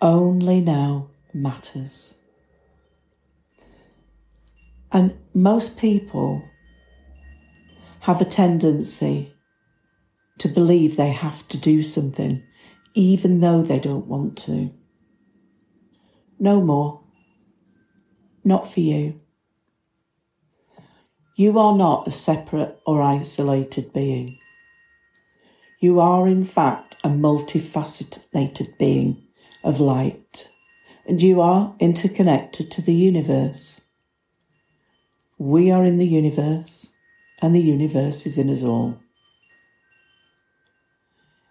Only 0.02 0.60
now 0.60 1.10
matters. 1.34 2.18
And 4.92 5.18
most 5.34 5.78
people 5.78 6.44
have 8.02 8.22
a 8.22 8.26
tendency 8.26 9.34
to 10.38 10.48
believe 10.48 10.98
they 10.98 11.12
have 11.12 11.48
to 11.48 11.58
do 11.58 11.82
something, 11.82 12.44
even 12.94 13.40
though 13.40 13.62
they 13.62 13.80
don't 13.80 14.08
want 14.08 14.38
to. 14.38 14.72
No 16.38 16.62
more. 16.62 17.02
Not 18.44 18.72
for 18.72 18.82
you. 18.82 19.23
You 21.36 21.58
are 21.58 21.76
not 21.76 22.08
a 22.08 22.12
separate 22.12 22.80
or 22.86 23.02
isolated 23.02 23.92
being. 23.92 24.38
You 25.80 26.00
are, 26.00 26.28
in 26.28 26.46
fact, 26.46 26.96
a 27.04 27.10
multifaceted 27.10 28.78
being 28.78 29.24
of 29.64 29.80
light, 29.80 30.50
and 31.08 31.22
you 31.22 31.42
are 31.42 31.76
interconnected 31.80 32.70
to 32.72 32.82
the 32.84 32.94
universe. 32.94 33.82
We 35.40 35.72
are 35.72 35.84
in 35.84 35.98
the 35.98 36.06
universe, 36.06 36.92
and 37.42 37.56
the 37.56 37.62
universe 37.62 38.28
is 38.28 38.38
in 38.38 38.50
us 38.52 38.62
all. 38.62 39.00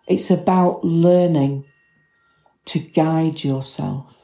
It's 0.07 0.31
about 0.31 0.85
learning 0.85 1.65
to 2.67 2.79
guide 2.79 3.43
yourself. 3.43 4.17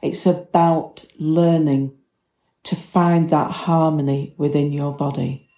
It's 0.00 0.24
about 0.24 1.04
learning 1.18 1.98
to 2.64 2.76
find 2.76 3.30
that 3.30 3.50
harmony 3.50 4.34
within 4.36 4.72
your 4.72 4.92
body 4.92 5.48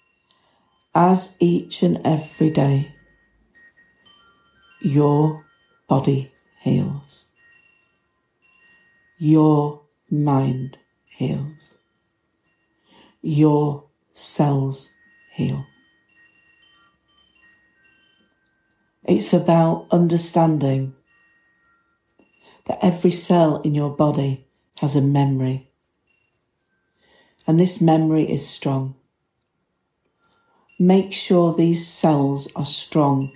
as 0.93 1.35
each 1.39 1.83
and 1.83 2.01
every 2.05 2.49
day 2.49 2.95
your 4.81 5.45
body 5.87 6.31
heals, 6.61 7.25
your 9.17 9.81
mind 10.09 10.77
heals, 11.05 11.73
your 13.21 13.83
cells 14.13 14.91
heal. 15.31 15.65
It's 19.07 19.33
about 19.33 19.87
understanding 19.91 20.95
that 22.65 22.79
every 22.81 23.11
cell 23.11 23.61
in 23.61 23.75
your 23.75 23.95
body 23.95 24.47
has 24.79 24.95
a 24.95 25.01
memory. 25.01 25.71
And 27.47 27.59
this 27.59 27.79
memory 27.79 28.29
is 28.29 28.47
strong. 28.47 28.95
Make 30.79 31.13
sure 31.13 31.53
these 31.53 31.87
cells 31.87 32.47
are 32.55 32.65
strong 32.65 33.31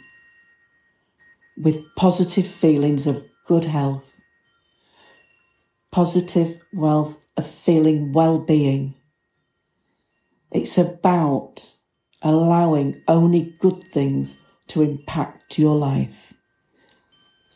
with 1.62 1.96
positive 1.96 2.48
feelings 2.48 3.06
of 3.06 3.24
good 3.46 3.66
health, 3.66 4.20
positive 5.92 6.60
wealth 6.74 7.26
of 7.38 7.48
feeling 7.48 8.12
well 8.12 8.40
being. 8.40 8.96
It's 10.52 10.78
about 10.78 11.74
allowing 12.22 13.02
only 13.08 13.56
good 13.60 13.84
things 13.84 14.42
to 14.68 14.82
impact 14.82 15.58
your 15.58 15.76
life, 15.76 16.34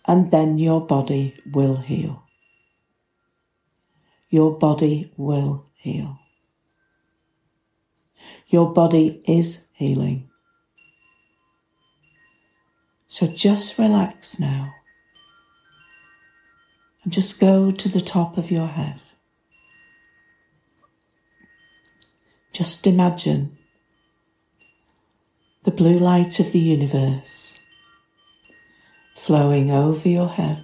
and 0.05 0.31
then 0.31 0.57
your 0.57 0.85
body 0.85 1.35
will 1.51 1.77
heal. 1.77 2.23
Your 4.29 4.57
body 4.57 5.11
will 5.17 5.65
heal. 5.75 6.22
Your 8.47 8.71
body 8.71 9.21
is 9.25 9.67
healing. 9.73 10.29
So 13.07 13.27
just 13.27 13.77
relax 13.77 14.39
now 14.39 14.73
and 17.03 17.13
just 17.13 17.39
go 17.39 17.71
to 17.71 17.89
the 17.89 18.01
top 18.01 18.37
of 18.37 18.49
your 18.49 18.67
head. 18.67 19.03
Just 22.53 22.85
imagine 22.85 23.57
the 25.63 25.71
blue 25.71 25.97
light 25.97 26.39
of 26.39 26.51
the 26.51 26.59
universe 26.59 27.59
flowing 29.15 29.71
over 29.71 30.07
your 30.09 30.27
head, 30.27 30.63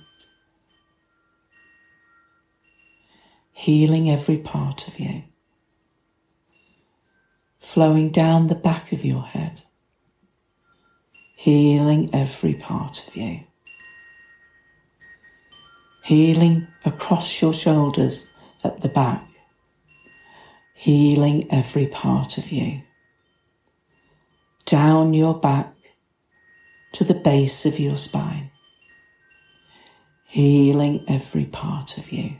healing 3.53 4.09
every 4.09 4.37
part 4.37 4.87
of 4.87 4.99
you, 4.99 5.23
flowing 7.69 8.09
down 8.09 8.47
the 8.47 8.55
back 8.55 8.91
of 8.91 9.05
your 9.05 9.21
head, 9.21 9.61
healing 11.35 12.09
every 12.11 12.55
part 12.55 13.07
of 13.07 13.15
you, 13.15 13.41
healing 16.03 16.65
across 16.83 17.43
your 17.43 17.53
shoulders 17.53 18.33
at 18.63 18.81
the 18.81 18.89
back, 18.89 19.23
healing 20.73 21.47
every 21.51 21.85
part 21.85 22.39
of 22.39 22.51
you 22.51 22.81
down 24.65 25.13
your 25.13 25.39
back 25.39 25.71
to 26.93 27.03
the 27.03 27.13
base 27.13 27.67
of 27.67 27.79
your 27.79 27.97
spine, 27.97 28.49
healing 30.25 31.05
every 31.07 31.45
part 31.45 31.99
of 31.99 32.11
you. 32.11 32.35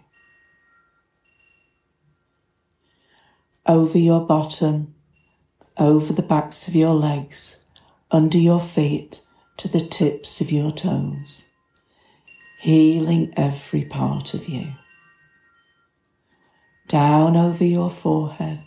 Over 3.67 3.99
your 3.99 4.25
bottom, 4.25 4.95
over 5.79 6.13
the 6.13 6.21
backs 6.21 6.67
of 6.67 6.75
your 6.75 6.93
legs, 6.93 7.63
under 8.11 8.37
your 8.37 8.59
feet, 8.59 9.21
to 9.57 9.67
the 9.67 9.79
tips 9.79 10.41
of 10.41 10.51
your 10.51 10.71
toes, 10.71 11.45
healing 12.59 13.33
every 13.35 13.85
part 13.85 14.33
of 14.33 14.47
you. 14.47 14.73
Down 16.87 17.35
over 17.35 17.63
your 17.63 17.89
forehead 17.89 18.65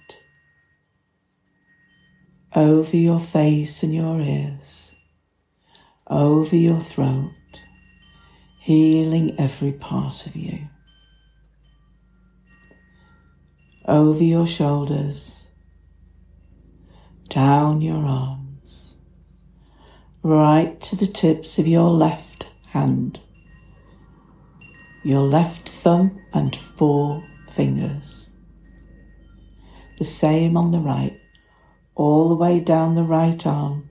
over 2.55 2.97
your 2.97 3.19
face 3.19 3.83
and 3.83 3.95
your 3.95 4.21
ears, 4.21 4.95
over 6.07 6.55
your 6.55 6.81
throat, 6.81 7.63
healing 8.61 9.35
every 9.39 9.73
part 9.73 10.27
of 10.27 10.37
you, 10.37 10.59
over 13.87 14.23
your 14.23 14.47
shoulders, 14.47 15.42
down 17.33 17.81
your 17.81 18.05
arms, 18.05 18.97
right 20.23 20.79
to 20.83 20.95
the 20.95 21.07
tips 21.07 21.59
of 21.59 21.67
your 21.67 21.89
left 21.89 22.47
hand, 22.69 23.19
your 25.03 25.23
left 25.23 25.67
thumb 25.67 26.21
and 26.35 26.55
four 26.55 27.25
fingers. 27.51 28.29
The 29.99 30.05
same 30.05 30.59
on 30.59 30.73
the 30.73 30.79
right 30.79 31.19
all 31.95 32.29
the 32.29 32.35
way 32.35 32.61
down 32.61 32.97
the 32.97 33.03
right 33.03 33.47
arm. 33.47 33.89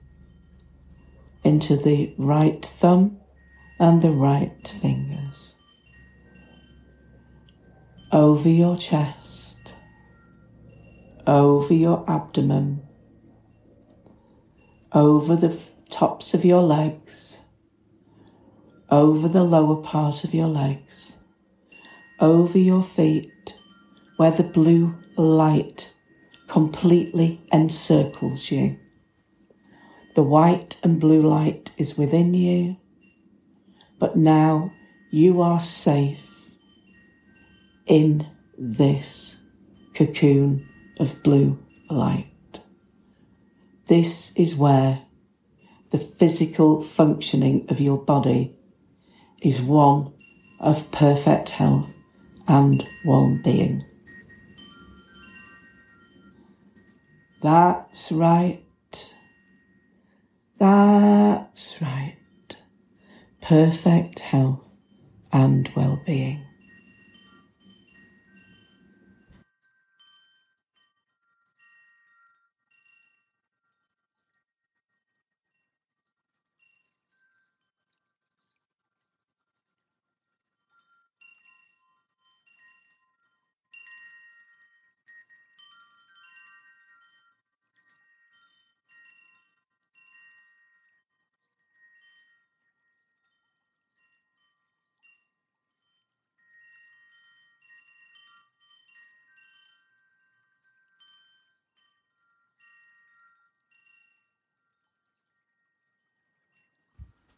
Into 1.42 1.76
the 1.76 2.14
right 2.18 2.64
thumb 2.64 3.18
and 3.80 4.00
the 4.02 4.10
right 4.10 4.68
fingers. 4.80 5.56
Over 8.12 8.48
your 8.48 8.76
chest, 8.76 9.74
over 11.26 11.74
your 11.74 12.08
abdomen, 12.08 12.82
over 14.94 15.36
the 15.36 15.58
tops 15.88 16.34
of 16.34 16.44
your 16.44 16.62
legs, 16.62 17.40
over 18.90 19.28
the 19.28 19.42
lower 19.42 19.76
part 19.76 20.24
of 20.24 20.34
your 20.34 20.48
legs, 20.48 21.16
over 22.20 22.58
your 22.58 22.82
feet, 22.82 23.56
where 24.16 24.30
the 24.30 24.42
blue 24.42 24.94
light 25.16 25.94
completely 26.46 27.40
encircles 27.52 28.50
you. 28.50 28.78
The 30.14 30.22
white 30.22 30.76
and 30.82 31.00
blue 31.00 31.22
light 31.22 31.70
is 31.78 31.96
within 31.96 32.34
you, 32.34 32.76
but 33.98 34.16
now 34.16 34.72
you 35.10 35.40
are 35.40 35.60
safe 35.60 36.28
in 37.86 38.26
this 38.58 39.38
cocoon 39.94 40.68
of 40.98 41.22
blue 41.22 41.58
light. 41.88 42.31
This 43.92 44.34
is 44.36 44.56
where 44.56 45.02
the 45.90 45.98
physical 45.98 46.80
functioning 46.80 47.66
of 47.68 47.78
your 47.78 47.98
body 47.98 48.56
is 49.42 49.60
one 49.60 50.14
of 50.58 50.90
perfect 50.92 51.50
health 51.50 51.94
and 52.48 52.88
well 53.04 53.38
being. 53.44 53.84
That's 57.42 58.10
right. 58.10 58.64
That's 60.58 61.82
right. 61.82 62.16
Perfect 63.42 64.20
health 64.20 64.72
and 65.30 65.70
well 65.76 66.00
being. 66.06 66.42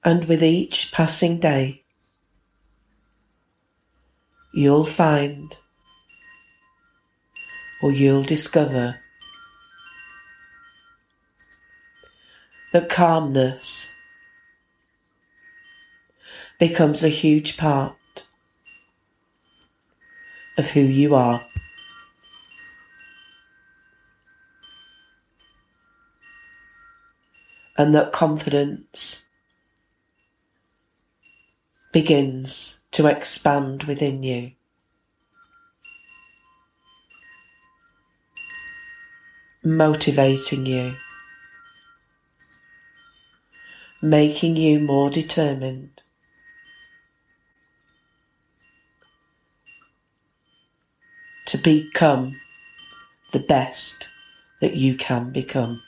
And 0.05 0.27
with 0.27 0.43
each 0.45 0.93
passing 0.93 1.41
day, 1.41 1.83
you'll 4.53 4.85
find 4.85 5.57
or 7.83 7.91
you'll 7.91 8.23
discover 8.23 8.97
that 12.73 12.89
calmness 12.89 13.93
becomes 16.59 17.03
a 17.03 17.09
huge 17.09 17.57
part 17.57 18.25
of 20.59 20.69
who 20.69 20.81
you 20.81 21.15
are. 21.15 21.43
And 27.77 27.95
that 27.95 28.13
confidence 28.13 29.24
begins 31.95 32.81
to 32.91 33.07
expand 33.07 33.85
within 33.85 34.21
you. 34.25 34.51
Motivating 39.63 40.67
you, 40.67 40.97
making 44.03 44.57
you 44.57 44.81
more 44.81 45.09
determined, 45.09 46.01
to 51.47 51.57
become 51.59 52.41
the 53.33 53.39
best 53.39 54.09
that 54.61 54.75
you 54.75 54.97
can 54.97 55.31
become. 55.31 55.81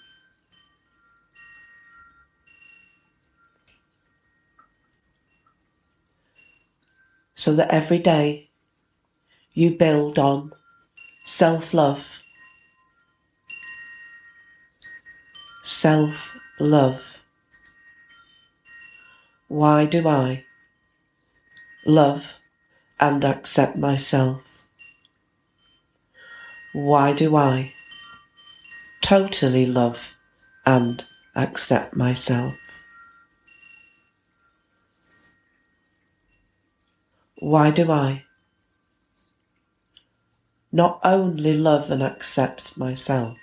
So 7.37 7.55
that 7.55 7.71
every 7.71 7.99
day 8.01 8.51
you 9.53 9.71
build 9.71 10.19
on 10.19 10.53
self 11.25 11.75
love, 11.75 12.23
self 15.63 16.35
love. 16.59 17.23
Why 19.49 19.85
do 19.87 20.09
I 20.09 20.45
love 21.85 22.41
and 23.01 23.25
accept 23.25 23.77
myself? 23.77 24.67
Why 26.73 27.13
do 27.13 27.37
I 27.37 27.73
totally 29.01 29.67
love 29.67 30.15
and 30.65 31.05
accept 31.35 31.97
myself? 31.97 32.55
Why 37.39 37.71
do 37.71 37.91
I 37.91 38.25
not 40.73 41.01
only 41.05 41.57
love 41.57 41.91
and 41.91 42.03
accept 42.03 42.77
myself, 42.77 43.39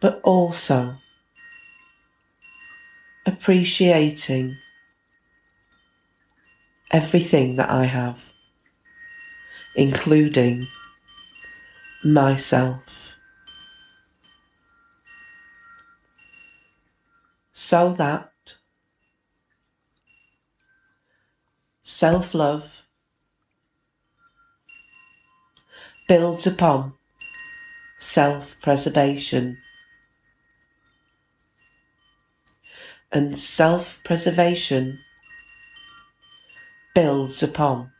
but 0.00 0.20
also 0.22 0.94
appreciating 3.24 4.58
everything 6.90 7.56
that 7.56 7.70
I 7.70 7.84
have? 7.84 8.32
including 9.76 10.66
myself. 12.02 13.14
So 17.52 17.92
that 17.92 18.32
self 21.88 22.34
love 22.34 22.82
builds 26.08 26.44
upon 26.48 26.92
self 28.00 28.60
preservation. 28.60 29.56
And 33.12 33.38
self 33.38 34.00
preservation 34.02 34.98
builds 36.92 37.40
upon 37.40 37.92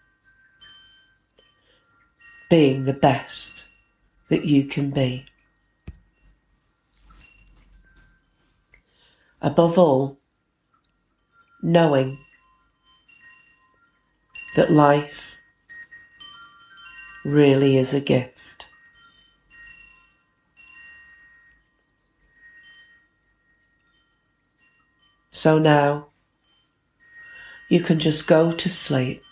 being 2.51 2.87
the 2.87 2.93
best 2.93 3.67
that 4.29 4.45
you 4.45 4.65
can 4.65 4.91
be. 4.91 5.27
Above 9.41 9.79
all, 9.79 10.19
knowing 11.63 12.19
that 14.57 14.73
life 14.73 15.39
really 17.25 17.77
is 17.77 17.95
a 17.95 18.01
gift. 18.01 18.67
So 25.31 25.59
now 25.59 26.09
you 27.69 27.81
can 27.81 27.99
just 27.99 28.27
go 28.27 28.51
to 28.51 28.69
sleep 28.69 29.23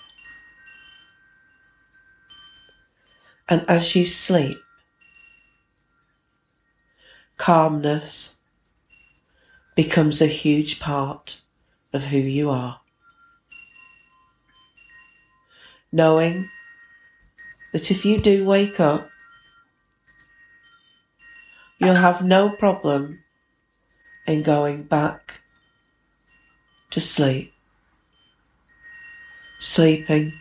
And 3.48 3.64
as 3.68 3.94
you 3.94 4.06
sleep, 4.06 4.58
calmness 7.36 8.36
becomes 9.74 10.22
a 10.22 10.26
huge 10.26 10.80
part 10.80 11.40
of 11.92 12.06
who 12.06 12.18
you 12.18 12.48
are. 12.48 12.80
Knowing 15.94 16.50
that 17.72 17.88
if 17.92 18.04
you 18.04 18.18
do 18.18 18.44
wake 18.44 18.80
up, 18.80 19.08
you'll 21.78 21.94
have 21.94 22.24
no 22.24 22.50
problem 22.50 23.20
in 24.26 24.42
going 24.42 24.82
back 24.82 25.40
to 26.90 27.00
sleep, 27.00 27.52
sleeping 29.60 30.32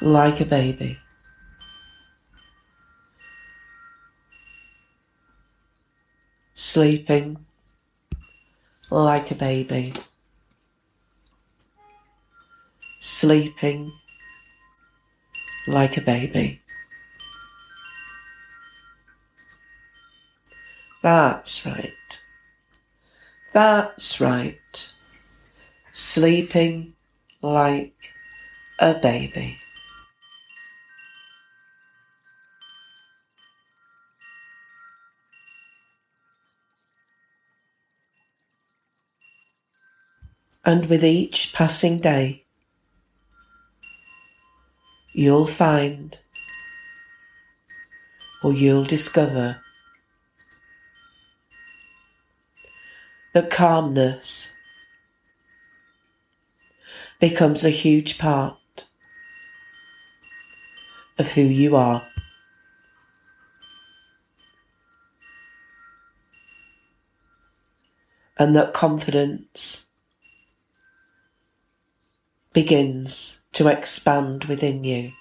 like 0.00 0.40
a 0.40 0.46
baby. 0.46 0.98
sleeping 6.54 7.36
like 8.90 9.30
a 9.30 9.34
baby, 9.34 9.92
sleeping 13.00 13.92
like 15.66 15.96
a 15.96 16.00
baby. 16.00 16.60
That's 21.02 21.64
right. 21.66 21.92
That's 23.52 24.20
right. 24.20 24.92
Sleeping 25.94 26.94
like 27.42 27.94
a 28.78 28.94
baby. 28.94 29.58
And 40.64 40.86
with 40.86 41.04
each 41.04 41.52
passing 41.52 42.00
day, 42.00 42.43
you'll 45.14 45.46
find 45.46 46.18
or 48.42 48.52
you'll 48.52 48.84
discover 48.84 49.56
that 53.32 53.48
calmness 53.48 54.54
becomes 57.20 57.64
a 57.64 57.70
huge 57.70 58.18
part 58.18 58.86
of 61.16 61.28
who 61.28 61.42
you 61.42 61.76
are. 61.76 62.04
And 68.36 68.56
that 68.56 68.72
confidence 68.72 69.84
begins 72.52 73.43
to 73.54 73.68
expand 73.68 74.44
within 74.44 74.82
you. 74.82 75.12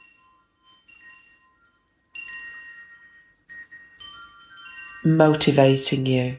Motivating 5.06 6.06
you, 6.06 6.38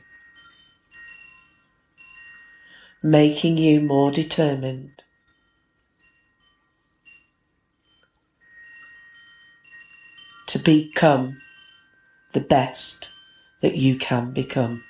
making 3.02 3.58
you 3.58 3.80
more 3.80 4.10
determined. 4.10 4.90
To 10.48 10.58
become 10.58 11.40
the 12.32 12.40
best 12.40 13.08
that 13.60 13.76
you 13.76 13.96
can 13.98 14.32
become. 14.32 14.82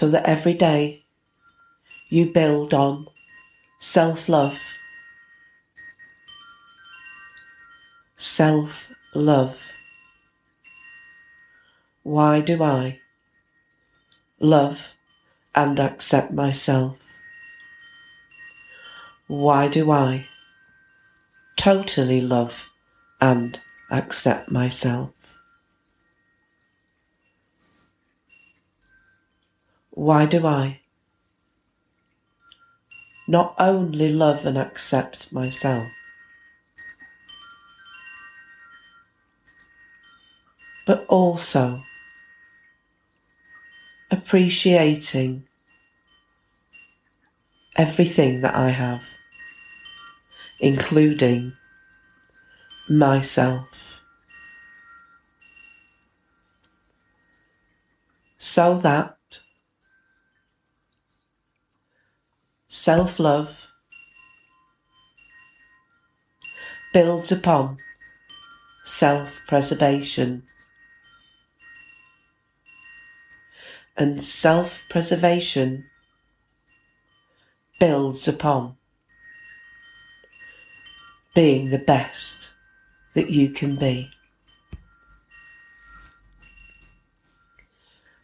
So 0.00 0.08
that 0.08 0.24
every 0.24 0.54
day 0.54 1.04
you 2.08 2.24
build 2.24 2.72
on 2.72 3.06
self 3.78 4.30
love. 4.30 4.58
Self 8.16 8.90
love. 9.14 9.72
Why 12.02 12.40
do 12.40 12.62
I 12.62 13.00
love 14.38 14.94
and 15.54 15.78
accept 15.78 16.32
myself? 16.32 16.96
Why 19.26 19.68
do 19.68 19.90
I 19.90 20.26
totally 21.58 22.22
love 22.22 22.70
and 23.20 23.60
accept 23.90 24.50
myself? 24.50 25.19
Why 29.90 30.26
do 30.26 30.46
I 30.46 30.80
not 33.30 33.54
only 33.58 34.12
love 34.12 34.44
and 34.44 34.58
accept 34.58 35.32
myself, 35.32 35.86
but 40.84 41.06
also 41.06 41.84
appreciating 44.10 45.44
everything 47.76 48.40
that 48.40 48.56
I 48.56 48.70
have, 48.70 49.04
including 50.58 51.52
myself. 52.88 54.00
So 58.38 58.76
that 58.78 59.19
self 62.72 63.18
love 63.18 63.66
builds 66.92 67.32
upon 67.32 67.76
self 68.84 69.40
preservation. 69.48 70.44
And 73.96 74.22
self 74.22 74.84
preservation 74.88 75.84
builds 77.80 78.28
upon 78.28 78.76
being 81.34 81.70
the 81.70 81.78
best 81.78 82.50
that 83.14 83.30
you 83.30 83.50
can 83.50 83.76
be. 83.76 84.10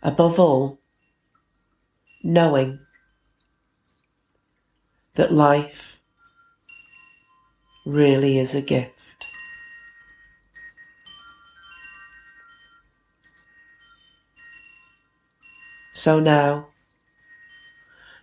Above 0.04 0.38
all, 0.38 0.78
knowing 2.22 2.85
that 5.16 5.32
life 5.32 6.00
really 7.84 8.38
is 8.38 8.54
a 8.54 8.60
gift. 8.60 9.26
So 15.92 16.20
now 16.20 16.66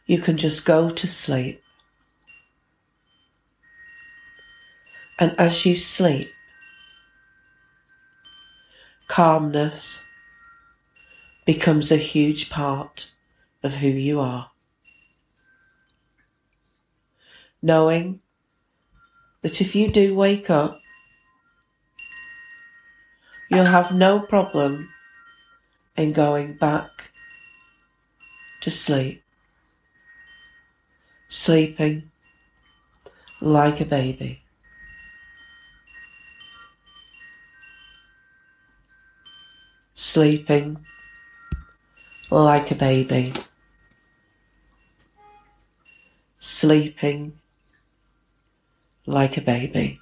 you 0.05 0.19
can 0.19 0.37
just 0.37 0.65
go 0.65 0.89
to 0.89 1.07
sleep. 1.07 1.61
And 5.17 5.35
as 5.39 5.65
you 5.65 5.75
sleep, 5.75 6.29
calmness 9.07 10.03
becomes 11.45 11.91
a 11.91 11.97
huge 11.97 12.49
part 12.49 13.11
of 13.63 13.75
who 13.75 13.87
you 13.87 14.19
are. 14.19 14.52
Knowing 17.63 18.19
that 19.41 19.59
if 19.59 19.75
you 19.75 19.89
do 19.89 20.13
wake 20.13 20.51
up, 20.51 20.79
you'll 23.49 23.65
have 23.65 23.91
no 23.91 24.19
problem 24.19 24.89
in 25.97 26.13
going 26.13 26.53
back 26.53 27.09
to 28.61 28.69
sleep 28.69 29.23
sleeping 31.33 32.11
like 33.41 33.81
a 33.81 33.85
baby. 33.85 34.43
Sleeping 39.95 40.85
like 42.29 42.69
a 42.69 42.75
baby. 42.75 43.33
Sleeping 46.37 47.39
like 49.05 49.37
a 49.37 49.41
baby. 49.41 49.99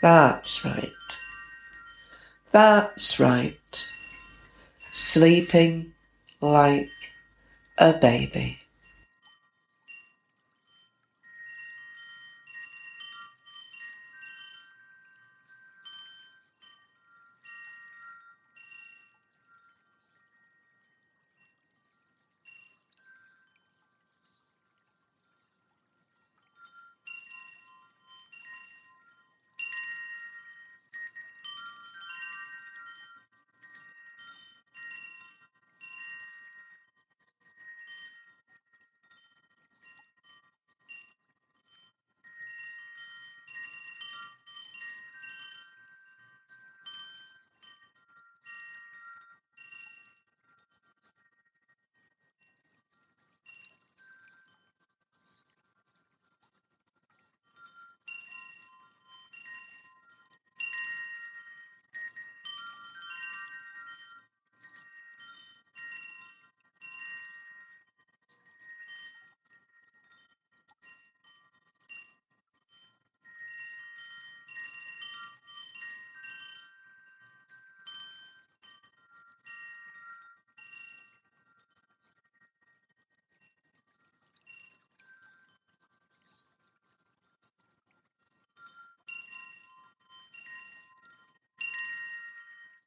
That's 0.00 0.64
right. 0.64 0.92
That's 2.50 3.20
right. 3.20 3.86
Sleeping 4.92 5.92
like 6.40 6.90
a 7.78 7.92
baby. 7.92 8.61